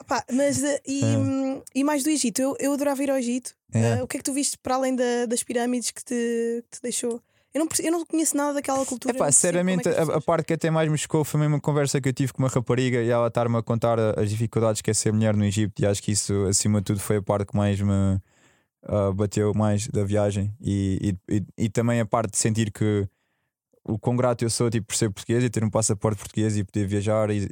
pá, 0.06 0.24
mas 0.32 0.62
e, 0.86 1.04
É. 1.04 1.62
e 1.74 1.84
mais 1.84 2.02
do 2.02 2.08
Egito, 2.08 2.40
eu, 2.40 2.56
eu 2.58 2.72
adorava 2.72 3.02
ir 3.02 3.10
ao 3.10 3.18
Egito. 3.18 3.52
É. 3.72 3.98
Ah, 3.98 4.04
o 4.04 4.06
que 4.08 4.16
é 4.16 4.20
que 4.20 4.24
tu 4.24 4.32
viste 4.32 4.56
para 4.56 4.76
além 4.76 4.96
da- 4.96 5.26
das 5.28 5.42
pirâmides 5.42 5.90
que 5.90 6.02
te, 6.02 6.14
que 6.70 6.78
te 6.78 6.82
deixou? 6.82 7.20
Eu 7.52 7.60
não, 7.60 7.68
eu 7.78 7.92
não 7.92 8.06
conheço 8.06 8.34
nada 8.36 8.54
daquela 8.54 8.84
cultura. 8.86 9.14
Epá, 9.14 9.28
é 9.28 9.32
sinceramente, 9.32 9.86
as 9.88 10.08
a, 10.08 10.16
a 10.16 10.20
parte 10.20 10.46
que 10.46 10.54
até 10.54 10.70
mais 10.70 10.90
me 10.90 10.96
chocou 10.98 11.22
foi 11.24 11.38
mesmo 11.38 11.56
uma 11.56 11.60
conversa 11.60 12.00
que 12.00 12.08
eu 12.08 12.12
tive 12.12 12.32
com 12.32 12.42
uma 12.42 12.48
rapariga 12.48 13.00
e 13.02 13.10
ela 13.10 13.28
estar-me 13.28 13.56
a 13.58 13.62
contar 13.62 13.98
as 14.18 14.30
dificuldades 14.30 14.80
que 14.82 14.90
é 14.90 14.94
ser 14.94 15.12
mulher 15.12 15.36
no 15.36 15.44
Egito, 15.44 15.80
e 15.80 15.86
acho 15.86 16.02
que 16.02 16.10
isso, 16.10 16.46
acima 16.46 16.80
de 16.80 16.86
tudo, 16.86 17.00
foi 17.00 17.18
a 17.18 17.22
parte 17.22 17.46
que 17.48 17.56
mais 17.56 17.78
me 17.80 18.18
ah, 18.86 19.12
bateu 19.12 19.52
mais 19.54 19.88
da 19.88 20.04
viagem, 20.04 20.54
e, 20.60 21.16
e, 21.28 21.36
e, 21.36 21.64
e 21.64 21.68
também 21.68 22.00
a 22.00 22.06
parte 22.06 22.32
de 22.32 22.38
sentir 22.38 22.70
que 22.72 23.08
o 23.84 23.98
quão 23.98 24.16
grato 24.16 24.44
eu 24.44 24.50
sou 24.50 24.70
tipo, 24.70 24.86
por 24.86 24.96
ser 24.96 25.10
português 25.10 25.44
e 25.44 25.50
ter 25.50 25.62
um 25.64 25.70
passaporte 25.70 26.18
português 26.18 26.56
e 26.56 26.64
poder 26.64 26.86
viajar 26.86 27.30
e, 27.30 27.48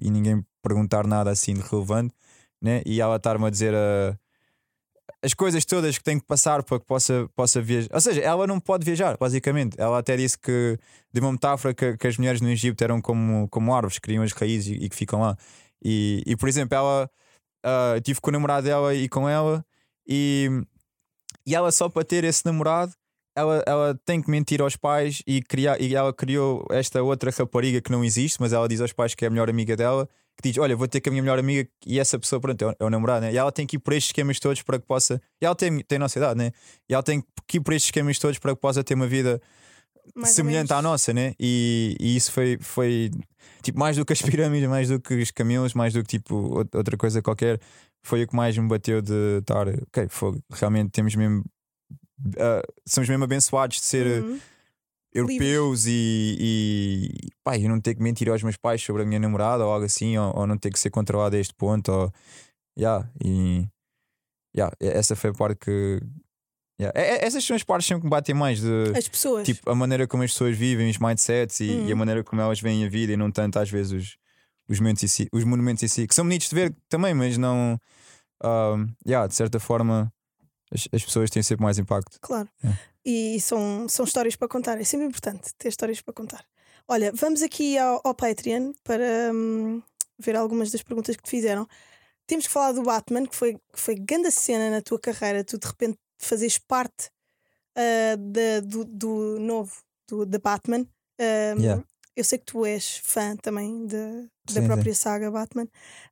e, 0.00 0.10
ninguém 0.10 0.44
perguntar 0.62 1.06
nada 1.06 1.30
assim 1.30 1.54
de 1.54 1.60
relevante, 1.60 2.14
né? 2.60 2.82
e 2.86 3.00
ela 3.00 3.16
estar-me 3.16 3.46
a 3.46 3.50
dizer 3.50 3.74
a 3.74 4.18
as 5.22 5.32
coisas 5.32 5.64
todas 5.64 5.96
que 5.96 6.04
tem 6.04 6.18
que 6.18 6.26
passar 6.26 6.62
para 6.62 6.78
que 6.78 6.84
possa, 6.84 7.28
possa 7.34 7.60
viajar. 7.60 7.88
Ou 7.92 8.00
seja, 8.00 8.20
ela 8.20 8.46
não 8.46 8.60
pode 8.60 8.84
viajar, 8.84 9.16
basicamente. 9.16 9.74
Ela 9.80 9.98
até 9.98 10.16
disse 10.16 10.38
que, 10.38 10.78
de 11.12 11.20
uma 11.20 11.32
metáfora, 11.32 11.72
que, 11.72 11.96
que 11.96 12.06
as 12.06 12.18
mulheres 12.18 12.42
no 12.42 12.50
Egito 12.50 12.84
eram 12.84 13.00
como, 13.00 13.48
como 13.48 13.74
árvores, 13.74 13.98
criam 13.98 14.22
as 14.22 14.32
raízes 14.32 14.76
e, 14.76 14.84
e 14.84 14.88
que 14.88 14.94
ficam 14.94 15.20
lá. 15.20 15.36
E, 15.82 16.22
e 16.26 16.36
por 16.36 16.46
exemplo, 16.48 16.76
ela 16.76 17.10
ah, 17.64 17.98
tive 18.02 18.20
com 18.20 18.28
o 18.28 18.32
namorado 18.32 18.66
dela 18.66 18.94
e 18.94 19.08
com 19.08 19.26
ela, 19.28 19.64
e, 20.06 20.48
e 21.46 21.54
ela 21.54 21.70
só 21.72 21.88
para 21.88 22.04
ter 22.04 22.24
esse 22.24 22.44
namorado. 22.44 22.92
Ela, 23.36 23.64
ela 23.66 24.00
tem 24.04 24.22
que 24.22 24.30
mentir 24.30 24.62
aos 24.62 24.76
pais 24.76 25.20
e, 25.26 25.42
criar, 25.42 25.80
e 25.80 25.96
ela 25.96 26.12
criou 26.12 26.64
esta 26.70 27.02
outra 27.02 27.32
rapariga 27.36 27.80
que 27.80 27.90
não 27.90 28.04
existe, 28.04 28.40
mas 28.40 28.52
ela 28.52 28.68
diz 28.68 28.80
aos 28.80 28.92
pais 28.92 29.12
que 29.12 29.24
é 29.24 29.28
a 29.28 29.30
melhor 29.30 29.50
amiga 29.50 29.76
dela, 29.76 30.08
que 30.40 30.48
diz: 30.48 30.56
Olha, 30.56 30.76
vou 30.76 30.86
ter 30.86 31.00
com 31.00 31.08
a 31.08 31.12
minha 31.12 31.22
melhor 31.22 31.40
amiga 31.40 31.68
e 31.84 31.98
essa 31.98 32.16
pessoa, 32.16 32.40
pronto, 32.40 32.62
é 32.62 32.68
o, 32.68 32.76
é 32.78 32.84
o 32.84 32.90
namorado, 32.90 33.26
né? 33.26 33.32
E 33.32 33.36
ela 33.36 33.50
tem 33.50 33.66
que 33.66 33.74
ir 33.74 33.80
por 33.80 33.92
estes 33.92 34.10
esquemas 34.10 34.38
todos 34.38 34.62
para 34.62 34.78
que 34.78 34.86
possa. 34.86 35.20
E 35.42 35.46
ela 35.46 35.54
tem, 35.56 35.80
tem 35.80 35.98
nossa 35.98 36.16
idade, 36.16 36.38
né? 36.38 36.52
E 36.88 36.94
ela 36.94 37.02
tem 37.02 37.24
que 37.48 37.56
ir 37.56 37.60
por 37.60 37.72
estes 37.72 37.88
esquemas 37.88 38.18
todos 38.20 38.38
para 38.38 38.54
que 38.54 38.60
possa 38.60 38.84
ter 38.84 38.94
uma 38.94 39.08
vida 39.08 39.42
mais 40.14 40.28
semelhante 40.36 40.72
à 40.72 40.80
nossa, 40.82 41.12
né? 41.12 41.34
E, 41.40 41.96
e 41.98 42.14
isso 42.14 42.30
foi, 42.30 42.56
foi 42.60 43.10
tipo 43.62 43.78
mais 43.80 43.96
do 43.96 44.04
que 44.04 44.12
as 44.12 44.22
pirâmides, 44.22 44.68
mais 44.68 44.88
do 44.88 45.00
que 45.00 45.14
os 45.14 45.32
camelos, 45.32 45.74
mais 45.74 45.92
do 45.92 46.02
que 46.02 46.08
tipo 46.18 46.36
ou- 46.36 46.68
outra 46.72 46.96
coisa 46.96 47.20
qualquer. 47.20 47.58
Foi 48.04 48.22
o 48.22 48.28
que 48.28 48.36
mais 48.36 48.56
me 48.58 48.68
bateu 48.68 49.00
de 49.00 49.38
estar, 49.40 49.66
ok, 49.68 50.06
fogo, 50.08 50.38
realmente 50.52 50.90
temos 50.90 51.14
mesmo. 51.14 51.42
ah, 52.38 52.62
somos 52.86 53.08
mesmo 53.08 53.24
abençoados 53.24 53.78
de 53.78 53.84
ser 53.86 54.22
Uhum. 54.22 54.38
europeus 55.14 55.86
e, 55.86 56.36
e 56.40 57.28
pá, 57.42 57.56
eu 57.58 57.68
não 57.68 57.80
ter 57.80 57.94
que 57.94 58.02
mentir 58.02 58.28
aos 58.28 58.42
meus 58.42 58.56
pais 58.56 58.82
sobre 58.82 59.02
a 59.02 59.06
minha 59.06 59.18
namorada 59.20 59.64
ou 59.64 59.72
algo 59.72 59.86
assim, 59.86 60.16
ou, 60.18 60.36
ou 60.40 60.46
não 60.46 60.58
ter 60.58 60.70
que 60.70 60.78
ser 60.78 60.90
controlado 60.90 61.36
a 61.36 61.38
este 61.38 61.54
ponto, 61.54 61.90
ou 61.92 62.12
yeah, 62.78 63.08
e 63.24 63.66
yeah, 64.56 64.74
essa 64.80 65.14
foi 65.16 65.30
a 65.30 65.34
parte 65.34 65.58
que 65.64 66.00
yeah. 66.80 66.92
Essas 66.98 67.44
são 67.44 67.54
as 67.56 67.62
partes 67.62 67.86
sempre 67.86 68.00
que 68.02 68.06
me 68.06 68.10
batem 68.10 68.34
mais 68.34 68.60
de 68.60 68.92
As 68.96 69.08
pessoas. 69.08 69.46
tipo 69.46 69.70
a 69.70 69.74
maneira 69.74 70.06
como 70.06 70.22
as 70.24 70.32
pessoas 70.32 70.56
vivem, 70.56 70.90
os 70.90 70.98
mindsets 70.98 71.60
e, 71.60 71.70
Uhum. 71.70 71.88
e 71.88 71.92
a 71.92 71.96
maneira 71.96 72.22
como 72.24 72.42
elas 72.42 72.60
veem 72.60 72.84
a 72.84 72.88
vida 72.88 73.12
e 73.12 73.16
não 73.16 73.30
tanto 73.30 73.58
às 73.58 73.70
vezes 73.70 73.92
os, 73.92 74.16
os, 74.68 74.78
momentos 74.80 75.02
em 75.02 75.08
si, 75.08 75.28
os 75.32 75.44
monumentos 75.44 75.82
em 75.82 75.88
si, 75.88 76.06
que 76.06 76.14
são 76.14 76.24
bonitos 76.24 76.48
de 76.48 76.54
ver 76.54 76.74
também, 76.88 77.14
mas 77.14 77.36
não 77.38 77.78
um, 78.42 78.88
yeah, 79.06 79.26
de 79.26 79.34
certa 79.34 79.58
forma 79.58 80.12
as, 80.72 80.88
as 80.92 81.04
pessoas 81.04 81.30
têm 81.30 81.42
sempre 81.42 81.62
mais 81.62 81.78
impacto. 81.78 82.18
Claro. 82.20 82.48
É. 82.64 82.68
E 83.04 83.40
são, 83.40 83.86
são 83.88 84.04
histórias 84.04 84.34
para 84.36 84.48
contar. 84.48 84.80
É 84.80 84.84
sempre 84.84 85.06
importante 85.06 85.52
ter 85.58 85.68
histórias 85.68 86.00
para 86.00 86.14
contar. 86.14 86.44
Olha, 86.88 87.12
vamos 87.12 87.42
aqui 87.42 87.78
ao, 87.78 88.00
ao 88.04 88.14
Patreon 88.14 88.72
para 88.82 89.30
hum, 89.32 89.82
ver 90.18 90.36
algumas 90.36 90.70
das 90.70 90.82
perguntas 90.82 91.16
que 91.16 91.22
te 91.22 91.30
fizeram. 91.30 91.66
Temos 92.26 92.46
que 92.46 92.52
falar 92.52 92.72
do 92.72 92.82
Batman, 92.82 93.26
que 93.26 93.36
foi, 93.36 93.54
que 93.54 93.80
foi 93.80 93.94
grande 93.94 94.30
cena 94.30 94.70
na 94.70 94.80
tua 94.80 94.98
carreira. 94.98 95.44
Tu 95.44 95.58
de 95.58 95.66
repente 95.66 95.98
fazes 96.18 96.58
parte 96.58 97.10
ah, 97.76 98.16
da- 98.16 98.60
do, 98.60 98.84
do 98.84 99.38
novo, 99.38 99.72
do, 100.08 100.24
da 100.26 100.38
Batman. 100.38 100.86
Ah, 101.20 101.54
Yeah. 101.58 101.84
Eu 102.16 102.22
sei 102.24 102.38
que 102.38 102.44
tu 102.46 102.64
és 102.64 102.98
fã 102.98 103.36
também 103.36 103.86
de- 103.86 103.96
da 103.96 104.28
Sim, 104.52 104.60
sim. 104.60 104.66
própria 104.66 104.94
saga 104.94 105.30
Batman. 105.30 105.66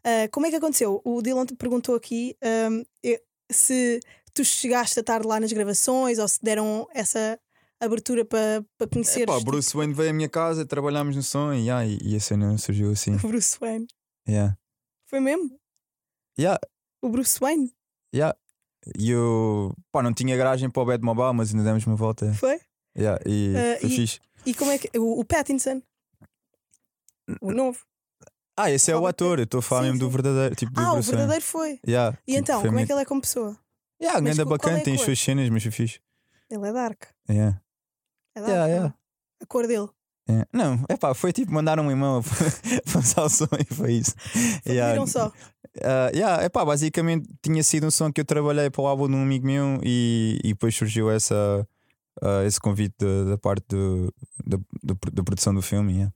Ah, 0.05 0.29
como 0.33 0.47
é 0.47 0.51
que 0.51 0.57
aconteceu? 0.57 1.01
O 1.05 1.23
Dylan 1.23 1.47
te 1.47 1.55
perguntou 1.55 1.95
aqui 1.95 2.37
ahm, 2.43 2.83
eh, 3.05 3.23
se 3.51 4.01
tu 4.35 4.45
chegaste 4.45 4.99
a 4.99 5.03
estar 5.03 5.25
lá 5.25 5.39
nas 5.39 5.53
gravações 5.53 6.19
ou 6.19 6.27
se 6.27 6.41
deram 6.43 6.89
essa 6.93 7.39
abertura 7.81 8.25
para 8.25 8.65
para 8.79 8.89
conhecer 8.89 9.27
Pá, 9.27 9.39
Bruce 9.41 9.77
Wayne 9.77 9.93
veio 9.95 10.11
à 10.11 10.13
minha 10.13 10.29
casa, 10.29 10.65
trabalhámos 10.67 11.15
no 11.17 11.23
som 11.23 11.53
e, 11.53 11.67
yeah, 11.67 11.85
e, 11.87 11.99
e 12.03 12.17
a 12.17 12.21
cena 12.21 12.57
surgiu 12.59 12.91
assim. 12.91 13.15
o 13.15 13.19
Bruce 13.29 13.57
Wayne. 13.61 13.87
Yeah. 14.29 14.57
Foi 15.07 15.21
mesmo? 15.21 15.57
Yeah, 16.39 16.59
O 17.03 17.09
Bruce 17.11 17.39
Wayne? 17.41 17.71
yeah. 18.15 18.37
E 18.99 19.11
eu 19.11 19.73
pá, 19.93 20.03
não 20.03 20.13
tinha 20.13 20.37
garagem 20.37 20.69
para 20.69 20.83
o 20.83 20.87
Batmobile, 20.87 21.33
mas 21.35 21.51
ainda 21.53 21.63
demos 21.63 21.87
uma 21.87 21.95
volta. 21.95 22.33
Foi? 22.35 22.59
Yeah, 22.99 23.21
e 23.27 23.53
Ah, 23.57 23.79
foi 23.81 23.91
e- 23.91 23.97
fixe. 23.97 24.21
E 24.45 24.55
como 24.55 24.73
é 24.73 24.79
que. 24.79 24.91
O, 24.99 25.21
o 25.21 25.25
Pattinson? 25.25 25.81
O 27.41 27.53
novo? 27.53 27.79
Ah, 28.57 28.71
esse 28.71 28.91
é 28.91 28.95
o 28.95 28.99
Robert 28.99 29.11
ator, 29.11 29.39
eu 29.39 29.45
estou 29.45 29.59
a 29.61 29.63
falar 29.63 29.83
Sim, 29.83 29.87
mesmo 29.89 30.01
do 30.01 30.07
sim. 30.07 30.13
verdadeiro. 30.13 30.55
Tipo, 30.55 30.73
do 30.73 30.81
Ah, 30.81 30.91
o 30.91 30.95
Bruce 30.95 31.07
Wayne. 31.09 31.17
verdadeiro 31.19 31.45
foi. 31.45 31.81
Yeah, 31.87 32.19
E 32.27 32.33
tipo, 32.33 32.41
então, 32.43 32.61
foi 32.61 32.69
como 32.69 32.79
é 32.79 32.81
muito- 32.81 32.87
que 32.89 32.93
ele 32.93 33.01
é 33.01 33.05
como 33.05 33.21
pessoa? 33.21 33.57
Yeah, 34.01 34.21
Mas 34.21 34.37
ganda 34.37 34.49
qual- 34.49 34.59
qual 34.59 34.71
é 34.71 34.73
bacana, 34.75 34.79
a 34.79 34.85
tem 34.85 34.95
as 34.95 35.01
cor? 35.01 35.07
suas 35.07 35.21
cenas, 35.21 35.49
mas 35.49 35.63
foi 35.63 35.73
fixe. 35.73 36.01
Ele 36.51 36.67
é 36.69 36.73
dark. 36.73 37.03
Yeah. 37.31 37.61
É 38.37 38.41
dark 38.41 38.51
Yeah, 38.53 38.69
yeah. 38.73 38.95
A 39.43 39.47
cor 39.47 39.67
dele. 39.67 39.89
Yeah. 40.29 40.47
Não, 40.53 40.85
é 40.89 40.97
pá, 40.97 41.15
foi 41.15 41.33
tipo 41.33 41.53
mandar 41.53 41.81
um 41.81 41.91
e-mail 41.91 42.23
para 43.15 43.25
o 43.25 43.29
som 43.29 43.49
e 43.59 43.75
foi 43.75 43.93
isso. 43.95 44.15
Foi 44.63 44.73
Yeah. 44.73 44.93
Viram 44.93 45.07
só. 45.07 45.29
Uh, 45.29 46.15
yeah, 46.15 46.45
epá, 46.45 46.65
basicamente 46.65 47.29
tinha 47.43 47.63
sido 47.63 47.87
um 47.87 47.91
som 47.91 48.13
que 48.13 48.21
eu 48.21 48.25
trabalhei 48.25 48.69
para 48.71 48.83
o 48.83 48.87
álbum 48.87 49.09
de 49.09 49.15
um 49.15 49.23
amigo 49.23 49.47
meu 49.47 49.81
e, 49.83 50.39
e 50.45 50.49
depois 50.49 50.77
surgiu 50.77 51.11
essa, 51.11 51.67
uh, 52.23 52.43
esse 52.47 52.61
convite 52.61 52.95
da, 52.99 53.31
da 53.31 53.39
parte 53.39 53.65
do- 53.69 54.13
da, 54.45 54.59
da, 54.83 54.95
da 55.13 55.23
produção 55.25 55.55
do 55.55 55.63
filme. 55.63 55.95
yeah. 55.95 56.15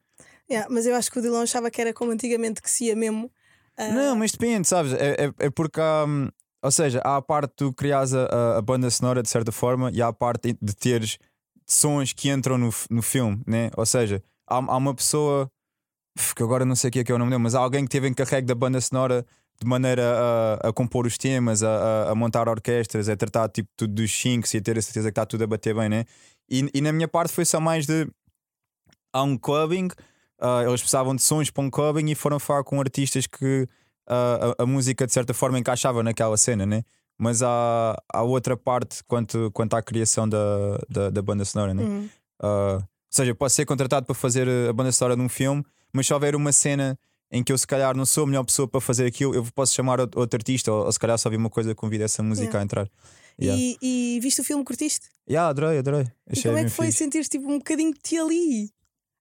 Yeah, 0.51 0.69
mas 0.71 0.87
eu 0.87 0.95
acho 0.95 1.11
que 1.11 1.19
o 1.19 1.23
Dylan 1.23 1.43
achava 1.43 1.71
que 1.71 1.81
era 1.81 1.93
como 1.93 2.13
antigamente 2.13 2.63
que 2.63 2.71
se 2.71 2.85
ia 2.87 2.97
mesmo. 2.97 3.31
ah, 3.77 3.89
Não, 3.91 4.17
mas 4.17 4.31
depende, 4.33 4.67
sabes? 4.69 4.93
É, 4.93 5.27
é, 5.27 5.47
é 5.47 5.51
porque 5.51 5.81
há, 5.81 6.05
hum, 6.07 6.29
ou 6.63 6.71
seja, 6.71 7.01
há 7.05 7.17
a 7.17 7.23
parte 7.23 7.51
de 7.51 7.57
tu 7.57 7.73
crias 7.73 8.15
a, 8.15 8.59
a- 8.59 8.63
banda 8.63 8.89
sonora 8.91 9.23
de 9.23 9.29
certa 9.29 9.51
forma 9.51 9.91
e 9.93 10.01
há 10.01 10.09
a 10.09 10.13
parte 10.13 10.57
de 10.61 10.75
teres 10.77 11.19
sons 11.67 12.13
que 12.13 12.31
entram 12.31 12.57
no, 12.59 12.71
no 12.91 13.03
filme, 13.03 13.43
né? 13.47 13.71
Ou 13.77 13.85
seja, 13.85 14.23
há, 14.49 14.57
há 14.57 14.77
uma 14.77 14.95
pessoa 14.95 15.51
que 16.35 16.43
agora 16.43 16.65
não 16.65 16.77
sei 16.77 16.89
o 16.89 16.93
que 16.93 17.01
é, 17.01 17.05
que 17.05 17.13
é 17.13 17.15
o 17.15 17.19
nome 17.19 17.31
dele, 17.31 17.43
mas 17.43 17.55
há 17.55 17.61
alguém 17.61 17.85
que 17.85 17.91
teve 17.91 18.09
encarregue 18.09 18.47
da 18.47 18.55
banda 18.55 18.81
sonora 18.81 19.27
de 19.61 19.67
maneira 19.67 20.03
a, 20.63 20.69
a 20.69 20.73
compor 20.73 21.07
os 21.07 21.19
temas, 21.19 21.63
a, 21.63 22.11
a- 22.11 22.15
montar 22.15 22.49
orquestras, 22.49 23.09
a 23.09 23.17
tratar 23.17 23.49
tipo, 23.49 23.69
tudo 23.77 23.93
dos 23.95 24.13
syncs 24.13 24.55
e 24.55 24.59
a 24.59 24.61
ter 24.63 24.79
a 24.79 24.83
certeza 24.83 25.09
que 25.09 25.13
está 25.13 25.27
tudo 25.27 25.45
a 25.45 25.47
bater 25.47 25.75
bem, 25.75 25.89
né? 25.89 26.05
E, 26.49 26.71
e 26.73 26.81
na 26.81 26.93
minha 26.93 27.09
parte 27.09 27.33
foi 27.33 27.45
só 27.45 27.59
mais 27.61 27.85
de 27.87 28.07
há 29.13 29.23
um 29.23 29.37
clubbing, 29.37 29.89
ah, 30.40 30.62
eles 30.66 30.81
precisavam 30.81 31.14
de 31.14 31.22
sons 31.22 31.51
para 31.51 31.62
um 31.64 31.70
clubbing 31.70 32.11
e 32.11 32.14
foram 32.14 32.38
falar 32.38 32.64
com 32.64 32.79
artistas 32.81 33.27
que 33.27 33.68
ah, 34.07 34.55
a, 34.59 34.62
a 34.62 34.66
música 34.66 35.07
de 35.07 35.12
certa 35.12 35.33
forma 35.35 35.59
encaixava 35.59 36.03
naquela 36.03 36.37
cena, 36.37 36.64
né? 36.66 36.83
Mas 37.18 37.42
há, 37.42 37.96
há 38.12 38.22
outra 38.22 38.57
parte 38.57 39.03
quanto, 39.05 39.51
quanto 39.53 39.75
à 39.75 39.83
criação 39.83 40.29
da, 40.29 40.38
da, 40.88 41.11
da 41.11 41.22
banda 41.22 41.44
sonora, 41.44 41.72
né? 41.72 41.83
hum. 41.83 42.09
Ah, 42.42 42.79
ou 42.81 42.88
seja, 43.11 43.35
posso 43.35 43.55
ser 43.55 43.64
contratado 43.64 44.05
para 44.05 44.14
fazer 44.14 44.46
a 44.68 44.72
banda 44.72 44.92
sonora 44.92 45.16
de 45.16 45.22
um 45.22 45.29
filme, 45.29 45.64
mas 45.92 46.07
se 46.07 46.12
houver 46.12 46.37
uma 46.37 46.53
cena 46.53 46.99
em 47.33 47.42
que 47.42 47.51
eu 47.51 47.57
se 47.59 47.66
calhar 47.66 47.96
não 47.96 48.05
sou 48.05 48.25
a 48.25 48.27
melhor 48.27 48.44
pessoa 48.44 48.68
para 48.68 48.81
fazer 48.81 49.07
aquilo, 49.07 49.35
eu 49.35 49.44
posso 49.55 49.75
chamar 49.75 49.99
outro 50.01 50.20
outro 50.20 50.37
artista, 50.37 50.70
ou, 50.70 50.85
ou 50.85 50.92
se 50.92 50.99
calhar 50.99 51.18
só 51.18 51.31
vi 51.31 51.37
uma 51.37 51.49
coisa 51.51 51.70
que 51.70 51.75
convida 51.75 52.05
essa 52.05 52.22
música 52.22 52.46
Yeah. 52.46 52.61
a 52.61 52.62
entrar. 52.64 52.90
Yeah. 53.40 53.62
E, 53.62 54.16
e 54.16 54.20
viste 54.20 54.40
o 54.40 54.44
filme, 54.44 54.62
curtiste? 54.64 55.09
Yeah, 55.29 55.49
adorei, 55.49 55.79
adorei. 55.79 56.07
E 56.31 56.42
como 56.42 56.57
é 56.59 56.64
que 56.64 56.70
foi 56.70 56.87
fixe. 56.87 56.99
sentir 56.99 57.25
tipo 57.27 57.51
um 57.51 57.59
bocadinho 57.59 57.92
de 57.92 58.01
ti 58.01 58.18
ali? 58.18 58.70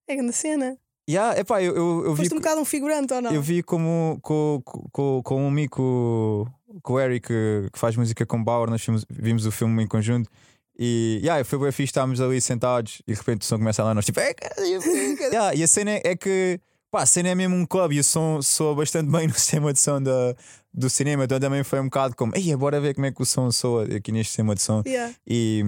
É 0.08 0.16
grande 0.16 0.34
cena. 0.34 0.78
Yeah, 1.10 1.40
epá, 1.40 1.62
eu, 1.62 1.76
eu, 1.76 2.06
eu 2.06 2.16
vi, 2.16 2.24
Foste 2.24 2.34
um 2.34 2.38
bocado 2.38 2.62
um 2.62 2.66
figurante 2.66 3.14
ou 3.14 3.22
não? 3.22 3.32
eu 3.32 3.42
vi 3.42 3.62
como 3.62 4.18
com, 4.24 4.62
com, 4.92 5.22
com 5.24 5.44
um 5.44 5.48
amigo, 5.48 6.50
com, 6.82 6.94
o 6.94 7.00
Eric, 7.00 7.28
que, 7.28 7.70
que 7.72 7.78
faz 7.78 7.96
música 7.96 8.26
com 8.26 8.44
Bauer, 8.44 8.70
nós 8.70 8.84
vimos, 8.84 9.06
vimos 9.10 9.46
o 9.46 9.52
filme 9.52 9.84
em 9.84 9.88
conjunto. 9.88 10.30
E 10.78 11.20
yeah, 11.24 11.44
foi 11.44 11.60
bem 11.60 11.72
fixe, 11.72 11.92
estávamos 11.92 12.20
ali 12.20 12.42
sentados 12.42 13.02
e 13.08 13.14
de 13.14 13.18
repente 13.18 13.44
o 13.44 13.46
som 13.46 13.58
começa 13.58 13.84
lá, 13.84 13.94
nós 13.94 14.06
tipo, 14.06 14.20
"É, 14.20 14.34
cara, 14.34 14.56
yeah, 15.32 15.56
e 15.56 15.64
a 15.64 15.68
cena 15.68 15.92
é, 15.92 16.02
é 16.04 16.16
que 16.18 16.60
pá, 16.92 17.04
a 17.04 17.06
cena 17.06 17.30
é 17.30 17.36
mesmo 17.36 17.56
um 17.56 17.66
clube 17.66 17.96
e 17.96 18.00
o 18.00 18.04
som 18.04 18.42
soa 18.42 18.76
bastante 18.76 19.10
bem 19.10 19.28
no 19.28 19.34
sistema 19.34 19.72
de 19.72 19.80
som 19.80 20.02
da, 20.02 20.36
do 20.74 20.90
cinema, 20.90 21.24
então 21.26 21.40
também 21.40 21.64
foi 21.64 21.80
um 21.80 21.86
bocado 21.86 22.16
como, 22.16 22.34
ei, 22.36 22.54
bora 22.56 22.82
ver 22.82 22.94
como 22.94 23.06
é 23.06 23.12
que 23.12 23.22
o 23.22 23.26
som 23.26 23.52
soa 23.52 23.84
aqui 23.84 24.12
neste 24.12 24.32
sistema 24.32 24.56
de 24.56 24.62
som. 24.62 24.82
Yeah. 24.86 25.14
E, 25.26 25.64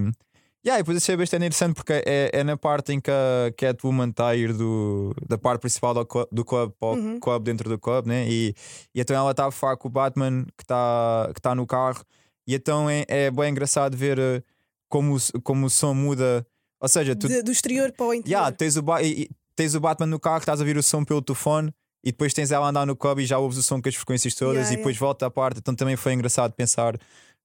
yeah, 0.68 0.80
e 0.80 0.84
depois 0.84 0.98
achei 0.98 1.16
bastante 1.16 1.46
interessante 1.46 1.76
porque 1.76 1.94
é, 2.06 2.30
é 2.34 2.44
na 2.44 2.58
parte 2.58 2.92
em 2.94 3.00
que 3.00 3.10
a 3.10 3.52
Catwoman 3.58 4.10
está 4.10 4.28
a 4.30 4.36
ir 4.36 4.54
do, 4.54 5.14
da 5.28 5.38
parte 5.38 5.62
principal 5.62 5.94
do 5.94 6.06
club, 6.06 6.28
do 6.32 6.44
club 6.46 6.72
para 6.80 6.90
o 6.90 6.94
Uhum. 6.96 7.20
club 7.20 7.44
dentro 7.44 7.70
do 7.70 7.80
club, 7.80 8.06
né? 8.08 8.28
E, 8.30 8.54
e 8.94 9.00
então 9.02 9.16
ela 9.16 9.32
está 9.32 9.46
a 9.48 9.52
falar 9.52 9.78
com 9.78 9.88
o 9.88 9.92
Batman 9.92 10.46
que 10.58 10.64
está 10.64 11.32
que 11.34 11.42
tá 11.42 11.56
no 11.56 11.66
carro, 11.66 12.04
e 12.48 12.54
então 12.56 12.90
é, 12.90 13.06
é 13.08 13.32
bem 13.32 13.52
engraçado 13.52 13.96
ver 13.98 14.20
eh, 14.20 14.44
como, 14.90 15.18
como 15.44 15.66
o 15.66 15.70
som 15.70 15.94
muda. 15.94 16.46
Ou 16.80 16.88
seja, 16.88 17.16
tu 17.16 17.28
De- 17.28 17.42
do 17.42 17.52
exterior 17.52 17.92
para 17.92 18.06
o 18.06 18.14
interior. 18.14 18.32
yeah, 18.38 18.52
tens, 18.56 18.78
o 18.78 18.84
e- 19.00 19.24
e 19.24 19.30
tens 19.56 19.74
o 19.76 19.80
Batman 19.80 20.06
no 20.08 20.20
carro, 20.20 20.40
estás 20.40 20.60
a 20.60 20.64
ouvir 20.64 20.78
o 20.78 20.84
som 20.84 21.04
pelo 21.04 21.22
telefone. 21.22 21.74
E 22.06 22.12
depois 22.12 22.32
tens 22.34 22.52
ela 22.52 22.68
a 22.68 22.70
andar 22.70 22.86
no 22.86 22.96
club 22.96 23.20
e 23.20 23.26
já 23.26 23.38
ouves 23.40 23.58
o 23.58 23.64
som 23.64 23.82
com 23.82 23.90
as 23.90 23.96
frequências 23.96 24.34
todas 24.36 24.56
Yeah, 24.58 24.74
e 24.74 24.78
depois 24.78 24.96
volta 24.96 25.26
à 25.26 25.32
parte. 25.32 25.58
Então 25.58 25.74
também 25.76 25.96
foi 25.98 26.14
engraçado 26.14 26.54
pensar 26.54 26.96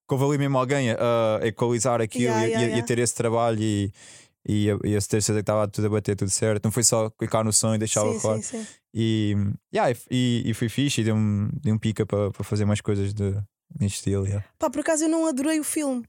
que 0.08 0.14
houve 0.14 0.24
ali 0.24 0.38
mesmo 0.38 0.58
alguém 0.58 0.90
a, 0.90 1.40
a 1.42 1.46
equalizar 1.46 2.00
aquilo 2.00 2.24
Yeah, 2.24 2.46
e, 2.46 2.50
yeah, 2.50 2.62
e 2.62 2.64
a- 2.64 2.68
e 2.68 2.72
a 2.72 2.74
yeah. 2.76 2.86
ter 2.86 2.98
esse 2.98 3.14
trabalho 3.14 3.58
e, 3.60 3.92
e, 4.46 4.70
a, 4.70 4.78
e 4.84 4.96
a 4.96 5.00
certeza 5.00 5.32
que 5.34 5.40
estava 5.40 5.68
tudo 5.68 5.86
a 5.86 5.90
bater 5.90 6.16
tudo 6.16 6.30
certo. 6.30 6.64
Não 6.64 6.72
foi 6.72 6.82
só 6.82 7.08
clicar 7.10 7.44
no 7.44 7.52
som 7.52 7.74
e 7.74 7.78
deixá-lo 7.78 8.12
sim, 8.12 8.18
rolar. 8.18 8.40
E, 8.94 9.36
yeah, 9.74 9.96
e, 10.10 10.42
e, 10.46 10.54
foi 10.54 10.68
fixe 10.68 11.00
e 11.00 11.04
deu-me 11.04 11.48
deu 11.62 11.74
um 11.74 11.78
pica 11.78 12.04
para 12.04 12.30
para 12.30 12.44
fazer 12.44 12.64
mais 12.64 12.80
coisas 12.80 13.14
de, 13.14 13.32
neste 13.78 13.96
estilo. 13.98 14.26
Yeah. 14.26 14.44
Pá, 14.58 14.68
por 14.68 14.80
acaso 14.80 15.04
eu 15.04 15.08
não 15.08 15.26
adorei 15.26 15.58
o 15.60 15.64
filme. 15.64 16.04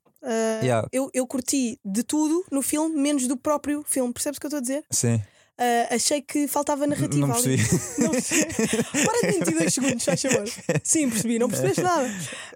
Yeah. 0.63 0.87
eu, 0.91 1.09
eu 1.13 1.27
curti 1.27 1.77
de 1.83 2.01
tudo 2.01 2.45
no 2.49 2.61
filme, 2.61 2.95
menos 2.95 3.27
do 3.27 3.35
próprio 3.35 3.83
filme. 3.85 4.13
Percebes 4.13 4.37
o 4.37 4.39
que 4.39 4.45
eu 4.45 4.47
estou 4.49 4.57
a 4.59 4.61
dizer? 4.61 4.83
Sim, 4.89 5.21
Ah, 5.57 5.95
achei 5.95 6.19
que 6.21 6.47
faltava 6.47 6.87
narrativa 6.87 7.27
não 7.27 7.31
percebi. 7.33 7.61
Não 7.99 8.09
percebi. 8.09 8.45
Para 9.05 9.19
de 9.31 9.37
mentir 9.39 9.57
dois 9.59 9.73
segundos, 9.73 10.03
faz 10.03 10.21
favor. 10.21 10.45
Sim, 10.83 11.09
percebi, 11.09 11.37
não 11.39 11.47
percebeste 11.47 11.81
nada. 11.81 12.07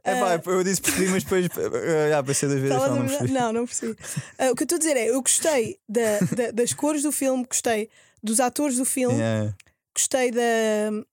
É 0.03 0.19
Ah, 0.19 0.39
pá, 0.39 0.51
eu 0.51 0.63
disse 0.63 0.81
percebi, 0.81 1.07
mas 1.09 1.23
depois 1.23 1.45
uh, 1.45 1.75
yeah, 1.77 2.23
pensei 2.25 2.49
duas 2.49 2.61
vezes. 2.61 2.75
Não, 2.77 2.95
não 2.95 3.05
percebi. 3.07 3.31
Não, 3.33 3.53
não 3.53 3.65
percebi. 3.67 3.95
Ah, 4.39 4.51
o 4.51 4.55
que 4.55 4.63
eu 4.63 4.65
estou 4.65 4.75
a 4.77 4.79
dizer 4.79 4.97
é: 4.97 5.09
eu 5.09 5.21
gostei 5.21 5.79
da- 5.87 6.19
da- 6.35 6.51
das 6.51 6.73
cores 6.73 7.03
do 7.03 7.11
filme, 7.11 7.45
gostei 7.45 7.89
dos 8.23 8.39
atores 8.39 8.77
do 8.77 8.85
filme, 8.85 9.15
Yeah. 9.17 9.53
gostei 9.95 10.31
da. 10.31 10.41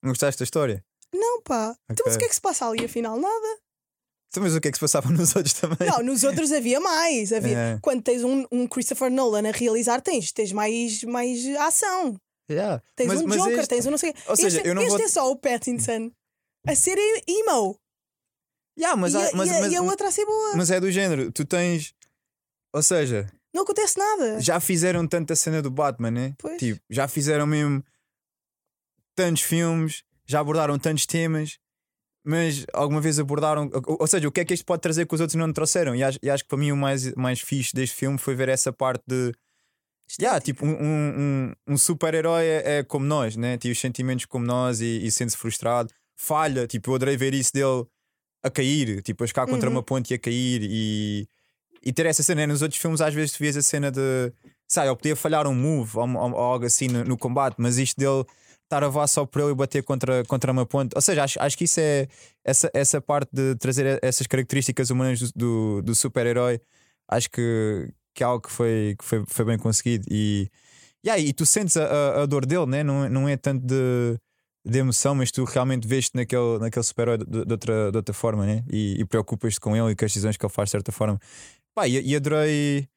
Não 0.03 0.11
gostaste 0.11 0.39
da 0.39 0.45
história? 0.45 0.83
Não, 1.13 1.43
pá. 1.43 1.77
Então, 1.91 2.05
mas 2.07 2.17
o 2.17 2.19
que 2.19 2.25
é 2.25 2.29
que 2.29 2.35
se 2.35 2.41
passa 2.41 2.67
ali 2.67 2.85
afinal? 2.85 3.21
Nada. 3.21 3.59
Então, 4.35 4.43
Mas 4.43 4.57
o 4.57 4.61
que 4.61 4.67
é 4.67 4.71
que 4.73 4.77
se 4.77 4.81
passava 4.81 5.09
nos 5.15 5.37
outros 5.37 5.55
também? 5.55 5.89
Não, 5.89 6.03
nos 6.03 6.25
outros 6.25 6.51
havia 6.51 6.81
mais. 6.81 7.33
Havia... 7.33 7.57
É. 7.57 7.79
Quando 7.81 8.03
tens 8.03 8.25
um, 8.25 8.45
um 8.51 8.67
Christopher 8.67 9.09
Nolan 9.09 9.49
a 9.49 9.53
realizar, 9.53 10.01
tens, 10.01 10.33
tens 10.33 10.51
mais, 10.51 11.05
mais 11.05 11.47
ação. 11.61 12.21
Yeah. 12.51 12.83
Tens 12.97 13.07
Mas- 13.07 13.21
um 13.21 13.27
mas 13.29 13.37
Joker, 13.39 13.59
este- 13.61 13.69
tens 13.69 13.87
um 13.87 13.91
não 13.93 13.99
sei. 13.99 14.13
Ou 14.27 14.35
seja, 14.37 14.57
este 14.59 14.69
eu 14.69 14.75
não 14.75 14.83
este 14.83 14.91
vou- 14.97 15.01
é 15.05 15.09
só 15.09 15.31
o 15.31 15.37
Pattinson 15.37 16.11
a 16.67 16.75
ser 16.75 16.99
emo. 17.29 17.79
Yeah, 18.77 18.97
mas, 19.01 19.15
e, 19.15 19.17
há- 19.19 19.31
mas, 19.35 19.49
e, 19.49 19.53
mas- 19.61 19.73
e 19.73 19.77
a 19.77 19.83
outra 19.83 20.09
a 20.09 20.11
ser 20.11 20.27
boa. 20.27 20.57
mas 20.57 20.69
é 20.71 20.81
do 20.81 20.91
género, 20.91 21.31
tu 21.31 21.45
tens. 21.45 21.95
Ou 22.75 22.83
seja, 22.83 23.33
Não 23.55 23.63
acontece 23.63 23.97
nada. 23.97 24.41
já 24.41 24.59
fizeram 24.59 25.07
tanta 25.07 25.37
cena 25.37 25.63
do 25.63 25.71
Batman, 25.71 26.11
né? 26.11 26.35
Pois. 26.39 26.59
Tipo, 26.59 26.81
já 26.91 27.07
fizeram 27.07 27.47
mesmo 27.47 27.85
tantos 29.15 29.43
filmes, 29.43 30.03
já 30.27 30.41
abordaram 30.41 30.77
tantos 30.77 31.07
temas, 31.07 31.59
mas 32.25 32.65
alguma 32.73 33.01
vez 33.01 33.19
abordaram. 33.19 33.71
Ou, 33.87 34.07
seja, 34.07 34.27
o 34.27 34.33
que 34.33 34.41
é 34.41 34.45
que 34.45 34.55
isto 34.55 34.65
pode 34.65 34.81
trazer 34.83 35.07
que 35.07 35.15
os 35.15 35.21
outros 35.21 35.37
não 35.37 35.53
trouxeram? 35.53 35.95
E 35.95 36.03
acho, 36.03 36.19
e 36.23 36.31
acho 36.31 36.43
que 36.45 36.49
para 36.49 36.59
mim 36.59 36.73
o 36.73 36.77
mais, 36.77 37.13
mais 37.15 37.41
fixe 37.41 37.73
deste 37.75 37.95
filme 37.97 38.19
foi 38.19 38.35
ver 38.35 38.49
essa 38.49 38.73
parte 38.73 39.03
de. 39.07 39.33
Yeah, 40.21 40.39
tipo, 40.41 40.67
um, 40.67 40.71
um, 40.71 41.53
um, 41.67 41.77
super-herói 41.79 42.45
é, 42.45 42.79
é 42.79 42.83
como 42.85 43.05
nós, 43.07 43.37
né? 43.37 43.57
Tem 43.57 43.71
os 43.71 43.81
sentimentos 43.81 44.27
como 44.27 44.45
nós 44.45 44.81
e, 44.81 45.05
e 45.05 45.11
sente-se 45.11 45.37
frustrado, 45.37 45.91
falha. 46.15 46.67
Tipo, 46.67 46.91
eu 46.91 46.95
adorei 46.97 47.17
ver 47.17 47.33
isso 47.35 47.53
dele 47.53 47.85
a 48.43 48.51
cair, 48.51 49.03
tipo, 49.03 49.25
a 49.25 49.27
ficar 49.27 49.47
contra 49.47 49.69
Uhum. 49.69 49.77
uma 49.77 49.83
ponte 49.83 50.11
e 50.13 50.15
a 50.15 50.19
cair 50.19 50.61
e, 50.63 51.27
e 51.83 51.93
ter 51.93 52.05
essa 52.07 52.23
cena. 52.23 52.47
Nos 52.47 52.61
outros 52.63 52.81
filmes, 52.81 53.01
às 53.01 53.15
vezes, 53.15 53.33
tu 53.33 53.39
vias 53.39 53.57
a 53.57 53.63
cena 53.63 53.91
de, 53.91 54.31
sabe, 54.69 54.89
ele 54.89 54.97
podia 54.97 55.17
falhar 55.17 55.47
um 55.47 55.55
move 55.55 55.97
ou, 55.97 56.07
ou- 56.09 56.33
ou 56.33 56.39
algo 56.39 56.67
assim 56.67 56.87
no, 56.89 57.03
no 57.05 57.17
combate, 57.17 57.57
mas 57.59 57.79
isto 57.79 57.99
dele 57.99 58.25
estar 58.65 58.83
a 58.85 58.89
voar 58.89 59.07
só 59.07 59.25
por 59.25 59.41
ele 59.43 59.53
e 59.53 59.55
bater 59.55 59.83
contra, 59.83 60.25
contra 60.25 60.53
uma 60.53 60.67
ponte. 60.67 60.93
Ou 60.95 61.03
seja, 61.03 61.25
acho, 61.25 61.41
acho 61.41 61.57
que 61.57 61.65
isso 61.65 61.81
é 61.81 62.09
essa, 62.45 62.71
essa 62.75 63.01
parte 63.01 63.31
de 63.33 63.55
trazer 63.57 63.99
essas 64.03 64.27
características 64.27 64.91
humanas 64.91 65.21
do, 65.21 65.31
do, 65.35 65.83
do 65.83 65.95
super-herói. 65.95 66.61
Acho 67.09 67.31
que, 67.31 67.93
que 68.15 68.23
é 68.23 68.27
algo 68.27 68.43
que 68.47 68.51
foi, 68.53 68.97
que 68.99 69.05
foi, 69.05 69.25
foi 69.27 69.45
bem 69.45 69.59
conseguido. 69.59 70.07
E, 70.11 70.51
yeah, 71.07 71.21
e 71.23 71.33
tu 71.33 71.47
sentes 71.47 71.77
a, 71.77 71.85
a, 71.85 72.23
a 72.23 72.27
dor 72.27 72.47
dele, 72.47 72.67
né? 72.67 72.83
não, 72.83 73.09
não 73.09 73.29
é 73.29 73.37
tanto 73.37 73.65
de, 73.65 74.19
de 74.67 74.79
emoção, 74.79 75.15
mas 75.15 75.31
tu 75.31 75.45
realmente 75.45 75.87
vês-te 75.87 76.15
naquele, 76.15 76.59
naquele 76.59 76.83
super-herói 76.83 77.19
de, 77.19 77.45
de 77.45 77.53
outra, 77.53 77.91
de 77.91 77.97
outra 77.97 78.15
forma 78.15 78.47
né? 78.47 78.65
e, 78.71 79.01
e 79.01 79.05
preocupas-te 79.05 79.61
com 79.61 79.77
ele 79.77 79.93
e 79.93 79.97
com 79.97 80.05
as 80.05 80.11
decisões 80.11 80.37
que 80.37 80.45
ele 80.45 80.53
faz 80.53 80.69
de 80.69 80.73
certa 80.73 80.91
forma. 80.93 81.21
Pá, 81.75 81.89
e, 81.89 82.01
e 82.01 82.17
adorei. 82.17 82.89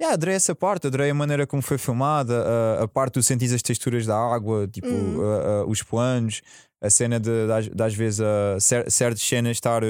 Yeah, 0.00 0.14
adorei 0.14 0.34
essa 0.34 0.54
parte, 0.54 0.86
adorei 0.88 1.10
a 1.10 1.14
maneira 1.14 1.46
como 1.46 1.62
foi 1.62 1.78
filmada, 1.78 2.44
a, 2.80 2.82
a 2.84 2.88
parte 2.88 3.14
do 3.14 3.22
sentir 3.22 3.52
as 3.54 3.62
texturas 3.62 4.04
da 4.04 4.16
água, 4.16 4.66
tipo 4.66 4.88
Uhum. 4.88 5.22
a- 5.22 5.36
a- 5.60 5.64
os 5.66 5.82
planos, 5.82 6.40
a 6.80 6.90
cena 6.90 7.20
de, 7.20 7.30
de 7.72 7.82
às 7.82 7.94
vezes 7.94 8.20
a 8.20 8.58
cer- 8.58 8.90
certas 8.90 9.22
cenas 9.22 9.52
estar. 9.56 9.82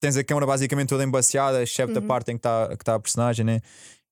Tens 0.00 0.16
a 0.16 0.24
câmera 0.24 0.46
basicamente 0.46 0.88
toda 0.88 1.04
embaciada, 1.04 1.62
excepto 1.62 1.98
a 1.98 2.00
Uhum. 2.00 2.08
parte 2.08 2.30
em 2.32 2.34
que 2.36 2.40
está 2.40 2.74
tá 2.76 2.94
a 2.94 3.00
personagem, 3.00 3.44
né? 3.44 3.60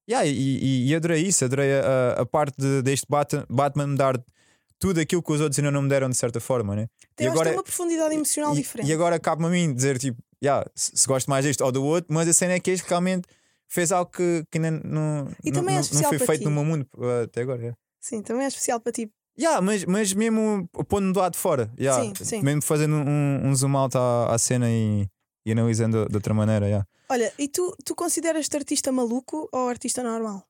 Yeah, 0.08 0.26
e, 0.26 0.58
e, 0.58 0.88
e 0.90 0.94
adorei 0.94 1.22
isso, 1.22 1.44
adorei 1.44 1.72
a, 1.72 1.80
a- 2.18 2.22
a 2.22 2.26
parte 2.26 2.56
de- 2.58 2.82
deste 2.82 3.06
Batman, 3.08 3.46
Batman 3.48 3.86
me 3.86 3.96
dar 3.96 4.20
tudo 4.78 5.00
aquilo 5.00 5.22
que 5.22 5.32
os 5.32 5.40
outros 5.40 5.58
ainda 5.58 5.70
não 5.70 5.82
me 5.82 5.88
deram 5.88 6.08
de 6.10 6.16
certa 6.16 6.40
forma, 6.40 6.74
né? 6.76 6.88
Tem, 7.16 7.30
que 7.30 7.38
tem 7.42 7.52
uma 7.54 7.62
profundidade 7.62 8.14
emocional 8.14 8.52
e, 8.52 8.56
diferente. 8.56 8.88
e 8.88 8.92
agora 8.92 9.18
cabe-me 9.18 9.46
a 9.48 9.50
mim 9.50 9.74
dizer 9.74 9.98
tipo, 9.98 10.18
yeah, 10.42 10.64
se, 10.74 10.92
se 10.94 11.06
gosto 11.06 11.28
mais 11.30 11.44
deste 11.44 11.62
ou 11.62 11.70
do 11.72 11.82
outro, 11.84 12.12
mas 12.12 12.28
a 12.28 12.32
cena 12.32 12.54
é 12.54 12.60
que 12.60 12.70
este 12.70 12.88
realmente 12.88 13.26
fez 13.70 13.92
algo 13.92 14.10
que, 14.10 14.44
que 14.50 14.58
ainda 14.58 14.70
não, 14.84 15.28
E 15.44 15.50
não, 15.50 15.60
também 15.60 15.76
é 15.76 15.80
não- 15.80 15.88
não 16.02 16.08
foi 16.10 16.18
feito 16.18 16.40
ti. 16.40 16.44
no 16.44 16.50
meu 16.50 16.64
mundo 16.64 16.86
uh, 16.96 17.22
até 17.24 17.42
agora. 17.42 17.74
Sim, 18.00 18.20
também 18.22 18.44
é 18.44 18.48
especial 18.48 18.80
para 18.80 18.92
ti. 18.92 19.10
Yeah, 19.38 19.60
mas, 19.62 19.84
mas 19.86 20.12
mesmo 20.12 20.68
pondo-me 20.88 21.12
do 21.12 21.20
lado 21.20 21.32
de 21.32 21.38
fora, 21.38 21.72
yeah, 21.78 22.02
Sim, 22.02 22.12
sim. 22.22 22.42
mesmo 22.42 22.60
fazendo 22.60 22.96
um, 22.96 23.40
um 23.48 23.54
zoom 23.54 23.76
out 23.76 23.96
à, 23.96 24.34
à 24.34 24.38
cena 24.38 24.66
e, 24.68 25.06
e 25.46 25.52
analisando 25.52 26.06
de 26.08 26.16
outra 26.16 26.34
maneira. 26.34 26.66
Yeah. 26.66 26.86
Olha, 27.08 27.32
e 27.38 27.48
tu, 27.48 27.74
tu 27.84 27.94
consideras-te 27.94 28.56
artista 28.56 28.92
maluco 28.92 29.48
ou 29.52 29.68
artista 29.68 30.02
normal? 30.02 30.44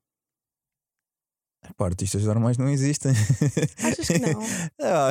Pá, 1.77 1.87
artistas 1.87 2.25
normais 2.25 2.57
não 2.59 2.69
existem. 2.69 3.13
Achas 3.85 4.07
que 4.07 4.19
não? 4.19 4.41
ah, 4.81 5.11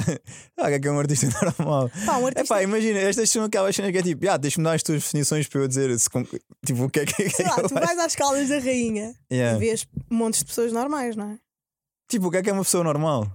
ah, 0.57 0.63
o 0.63 0.67
que 0.67 0.73
é 0.73 0.79
que 0.79 0.87
é 0.87 0.91
um 0.91 0.99
artista 0.99 1.27
normal? 1.45 1.89
Pá, 2.05 2.17
um 2.17 2.23
É 2.23 2.25
artista. 2.27 2.45
pá, 2.53 2.63
imagina, 2.63 2.99
estas 2.99 3.29
são 3.29 3.43
aquelas 3.43 3.75
cenas 3.75 3.91
que 3.91 3.97
é 3.99 4.01
tipo, 4.03 4.29
ah, 4.29 4.37
deixa-me 4.37 4.63
dar 4.65 4.73
as 4.73 4.83
tuas 4.83 5.03
definições 5.03 5.47
para 5.47 5.61
eu 5.61 5.67
dizer 5.67 5.97
se, 5.99 6.09
tipo, 6.65 6.83
o 6.85 6.89
que 6.89 7.01
é 7.01 7.05
que, 7.05 7.13
que 7.15 7.29
sei 7.29 7.45
é 7.45 7.49
lá, 7.49 7.55
tu 7.57 7.73
vais 7.73 7.97
às 7.99 8.15
caldas 8.15 8.49
da 8.49 8.59
rainha 8.59 9.15
Yeah. 9.31 9.57
e 9.57 9.59
vês 9.59 9.87
montes 10.09 10.39
de 10.39 10.45
pessoas 10.47 10.71
normais, 10.73 11.15
não 11.15 11.31
é? 11.31 11.39
Tipo, 12.09 12.27
o 12.27 12.31
que 12.31 12.37
é 12.37 12.41
que 12.41 12.49
é 12.49 12.53
uma 12.53 12.63
pessoa 12.63 12.83
normal? 12.83 13.31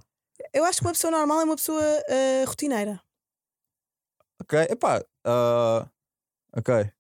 Eu 0.53 0.65
acho 0.65 0.81
que 0.81 0.87
uma 0.87 0.93
pessoa 0.93 1.11
normal 1.13 1.41
é 1.41 1.45
uma 1.45 1.57
pessoa 1.57 1.83
ah, 1.83 2.45
rotineira. 2.47 3.01
Ok, 4.43 4.59
epá, 4.71 5.03
ah, 5.25 5.89
ok. 6.57 6.91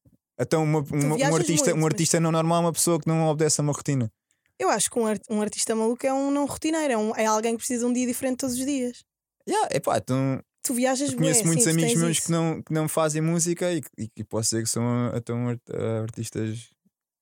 Então 0.40 0.62
uma, 0.62 0.78
uma- 0.80 1.16
um, 1.16 1.34
artista, 1.36 1.66
muito, 1.70 1.78
um 1.78 1.82
mas- 1.82 1.92
artista 1.92 2.20
não 2.20 2.32
normal 2.32 2.58
é 2.62 2.66
uma 2.66 2.72
pessoa 2.72 2.98
que 3.00 3.08
não 3.08 3.26
obedece 3.28 3.60
a 3.60 3.62
uma 3.64 3.72
rotina. 3.72 4.10
Eu 4.58 4.68
acho 4.70 4.90
que 4.90 4.98
um, 4.98 5.06
ar- 5.06 5.18
um 5.28 5.40
artista 5.42 5.74
maluco 5.74 6.06
é 6.06 6.12
um 6.12 6.30
não 6.30 6.46
rotineiro, 6.46 6.92
é, 6.92 6.96
um- 6.96 7.14
é 7.16 7.26
alguém 7.26 7.52
que 7.52 7.58
precisa 7.58 7.80
de 7.84 7.90
um 7.90 7.92
dia 7.92 8.06
diferente 8.06 8.38
todos 8.38 8.56
os 8.58 8.64
dias. 8.64 9.04
Yeah, 9.48 9.68
epá, 9.74 9.98
então, 9.98 10.40
Tu 10.62 10.72
viajas 10.74 11.10
bué, 11.10 11.18
conheço 11.18 11.44
muitos 11.44 11.64
sim, 11.64 11.70
amigos 11.70 11.94
meus 11.96 12.16
isso. 12.18 12.26
que 12.26 12.32
não, 12.32 12.62
que 12.62 12.72
não 12.72 12.88
fazem 12.88 13.20
música 13.20 13.72
e, 13.72 13.82
e, 13.98 14.10
e 14.16 14.24
posso 14.24 14.50
dizer 14.50 14.62
que 14.62 14.70
são 14.70 14.82
então, 15.14 15.48
art- 15.48 15.70
artistas 16.02 16.70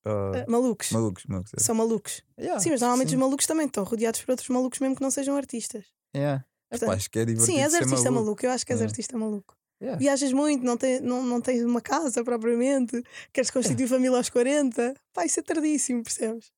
Ah, 0.04 0.44
malucos. 0.48 0.90
malucos. 0.92 1.24
malucos 1.26 1.52
é. 1.58 1.62
São 1.62 1.74
malucos. 1.74 2.22
Yeah, 2.38 2.60
sim, 2.60 2.70
mas 2.70 2.80
normalmente 2.80 3.08
sim. 3.10 3.16
os 3.16 3.20
malucos 3.20 3.46
também 3.46 3.66
estão 3.66 3.82
rodeados 3.84 4.20
por 4.20 4.30
outros 4.32 4.48
malucos, 4.48 4.78
mesmo 4.78 4.94
que 4.96 5.02
não 5.02 5.10
sejam 5.10 5.36
artistas. 5.36 5.84
Yeah. 6.14 6.44
Portanto, 6.70 6.88
Epá, 6.88 6.96
acho 6.96 7.10
que 7.10 7.18
é 7.18 7.24
divertido 7.24 7.52
Sim, 7.56 7.62
és 7.62 7.70
ser 7.72 7.78
artista 7.78 8.10
maluco. 8.10 8.24
maluco. 8.26 8.46
Eu 8.46 8.50
acho 8.50 8.64
que 8.66 8.72
és 8.72 8.80
Yeah. 8.80 8.90
artista 8.92 9.18
maluco. 9.18 9.54
Yeah. 9.82 9.98
Viajas 9.98 10.32
muito, 10.32 10.64
não, 10.64 10.78
não, 11.02 11.22
não 11.24 11.40
tens 11.40 11.62
uma 11.64 11.80
casa 11.80 12.22
propriamente, 12.22 13.02
queres 13.32 13.50
constituir 13.80 13.88
família 13.88 14.16
aos 14.16 14.30
40. 14.30 14.94
Pá, 15.12 15.24
isso 15.26 15.40
é 15.40 15.42
tardíssimo, 15.42 16.02
percebes? 16.04 16.50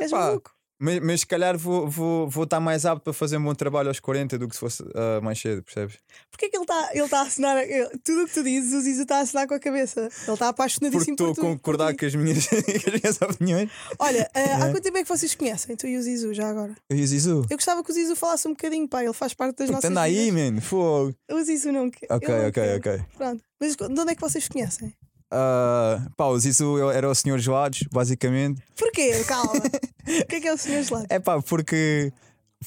És 0.00 0.10
Epá, 0.10 0.18
maluco. 0.26 0.50
Mas, 0.82 0.98
mas 1.00 1.20
se 1.20 1.26
calhar 1.26 1.58
vou, 1.58 1.86
vou, 1.90 2.26
vou 2.26 2.44
estar 2.44 2.58
mais 2.58 2.86
apto 2.86 3.04
para 3.04 3.12
fazer 3.12 3.36
um 3.36 3.44
bom 3.44 3.54
trabalho 3.54 3.88
aos 3.88 4.00
40 4.00 4.38
do 4.38 4.48
que 4.48 4.54
se 4.54 4.60
fosse 4.60 4.82
ah, 4.94 5.20
mais 5.20 5.38
cedo, 5.38 5.62
percebes? 5.62 5.98
Porquê 6.30 6.48
que 6.48 6.56
ele 6.56 6.64
está 6.64 6.88
ele 6.94 7.06
tá 7.06 7.18
a 7.18 7.22
assinar? 7.24 7.58
ele- 7.58 7.90
tudo 8.02 8.22
o 8.22 8.26
que 8.26 8.32
tu 8.32 8.42
dizes, 8.42 8.72
o 8.72 8.80
Zizo 8.80 9.02
está 9.02 9.18
a 9.18 9.20
assinar 9.20 9.46
com 9.46 9.52
a 9.52 9.60
cabeça. 9.60 10.00
Ele 10.00 10.08
está 10.08 10.26
Porque 10.36 10.44
apaixonadíssimo 10.44 11.12
estou 11.12 11.26
a 11.26 11.28
por 11.28 11.34
tu. 11.34 11.40
por 11.42 11.50
concordar 11.50 11.94
com 11.94 12.06
as 12.06 12.14
minhas, 12.14 12.46
com 12.48 12.56
as 12.56 13.00
minhas 13.02 13.20
opiniões. 13.20 13.70
Olha, 13.98 14.30
há 14.32 14.40
É. 14.40 14.58
quanto 14.70 14.80
tempo 14.80 14.96
é 14.96 15.02
que 15.02 15.08
vocês 15.10 15.34
conhecem? 15.34 15.76
Tu 15.76 15.86
e 15.86 15.98
o 15.98 16.02
Zizu, 16.02 16.32
já 16.32 16.48
agora? 16.48 16.74
Eu 16.88 16.96
e 16.96 17.02
o 17.02 17.06
Zizu. 17.06 17.44
Eu 17.50 17.56
gostava 17.58 17.84
que 17.84 17.90
o 17.90 17.94
Zizu 17.94 18.16
falasse 18.16 18.48
um 18.48 18.52
bocadinho, 18.52 18.88
pá, 18.88 19.04
ele 19.04 19.12
faz 19.12 19.34
parte 19.34 19.58
das 19.58 19.66
Puta, 19.66 19.76
nossas 19.76 19.90
Anda 19.90 20.00
aí, 20.00 20.60
fogo. 20.62 21.14
O 21.30 21.42
Zizu 21.44 21.72
não 21.72 21.90
quer. 21.90 22.06
Ok, 22.10 22.26
ok, 22.34 22.52
quer. 22.52 22.76
ok. 22.78 23.02
Pronto. 23.18 23.42
Mas 23.60 23.76
de 23.76 23.84
onde 23.84 24.12
é 24.12 24.14
que 24.14 24.20
vocês 24.22 24.48
conhecem? 24.48 24.94
Ah, 25.30 26.06
pá, 26.16 26.26
o 26.26 26.38
Zizu 26.38 26.90
era 26.90 27.08
o 27.08 27.14
senhor 27.14 27.38
gelados, 27.38 27.84
basicamente. 27.92 28.62
Porquê? 28.76 29.22
Calma. 29.28 29.52
o 29.54 30.26
que 30.26 30.36
é 30.36 30.40
que 30.40 30.48
é 30.48 30.52
o 30.52 30.58
senhor 30.58 30.82
gelado? 30.82 31.06
É 31.08 31.18
pá, 31.18 31.40
porque. 31.42 32.12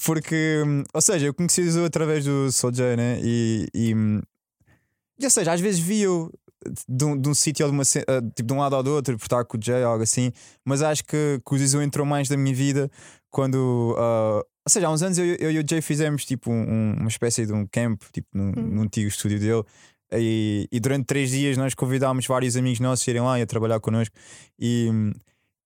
Porque. 0.06 0.64
hum, 0.66 0.84
Ou 0.94 1.02
seja, 1.02 1.26
eu 1.28 1.34
conheci 1.34 1.62
o 1.62 1.66
Zizu 1.66 1.86
através 1.86 2.26
do 2.26 2.52
Soul 2.52 2.72
J, 2.74 2.96
né? 2.96 3.20
E. 3.22 3.68
e 3.74 3.94
hum, 3.96 4.22
e, 5.20 5.26
ou 5.26 5.30
seja, 5.30 5.52
às 5.54 5.62
vezes 5.62 5.80
via-o 5.80 6.32
de 6.90 7.06
um, 7.06 7.16
de 7.20 7.30
um 7.30 7.34
sítio 7.34 7.66
ou 7.66 7.72
de, 7.72 7.78
uma, 7.78 7.84
ah, 7.84 8.22
tipo, 8.36 8.48
de 8.48 8.54
um 8.54 8.58
lado 8.60 8.76
ou 8.76 8.84
do 8.84 8.92
outro, 8.92 9.16
por 9.18 9.26
estar 9.26 9.46
com 9.46 9.58
o 9.58 9.62
Jay 9.62 9.84
ou 9.84 9.90
algo 9.92 10.04
assim, 10.04 10.32
mas 10.66 10.82
acho 10.82 11.04
que, 11.04 11.40
que 11.46 11.54
o 11.54 11.58
Zizu 11.58 11.82
entrou 11.82 12.06
mais 12.06 12.30
na 12.30 12.36
minha 12.38 12.56
vida 12.56 12.90
quando. 13.30 13.96
ah, 13.98 14.42
ou 14.66 14.70
seja, 14.70 14.88
há 14.88 14.92
uns 14.92 15.02
anos 15.04 15.18
eu, 15.18 15.26
eu 15.26 15.52
e 15.52 15.60
o 15.60 15.64
Jay 15.70 15.82
fizemos 15.82 16.24
tipo 16.26 16.50
um- 16.52 16.96
uma 16.98 17.10
espécie 17.10 17.46
de 17.46 17.52
um 17.54 17.68
camp 17.68 18.02
tipo, 18.14 18.28
num, 18.34 18.50
Hum. 18.50 18.54
num 18.76 18.82
antigo 18.84 19.08
estúdio 19.10 19.40
dele. 19.40 19.64
E, 20.20 20.68
e 20.72 20.80
durante 20.80 21.06
três 21.06 21.32
dias 21.32 21.58
nós 21.58 21.74
convidámos 21.74 22.26
vários 22.26 22.56
amigos 22.56 22.80
nossos 22.80 23.08
a 23.08 23.12
irem 23.12 23.22
lá 23.22 23.40
e 23.40 23.42
a 23.42 23.46
trabalhar 23.46 23.80
connosco. 23.80 24.16
E, 24.60 24.90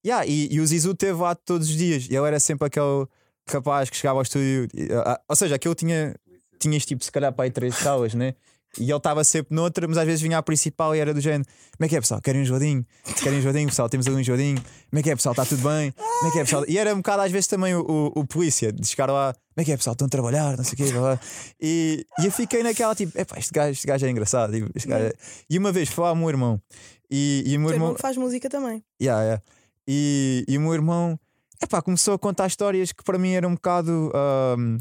yeah, 0.06 0.26
e, 0.26 0.54
e 0.54 0.60
o 0.60 0.68
Zizu 0.68 0.96
teve 0.96 1.20
lá 1.22 1.36
todos 1.36 1.70
os 1.70 1.76
dias. 1.76 2.08
E 2.10 2.16
ele 2.16 2.28
era 2.28 2.40
sempre 2.40 2.68
aquele 2.68 3.08
rapaz 3.50 3.90
que 3.90 3.96
chegava 3.96 4.20
ao 4.20 4.24
estúdio. 4.24 4.68
e, 4.74 4.92
ah, 4.94 5.20
ou 5.28 5.36
seja, 5.36 5.56
aquele 5.56 5.76
tinha, 5.76 6.16
tinhas 6.60 6.86
tipo, 6.86 7.04
se 7.04 7.12
calhar, 7.12 7.34
para 7.34 7.46
aí 7.46 7.52
três 7.52 7.76
salas, 7.76 8.14
né? 8.14 8.34
E 8.80 8.84
ele 8.84 8.98
estava 8.98 9.24
sempre 9.24 9.56
noutra, 9.56 9.88
mas 9.88 9.98
às 9.98 10.06
vezes 10.06 10.22
vinha 10.22 10.38
à 10.38 10.44
principal 10.44 10.96
e 10.96 11.00
era 11.00 11.14
do 11.14 11.22
género: 11.22 11.46
Como 11.78 11.86
é 11.86 11.90
que 11.90 11.96
é, 11.96 12.02
pessoal? 12.02 12.22
Querem 12.22 12.42
um 12.42 12.46
geladinho? 12.46 12.86
Querem 13.22 13.40
um 13.40 13.42
geladinho, 13.42 13.68
pessoal? 13.70 13.90
Temos 13.90 14.08
ali 14.08 14.16
um 14.16 14.24
geladinho. 14.24 14.62
Como 14.90 15.00
é 15.00 15.04
que 15.04 15.10
é, 15.10 15.16
pessoal? 15.16 15.34
Está 15.34 15.46
tudo 15.46 15.68
bem? 15.68 15.92
Como 15.92 16.30
é 16.30 16.32
que 16.32 16.40
é, 16.40 16.44
pessoal? 16.44 16.66
E 16.68 16.78
era 16.78 16.94
um 16.94 16.98
bocado 16.98 17.22
às 17.24 17.32
vezes 17.32 17.48
também 17.48 17.76
o, 17.76 17.82
o, 17.82 18.20
o 18.20 18.28
polícia, 18.28 18.72
de 18.72 18.88
chegar 18.88 19.12
lá: 19.12 19.34
Como 19.34 19.62
é 19.62 19.64
que 19.64 19.72
é, 19.72 19.78
pessoal? 19.78 19.94
Estão 19.94 20.06
a 20.06 20.10
trabalhar? 20.10 20.58
Não 20.58 20.64
sei 20.64 20.74
o 20.74 20.78
quê. 20.78 20.92
blá, 20.92 21.02
blá. 21.02 21.20
E, 21.60 22.06
e 22.20 22.26
eu 22.26 22.32
fiquei 22.32 22.64
naquela 22.64 22.94
tipo: 22.96 23.20
Epá, 23.20 23.38
este 23.38 23.52
gajo, 23.52 23.72
este 23.72 23.88
gajo 23.88 24.06
é 24.06 24.10
engraçado. 24.10 24.54
tipo, 24.54 24.70
gajo 24.88 25.06
é-" 25.06 25.14
E 25.50 25.58
uma 25.58 25.72
vez 25.72 25.90
foi 25.90 26.04
lá 26.04 26.12
o 26.12 26.16
meu 26.16 26.30
irmão. 26.30 26.62
E, 27.10 27.44
e 27.46 27.58
o 27.58 27.60
meu 27.60 27.72
irmão. 27.72 27.88
irmão 27.90 28.00
faz 28.00 28.18
música 28.18 28.50
também. 28.50 28.84
Yeah, 29.02 29.24
yeah. 29.24 29.44
E, 29.88 30.44
e 30.48 30.58
o 30.58 30.62
meu 30.62 30.74
irmão 30.74 31.20
epá, 31.64 31.82
começou 31.82 32.14
a 32.14 32.20
contar 32.20 32.48
histórias 32.48 32.92
que 32.92 33.04
para 33.04 33.18
mim 33.18 33.32
eram 33.32 33.50
um 33.50 33.56
bocado. 33.56 34.12
ahm, 34.14 34.78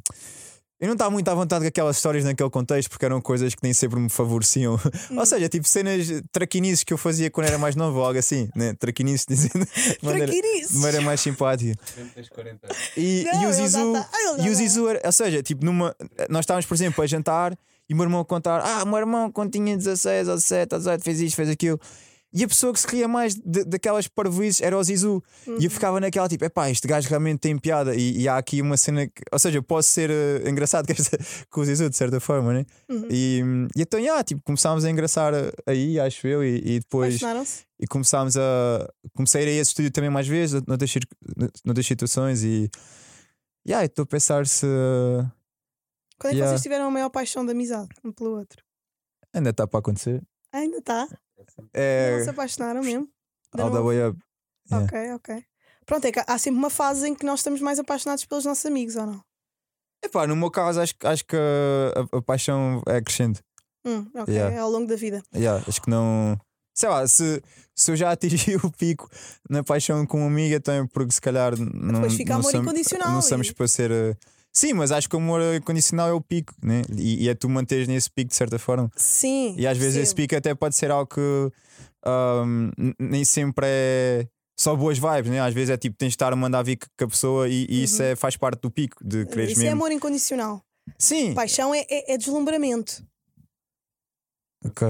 eu 0.79 0.89
não 0.89 0.93
estava 0.93 1.11
muito 1.11 1.27
à 1.29 1.35
vontade 1.35 1.65
com 1.65 1.69
aquelas 1.69 1.97
histórias 1.97 2.25
naquele 2.25 2.51
contexto 2.51 2.91
porque 2.91 3.05
eram 3.05 3.21
coisas 3.21 3.55
que 3.55 3.63
nem 3.63 3.73
sempre 3.73 3.99
me 3.99 4.11
favoreciam. 4.11 4.79
Ou 5.17 5.27
seja, 5.27 5.49
tipo 5.49 5.67
cenas 5.67 6.07
traquinices 6.31 6.85
que 6.85 6.93
eu 6.93 6.99
fazia 6.99 7.31
quando 7.31 7.47
era 7.47 7.59
mais 7.59 7.75
novo 7.75 7.99
ou 7.99 8.05
algo 8.05 8.19
assim, 8.19 8.49
né? 8.55 8.75
Traquinices 8.75 9.27
dizendo 9.27 9.65
de 9.65 9.99
maneira, 10.05 10.31
de 10.33 10.75
maneira 10.75 11.01
mais 11.01 11.21
simpática. 11.21 11.75
40 12.29 12.69
E, 12.97 13.25
Não, 13.25 13.43
e 13.43 13.47
o 13.47 13.53
Zizu, 13.53 13.93
e 14.39 14.51
o. 14.51 14.55
Zizu 14.55 14.89
era, 14.89 15.01
ou 15.05 15.13
seja, 15.13 15.43
tipo, 15.43 15.65
numa, 15.65 15.95
nós 16.29 16.41
estávamos, 16.41 16.67
por 16.67 16.75
exemplo, 16.75 17.03
a 17.03 17.07
jantar 17.07 17.57
e 17.89 17.95
o 17.95 17.97
meu 17.97 18.05
irmão 18.05 18.21
a 18.21 18.25
contar: 18.25 18.61
Ah, 18.61 18.83
o 18.83 18.87
meu 18.87 18.99
irmão, 18.99 19.31
quando 19.31 19.53
tinha 19.53 19.77
16 19.77 20.29
ou 20.29 20.35
17 20.35 20.75
ou 20.75 20.79
18, 20.79 21.03
fez 21.05 21.21
isto, 21.21 21.37
fez 21.37 21.49
aquilo. 21.49 21.81
E 22.33 22.45
a 22.45 22.49
pessoa 22.49 22.73
que 22.73 22.81
se 22.81 22.87
ria 22.89 23.09
mais 23.09 23.35
de- 23.35 23.65
daquelas 23.65 24.09
parvoices 24.09 24.61
era 24.61 24.77
o 24.77 24.83
Zizu. 24.85 25.23
E 25.47 25.51
Uhum. 25.51 25.59
eu 25.63 25.71
ficava 25.71 25.99
naquela 26.01 26.29
tipo: 26.29 26.45
epá, 26.45 26.69
este 26.71 26.87
gajo 26.87 27.09
realmente 27.09 27.39
tem 27.41 27.57
piada. 27.57 27.95
E, 27.95 28.19
e 28.23 28.29
há 28.29 28.37
aqui 28.37 28.61
uma 28.61 28.77
cena 28.77 29.07
que, 29.07 29.23
ou 29.33 29.39
seja, 29.39 29.57
eu 29.59 29.63
posso 29.63 29.89
ser 29.89 30.11
eh, 30.11 30.49
engraçado 30.49 30.87
com, 31.51 31.61
o 31.61 31.65
Zizu, 31.65 31.89
de 31.89 31.97
certa 31.97 32.21
forma, 32.21 32.53
né? 32.53 32.67
Uhum. 32.91 33.09
E, 33.11 33.43
e 33.77 33.83
então, 33.83 33.99
yeah, 33.99 34.23
tipo, 34.23 34.43
começámos 34.45 34.85
a 34.85 34.91
engraçar 34.91 35.33
eh, 35.33 35.51
aí, 35.67 35.99
acho 35.99 36.27
eu, 36.27 36.45
e, 36.45 36.57
e 36.59 36.81
depois 36.81 37.19
e 37.81 37.87
começámos 37.87 38.37
a. 38.37 38.87
Comecei 39.15 39.43
a 39.43 39.45
ir 39.45 39.49
a 39.49 39.53
esse 39.63 39.71
estúdio 39.71 39.91
também 39.91 40.11
mais 40.11 40.27
vezes, 40.27 40.61
noutras, 40.67 40.93
noutras 41.65 41.87
situações, 41.87 42.43
e. 42.43 42.69
Yeah, 43.67 43.85
estou 43.87 44.03
a 44.03 44.07
pensar 44.07 44.47
se. 44.47 44.67
Quando 46.19 46.31
é 46.33 46.35
que 46.35 46.37
Yeah. 46.37 46.51
vocês 46.51 46.63
tiveram 46.63 46.87
a 46.87 46.91
maior 46.91 47.11
paixão 47.11 47.45
de 47.45 47.53
amizade 47.53 47.89
um 48.05 48.11
pelo 48.13 48.39
outro? 48.39 48.63
Ainda 49.35 49.51
está 49.51 49.67
para 49.67 49.81
acontecer. 49.81 50.23
Ainda 50.53 50.79
está? 50.79 51.07
É. 51.73 52.17
Não 52.19 52.25
se 52.25 52.31
apaixonaram 52.31 52.83
mesmo? 52.83 53.09
De 53.55 53.63
All 53.63 53.71
the 53.71 53.81
way 53.81 54.09
up. 54.09 54.19
Yeah. 54.71 54.85
Ok, 54.87 55.13
ok. 55.15 55.45
Pronto, 55.85 56.05
é 56.07 56.13
que 56.13 56.21
há 56.27 56.39
sempre 56.39 56.59
uma 56.59 56.71
fase 56.71 57.09
em 57.09 57.15
que 57.15 57.25
nós 57.25 57.41
estamos 57.41 57.61
mais 57.61 57.79
apaixonados 57.79 58.25
pelos 58.25 58.45
nossos 58.45 58.67
amigos, 58.67 58.97
ou 58.97 59.07
não? 59.07 59.21
Epá, 60.05 60.27
no 60.27 60.35
meu 60.37 60.51
caso, 60.51 60.81
acho, 60.81 60.95
acho 61.05 61.25
que 61.25 61.37
a, 61.37 62.17
a 62.19 62.23
paixão 62.23 62.83
é 62.87 63.01
crescente. 63.01 63.41
Hum, 63.85 64.11
ok, 64.17 64.35
Yeah. 64.35 64.61
ao 64.61 64.71
longo 64.71 64.87
da 64.89 64.97
vida. 64.97 65.23
Yeah, 65.35 65.65
acho 65.67 65.81
que 65.81 65.89
não. 65.91 66.37
Sei 66.75 66.89
lá, 66.89 67.07
se, 67.07 67.41
se 67.75 67.91
eu 67.93 67.97
já 67.97 68.11
atingi 68.11 68.57
o 68.63 68.71
pico 68.71 69.09
na 69.49 69.63
paixão 69.63 70.05
com 70.05 70.19
uma 70.19 70.27
amiga, 70.27 70.61
também 70.61 70.87
porque 70.89 71.13
se 71.13 71.21
calhar 71.21 71.57
não. 71.59 71.95
depois 71.95 72.15
fica 72.15 72.33
não 72.35 72.41
amor 72.41 72.51
somos- 72.51 72.67
incondicional 72.67 73.13
Não 73.13 73.21
e- 73.21 73.23
somos 73.23 73.51
para 73.53 73.69
ser. 73.69 74.19
Sim, 74.57 74.73
mas 74.73 74.91
acho 74.91 75.07
que 75.07 75.15
o 75.15 75.19
amor 75.19 75.43
incondicional 75.55 76.09
é 76.09 76.13
o 76.15 76.21
pico, 76.21 76.55
né? 76.63 76.81
E, 76.97 77.25
e 77.25 77.29
é 77.29 77.35
tu 77.35 77.47
manteres 77.47 77.87
nesse 77.87 78.11
pico 78.11 78.31
de 78.31 78.37
certa 78.37 78.59
forma. 78.59 78.91
Sim. 78.97 79.55
E 79.59 79.67
às 79.67 79.77
vezes 79.77 79.97
esse 79.97 80.15
percebo. 80.15 80.17
pico 80.17 80.37
até 80.37 80.55
pode 80.55 80.75
ser 80.75 80.91
algo 80.91 81.07
que 81.15 81.21
n- 82.81 82.95
nem 82.99 83.23
sempre 83.23 83.67
é 83.69 84.27
só 84.59 84.75
boas 84.75 84.97
vibes, 84.99 85.31
né? 85.31 85.41
Às 85.41 85.53
vezes 85.53 85.69
é 85.69 85.77
tipo, 85.77 85.97
tens 85.99 86.09
de 86.09 86.15
estar 86.15 86.33
a 86.33 86.37
mandar 86.37 86.63
vir 86.63 86.79
com 86.79 87.05
a 87.05 87.09
pessoa 87.09 87.47
e, 87.51 87.67
e 87.69 87.83
isso 87.83 88.03
é, 88.03 88.17
faz 88.17 88.35
parte 88.39 88.61
do 88.63 88.71
pico 88.71 88.97
de 89.07 89.27
quereres 89.27 89.53
Isso 89.53 89.61
é 89.61 89.65
mesmo. 89.65 89.77
amor 89.85 89.93
incondicional. 89.93 90.63
Sim, 90.99 91.35
Paixão 91.35 91.75
é, 91.75 91.85
é, 91.91 92.15
é 92.15 92.17
deslumbramento. 92.17 93.05
ok. 94.65 94.89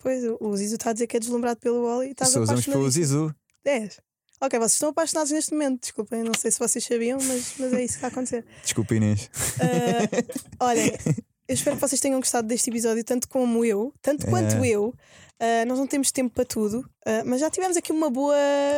Pois, 0.00 0.22
o- 0.40 0.56
Zizo 0.56 0.76
está 0.76 0.90
a 0.90 0.92
dizer 0.92 1.08
que 1.08 1.16
é 1.16 1.20
deslumbrado 1.20 1.58
pelo 1.58 1.84
Wally 1.86 2.08
e 2.08 2.10
estás 2.12 2.30
Só 2.30 2.40
usamos 2.40 2.64
pelo. 2.64 2.88
Zizu. 2.88 3.34
És. 3.64 4.00
Ok, 4.40 4.58
vocês 4.58 4.72
estão 4.74 4.90
apaixonados 4.90 5.32
neste 5.32 5.52
momento, 5.52 5.80
desculpem, 5.80 6.22
não 6.22 6.32
sei 6.34 6.50
se 6.50 6.58
vocês 6.58 6.84
sabiam, 6.84 7.18
mas, 7.20 7.54
mas 7.58 7.72
é 7.72 7.82
isso 7.82 7.94
que 7.94 7.98
está 7.98 8.06
a 8.06 8.10
acontecer. 8.10 8.44
Desculpa, 8.62 8.94
Inês. 8.94 9.28
Uh, 9.56 10.44
olhem, 10.60 10.92
eu 11.48 11.54
espero 11.54 11.76
que 11.76 11.80
vocês 11.82 12.00
tenham 12.00 12.20
gostado 12.20 12.46
deste 12.46 12.70
episódio, 12.70 13.02
tanto 13.02 13.28
como 13.28 13.64
eu, 13.64 13.92
tanto 14.00 14.26
quanto 14.28 14.56
É. 14.64 14.68
eu. 14.68 14.94
Uh, 15.40 15.66
nós 15.66 15.78
não 15.78 15.86
temos 15.86 16.10
tempo 16.12 16.34
para 16.34 16.44
tudo, 16.44 16.80
uh, 16.80 17.22
mas 17.24 17.40
já 17.40 17.50
tivemos 17.50 17.76
aqui 17.76 17.90
uma 17.92 18.10
boa, 18.10 18.36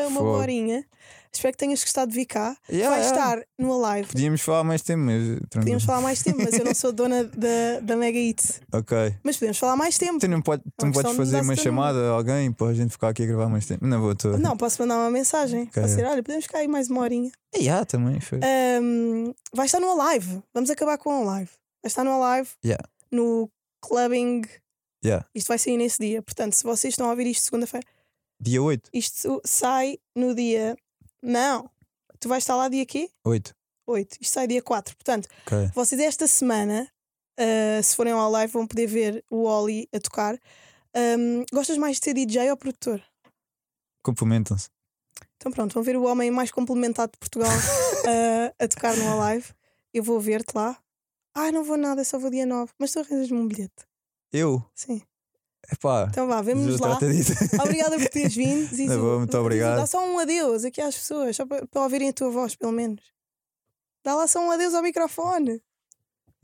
uma 0.09 0.21
boa 0.21 0.39
horinha. 0.39 0.85
Espero 1.33 1.53
que 1.53 1.59
tenhas 1.59 1.81
gostado 1.81 2.11
de 2.11 2.17
vir 2.17 2.27
cá. 2.27 2.57
Yeah, 2.69 2.91
Vai 2.95 3.05
yeah. 3.05 3.35
estar 3.37 3.47
no 3.59 3.85
Alive. 3.85 4.09
Podíamos 4.09 4.41
falar 4.41 4.65
mais 4.65 4.83
tempo, 4.83 5.03
mas. 5.05 5.23
tranquilo. 5.23 5.49
Podíamos 5.51 5.85
falar 5.85 6.01
mais 6.01 6.23
tempo, 6.23 6.39
mas 6.43 6.53
eu 6.55 6.65
não 6.65 6.75
sou 6.75 6.93
dona 6.93 7.23
da, 7.37 7.81
da 7.83 7.97
Mega 7.97 8.19
Eats. 8.19 8.61
Ok. 8.73 9.15
Mas 9.23 9.37
podemos 9.37 9.57
falar 9.59 9.77
mais 9.77 9.97
tempo. 9.97 10.19
Tu 10.19 10.29
não, 10.29 10.43
pode, 10.43 10.63
tu 10.77 10.85
Uma 10.85 10.87
não 10.87 10.93
podes 10.93 11.17
fazer 11.17 11.41
uma 11.41 11.55
chamada 11.57 11.99
a 11.99 12.11
alguém 12.11 12.51
para 12.53 12.67
a 12.69 12.75
gente 12.75 12.91
ficar 12.91 13.11
aqui 13.11 13.23
a 13.23 13.27
gravar 13.27 13.49
mais 13.49 13.65
tempo. 13.65 13.87
Não 13.87 14.01
vou. 14.01 14.15
Não, 14.39 14.57
posso 14.57 14.83
mandar 14.83 14.97
uma 14.97 15.11
mensagem. 15.11 15.63
Ok. 15.63 15.83
Posso 15.83 15.95
dizer, 15.95 16.05
olha, 16.07 16.23
podemos 16.23 16.45
ficar 16.47 16.59
aí 16.59 16.69
mais 16.69 16.91
uma 16.91 17.01
horinha. 17.03 17.31
Yeah, 17.57 17.85
também. 17.85 18.21
Foi. 18.21 18.41
Um, 18.83 19.33
vai 19.55 19.67
estar 19.67 19.79
no 19.81 20.01
Alive. 20.01 20.43
Vamos 20.53 20.69
acabar 20.71 20.99
com 20.99 21.11
o 21.25 21.29
Alive. 21.31 21.51
Vai 21.83 21.89
estar 21.89 22.05
no 22.05 22.23
Alive, 22.23 22.51
Yeah. 22.65 22.85
no 23.11 23.49
Clubbing. 23.81 24.43
Yeah. 25.05 25.25
Isto 25.35 25.49
vai 25.49 25.59
sair 25.59 25.77
nesse 25.77 25.99
dia. 25.99 26.21
Portanto, 26.23 26.55
se 26.55 26.65
vocês 26.65 26.93
estão 26.93 27.07
a 27.07 27.11
ouvir 27.11 27.27
isto 27.29 27.45
segunda-feira, 27.45 27.87
Dia 28.39 28.63
8. 28.63 28.91
isto 28.93 29.41
sai 29.45 29.99
no 30.15 30.35
dia. 30.35 30.77
Não. 31.23 31.71
Tu 32.19 32.29
vais 32.29 32.43
estar 32.43 32.57
lá 32.57 32.69
dia 32.69 32.85
quê? 32.85 33.11
8. 33.25 33.55
8. 33.87 34.17
Isto 34.21 34.33
sai 34.35 34.47
dia 34.47 34.63
4. 34.63 34.95
Portanto, 34.97 35.29
Ok. 35.47 35.71
vocês 35.75 36.01
esta 36.01 36.27
semana, 36.27 36.91
uh, 37.39 37.83
se 37.83 37.97
forem 37.97 38.13
ao 38.13 38.31
live, 38.31 38.53
vão 38.53 38.67
poder 38.67 38.87
ver 38.87 39.25
o 39.31 39.45
Oli 39.45 39.89
a 39.93 39.99
tocar. 40.01 40.39
Um, 40.97 41.45
gostas 41.53 41.79
mais 41.79 41.99
de 41.99 42.05
ser 42.05 42.15
DJ 42.15 42.51
ou 42.51 42.57
produtor? 42.57 43.03
Complementam-se. 44.03 44.69
Então 45.37 45.53
pronto, 45.53 45.73
vão 45.73 45.83
ver 45.83 45.97
o 45.97 46.05
homem 46.05 46.31
mais 46.31 46.51
complementado 46.51 47.13
de 47.13 47.19
Portugal 47.19 47.51
uh, 47.51 48.55
a 48.63 48.69
tocar 48.69 48.97
no 48.97 49.21
Alive. 49.23 49.53
Eu 49.93 50.03
vou 50.03 50.21
ver-te 50.21 50.55
lá. 50.55 50.79
Ah, 51.35 51.51
não 51.53 51.65
vou 51.65 51.77
nada, 51.77 52.05
só 52.05 52.19
vou 52.19 52.31
dia 52.31 52.45
9. 52.45 52.73
Mas 52.79 52.93
tu 52.93 52.99
arranjas-me 53.01 53.39
um 53.39 53.47
bilhete. 53.47 53.87
Eu? 54.33 54.65
Sim. 54.75 55.03
Epá. 55.73 56.07
Então 56.11 56.27
vá, 56.27 56.43
vemo-nos 56.43 56.79
lá. 56.81 56.99
Obrigada 57.63 57.99
por 57.99 58.09
teres 58.09 58.35
vindo. 58.35 58.67
Zizu. 58.75 58.99
Bom, 58.99 59.19
muito 59.19 59.31
Zizu, 59.33 59.41
obrigado. 59.41 59.77
Dá 59.79 59.87
só 59.87 60.05
um 60.05 60.19
adeus 60.19 60.65
aqui 60.65 60.81
às 60.81 60.95
pessoas, 60.97 61.37
só 61.37 61.47
para, 61.47 61.67
para 61.67 61.83
ouvirem 61.83 62.09
a 62.09 62.13
tua 62.13 62.31
voz, 62.31 62.55
pelo 62.57 62.73
menos. 62.73 63.01
Dá 64.05 64.15
lá 64.15 64.27
só 64.27 64.41
um 64.41 64.51
adeus 64.51 64.75
ao 64.75 64.83
microfone. 64.83 65.61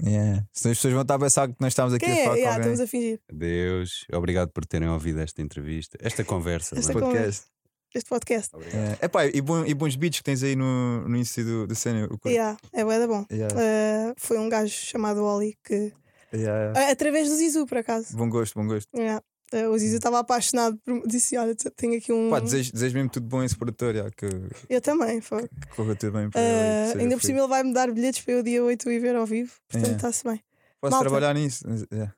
Yeah. 0.02 0.44
Senão 0.52 0.72
as 0.72 0.78
pessoas 0.78 0.92
vão 0.92 1.02
estar 1.02 1.14
a 1.14 1.18
pensar 1.18 1.48
que 1.48 1.54
nós 1.58 1.72
estamos 1.72 1.94
aqui 1.94 2.04
Quem 2.04 2.14
a 2.14 2.18
é? 2.18 2.24
falar 2.24 2.34
com 2.34 2.38
Yeah, 2.40 2.58
estamos 2.58 2.80
a 2.80 2.86
fingir. 2.86 3.20
Adeus. 3.32 4.04
Obrigado 4.12 4.50
por 4.50 4.66
terem 4.66 4.88
ouvido 4.88 5.20
esta 5.20 5.40
entrevista, 5.40 5.96
esta 6.02 6.22
conversa. 6.22 6.76
Vá. 6.78 6.92
con- 6.92 7.00
podcast. 7.00 7.46
Este 7.94 8.10
podcast. 8.10 8.54
Obrigado. 8.54 8.76
Yeah. 8.78 8.98
Epá, 9.00 9.24
e, 9.26 9.40
bom- 9.40 9.64
e 9.64 9.72
bons 9.72 9.96
beats 9.96 10.18
que 10.18 10.24
tens 10.24 10.42
aí 10.42 10.54
no, 10.54 11.08
no 11.08 11.16
início 11.16 11.42
do, 11.42 11.66
do 11.66 11.74
cena. 11.74 12.06
Yeah, 12.26 12.58
é 12.74 12.84
bué 12.84 13.06
bom. 13.06 13.24
Yeah. 13.32 13.54
Uh, 13.54 14.14
foi 14.18 14.36
um 14.38 14.50
gajo 14.50 14.68
chamado 14.72 15.24
Oli 15.24 15.56
que. 15.64 15.92
Yeah, 16.32 16.58
yeah. 16.64 16.80
Ah, 16.80 16.90
através 16.90 17.28
do 17.28 17.36
Zizu, 17.36 17.66
por 17.66 17.78
acaso. 17.78 18.16
Bom 18.16 18.28
gosto, 18.28 18.54
bom 18.54 18.66
gosto. 18.66 18.88
Yeah. 18.96 19.22
Uh, 19.52 19.68
o 19.70 19.78
Zizu 19.78 19.96
estava 19.96 20.18
apaixonado 20.18 20.76
por. 20.84 21.06
Disse: 21.06 21.36
Olha, 21.36 21.54
tenho 21.76 21.96
aqui 21.96 22.12
um. 22.12 22.30
Pá, 22.30 22.40
desejo, 22.40 22.72
desejo 22.72 22.94
mesmo 22.96 23.10
tudo 23.10 23.26
bom 23.28 23.42
esse 23.44 23.56
produtor, 23.56 23.94
yeah, 23.94 24.10
que, 24.16 24.26
Eu 24.68 24.80
também. 24.80 25.20
Foi. 25.20 25.42
que 25.48 25.76
corra 25.76 25.94
tudo 25.94 26.12
bem 26.12 26.28
para 26.30 26.40
Uh, 26.40 26.44
ele. 26.44 26.50
e 26.50 26.86
seja 26.88 26.98
ainda 27.00 27.16
por 27.16 27.24
cima 27.24 27.38
ele 27.38 27.48
vai 27.48 27.62
me 27.62 27.72
dar 27.72 27.90
bilhetes 27.92 28.22
para 28.24 28.34
eu 28.34 28.42
dia 28.42 28.64
8 28.64 28.90
ir 28.90 28.98
ver 28.98 29.14
ao 29.14 29.24
vivo. 29.24 29.52
Portanto, 29.68 29.94
está-se 29.96 30.24
bem. 30.24 30.40
Posso 30.80 30.90
Malta. 30.90 31.08
trabalhar 31.08 31.34
nisso? 31.34 31.64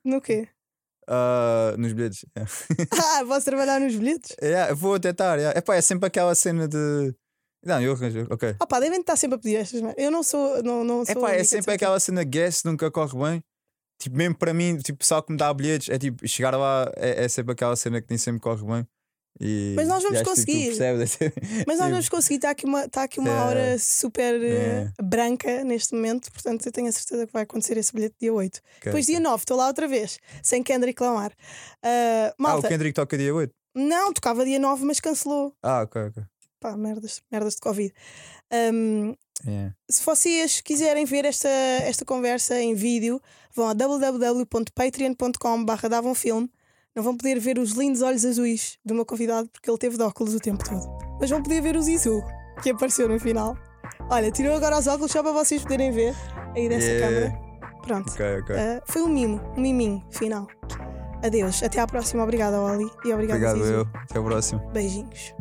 No 0.03 0.19
quê? 0.19 0.47
Ah, 1.07 1.75
nos 1.77 1.93
bilhetes. 1.93 2.25
Ah, 2.91 3.25
posso 3.25 3.45
trabalhar 3.45 3.79
nos 3.79 3.95
bilhetes? 3.95 4.35
Yeah, 4.41 4.73
vou 4.73 4.99
tentar. 4.99 5.37
Yeah. 5.37 5.57
Epá, 5.57 5.75
é 5.75 5.81
sempre 5.81 6.07
aquela 6.07 6.33
cena 6.35 6.67
de. 6.67 7.13
Não, 7.65 7.81
eu 7.81 7.93
arranjo. 7.93 8.25
Ok. 8.29 8.55
Ah, 8.59 8.65
pá, 8.67 8.79
devem 8.79 8.99
estar 9.01 9.15
sempre 9.15 9.35
a 9.35 9.39
pedir 9.39 9.55
estas. 9.57 9.81
Eu 9.97 10.09
não 10.11 10.23
sou. 10.23 10.63
Não, 10.63 10.83
não 10.83 11.05
sou 11.05 11.15
Epá, 11.15 11.31
é 11.33 11.43
sempre 11.43 11.73
aquela 11.73 11.99
cena 11.99 12.23
guest, 12.23 12.63
nunca 12.65 12.89
corre 12.91 13.17
bem. 13.17 13.43
Tipo, 13.99 14.15
mesmo 14.15 14.35
para 14.35 14.53
mim, 14.53 14.77
tipo, 14.77 14.95
o 14.95 14.99
pessoal 14.99 15.21
que 15.21 15.31
me 15.31 15.37
dá 15.37 15.53
bilhetes, 15.53 15.89
é 15.89 15.97
tipo, 15.99 16.25
chegar 16.27 16.55
lá 16.55 16.89
é, 16.95 17.25
é 17.25 17.27
sempre 17.27 17.51
aquela 17.51 17.75
cena 17.75 18.01
que 18.01 18.07
nem 18.09 18.17
sempre 18.17 18.39
corre 18.41 18.63
bem. 18.65 18.87
E, 19.41 19.73
Mas 19.75 19.87
nós 19.87 20.01
vamos 20.03 20.17
tipo, 20.19 20.29
conseguir. 20.29 20.69
É 20.81 21.05
sempre- 21.05 21.33
Mas 21.67 21.77
nós 21.77 21.87
tipo, 21.87 21.89
vamos 21.91 22.09
conseguir. 22.09 22.35
Está 22.35 22.49
aqui 22.49 22.65
uma, 22.65 22.85
está 22.85 23.03
aqui 23.03 23.19
uma 23.19 23.29
É. 23.29 23.39
hora 23.41 23.79
super 23.79 24.41
É. 24.43 24.91
branca 25.01 25.63
neste 25.63 25.93
momento. 25.93 26.31
Portanto, 26.31 26.65
eu 26.65 26.71
tenho 26.71 26.87
a 26.87 26.91
certeza 26.91 27.27
que 27.27 27.31
vai 27.33 27.43
acontecer 27.43 27.77
esse 27.77 27.93
bilhete 27.93 28.15
dia 28.19 28.33
8. 28.33 28.57
ok, 28.57 28.63
Depois, 28.85 29.05
dia 29.05 29.19
9, 29.19 29.43
estou 29.43 29.55
lá 29.57 29.67
outra 29.67 29.87
vez. 29.87 30.17
Sem 30.43 30.63
Kendrick 30.63 31.01
Lamar. 31.01 31.31
Ah, 31.83 32.29
Ah, 32.29 32.33
o 32.37 32.41
malta, 32.41 32.67
Kendrick 32.67 32.93
toca 32.93 33.17
dia 33.17 33.33
8. 33.33 33.53
não, 33.75 34.11
tocava 34.13 34.43
dia 34.43 34.59
9, 34.59 34.83
mas 34.83 34.99
cancelou. 34.99 35.53
Ah, 35.63 35.83
ok, 35.83 36.01
ok. 36.07 36.23
Pá, 36.59 36.75
merdas, 36.75 37.21
merdas 37.31 37.53
de 37.55 37.61
Covid. 37.61 37.93
Ahm, 38.51 39.13
Yeah. 39.45 39.73
se 39.89 40.03
vocês 40.05 40.59
quiserem 40.61 41.05
ver 41.05 41.23
esta, 41.25 41.47
esta 41.47 42.03
conversa 42.05 42.59
em 42.59 42.73
vídeo, 42.75 43.21
vão 43.55 43.69
a 43.69 43.73
www.patreon.com.br 43.73 45.87
davonfilme. 45.89 46.51
Não 46.95 47.03
vão 47.03 47.15
poder 47.15 47.39
ver 47.39 47.57
os 47.59 47.71
lindos 47.71 48.01
olhos 48.01 48.25
azuis 48.25 48.77
do 48.83 48.93
meu 48.95 49.05
convidado 49.05 49.47
porque 49.49 49.69
ele 49.69 49.77
teve 49.77 49.95
de 49.95 50.03
óculos 50.03 50.33
o 50.33 50.39
tempo 50.39 50.63
todo. 50.67 50.85
Mas 51.21 51.29
vão 51.29 51.41
poder 51.41 51.61
ver 51.61 51.77
o 51.77 51.81
Zizu, 51.81 52.21
que 52.61 52.71
apareceu 52.71 53.07
no 53.07 53.19
final. 53.19 53.55
Olha, 54.09 54.31
tirou 54.31 54.55
agora 54.55 54.77
os 54.77 54.87
óculos 54.87 55.11
só 55.11 55.21
para 55.21 55.31
vocês 55.31 55.61
poderem 55.61 55.91
ver 55.91 56.15
aí 56.55 56.67
dessa 56.67 56.87
Yeah. 56.87 57.07
câmera. 57.07 57.39
Pronto. 57.83 58.11
Ok, 58.11 58.39
ok. 58.41 58.55
Ah, 58.55 58.81
foi 58.87 59.03
um 59.03 59.07
mimo, 59.07 59.39
um 59.55 59.61
miminho 59.61 60.03
final. 60.11 60.47
Adeus, 61.23 61.61
até 61.63 61.79
à 61.79 61.87
próxima. 61.87 62.23
Obrigada, 62.23 62.59
Oli. 62.61 62.85
E 63.05 63.13
obrigada, 63.13 63.51
Obrigado, 63.51 63.57
Zizu. 63.59 63.73
eu. 63.73 63.87
Até 63.93 64.19
o 64.19 64.23
próximo. 64.23 64.59
Beijinhos. 64.71 65.33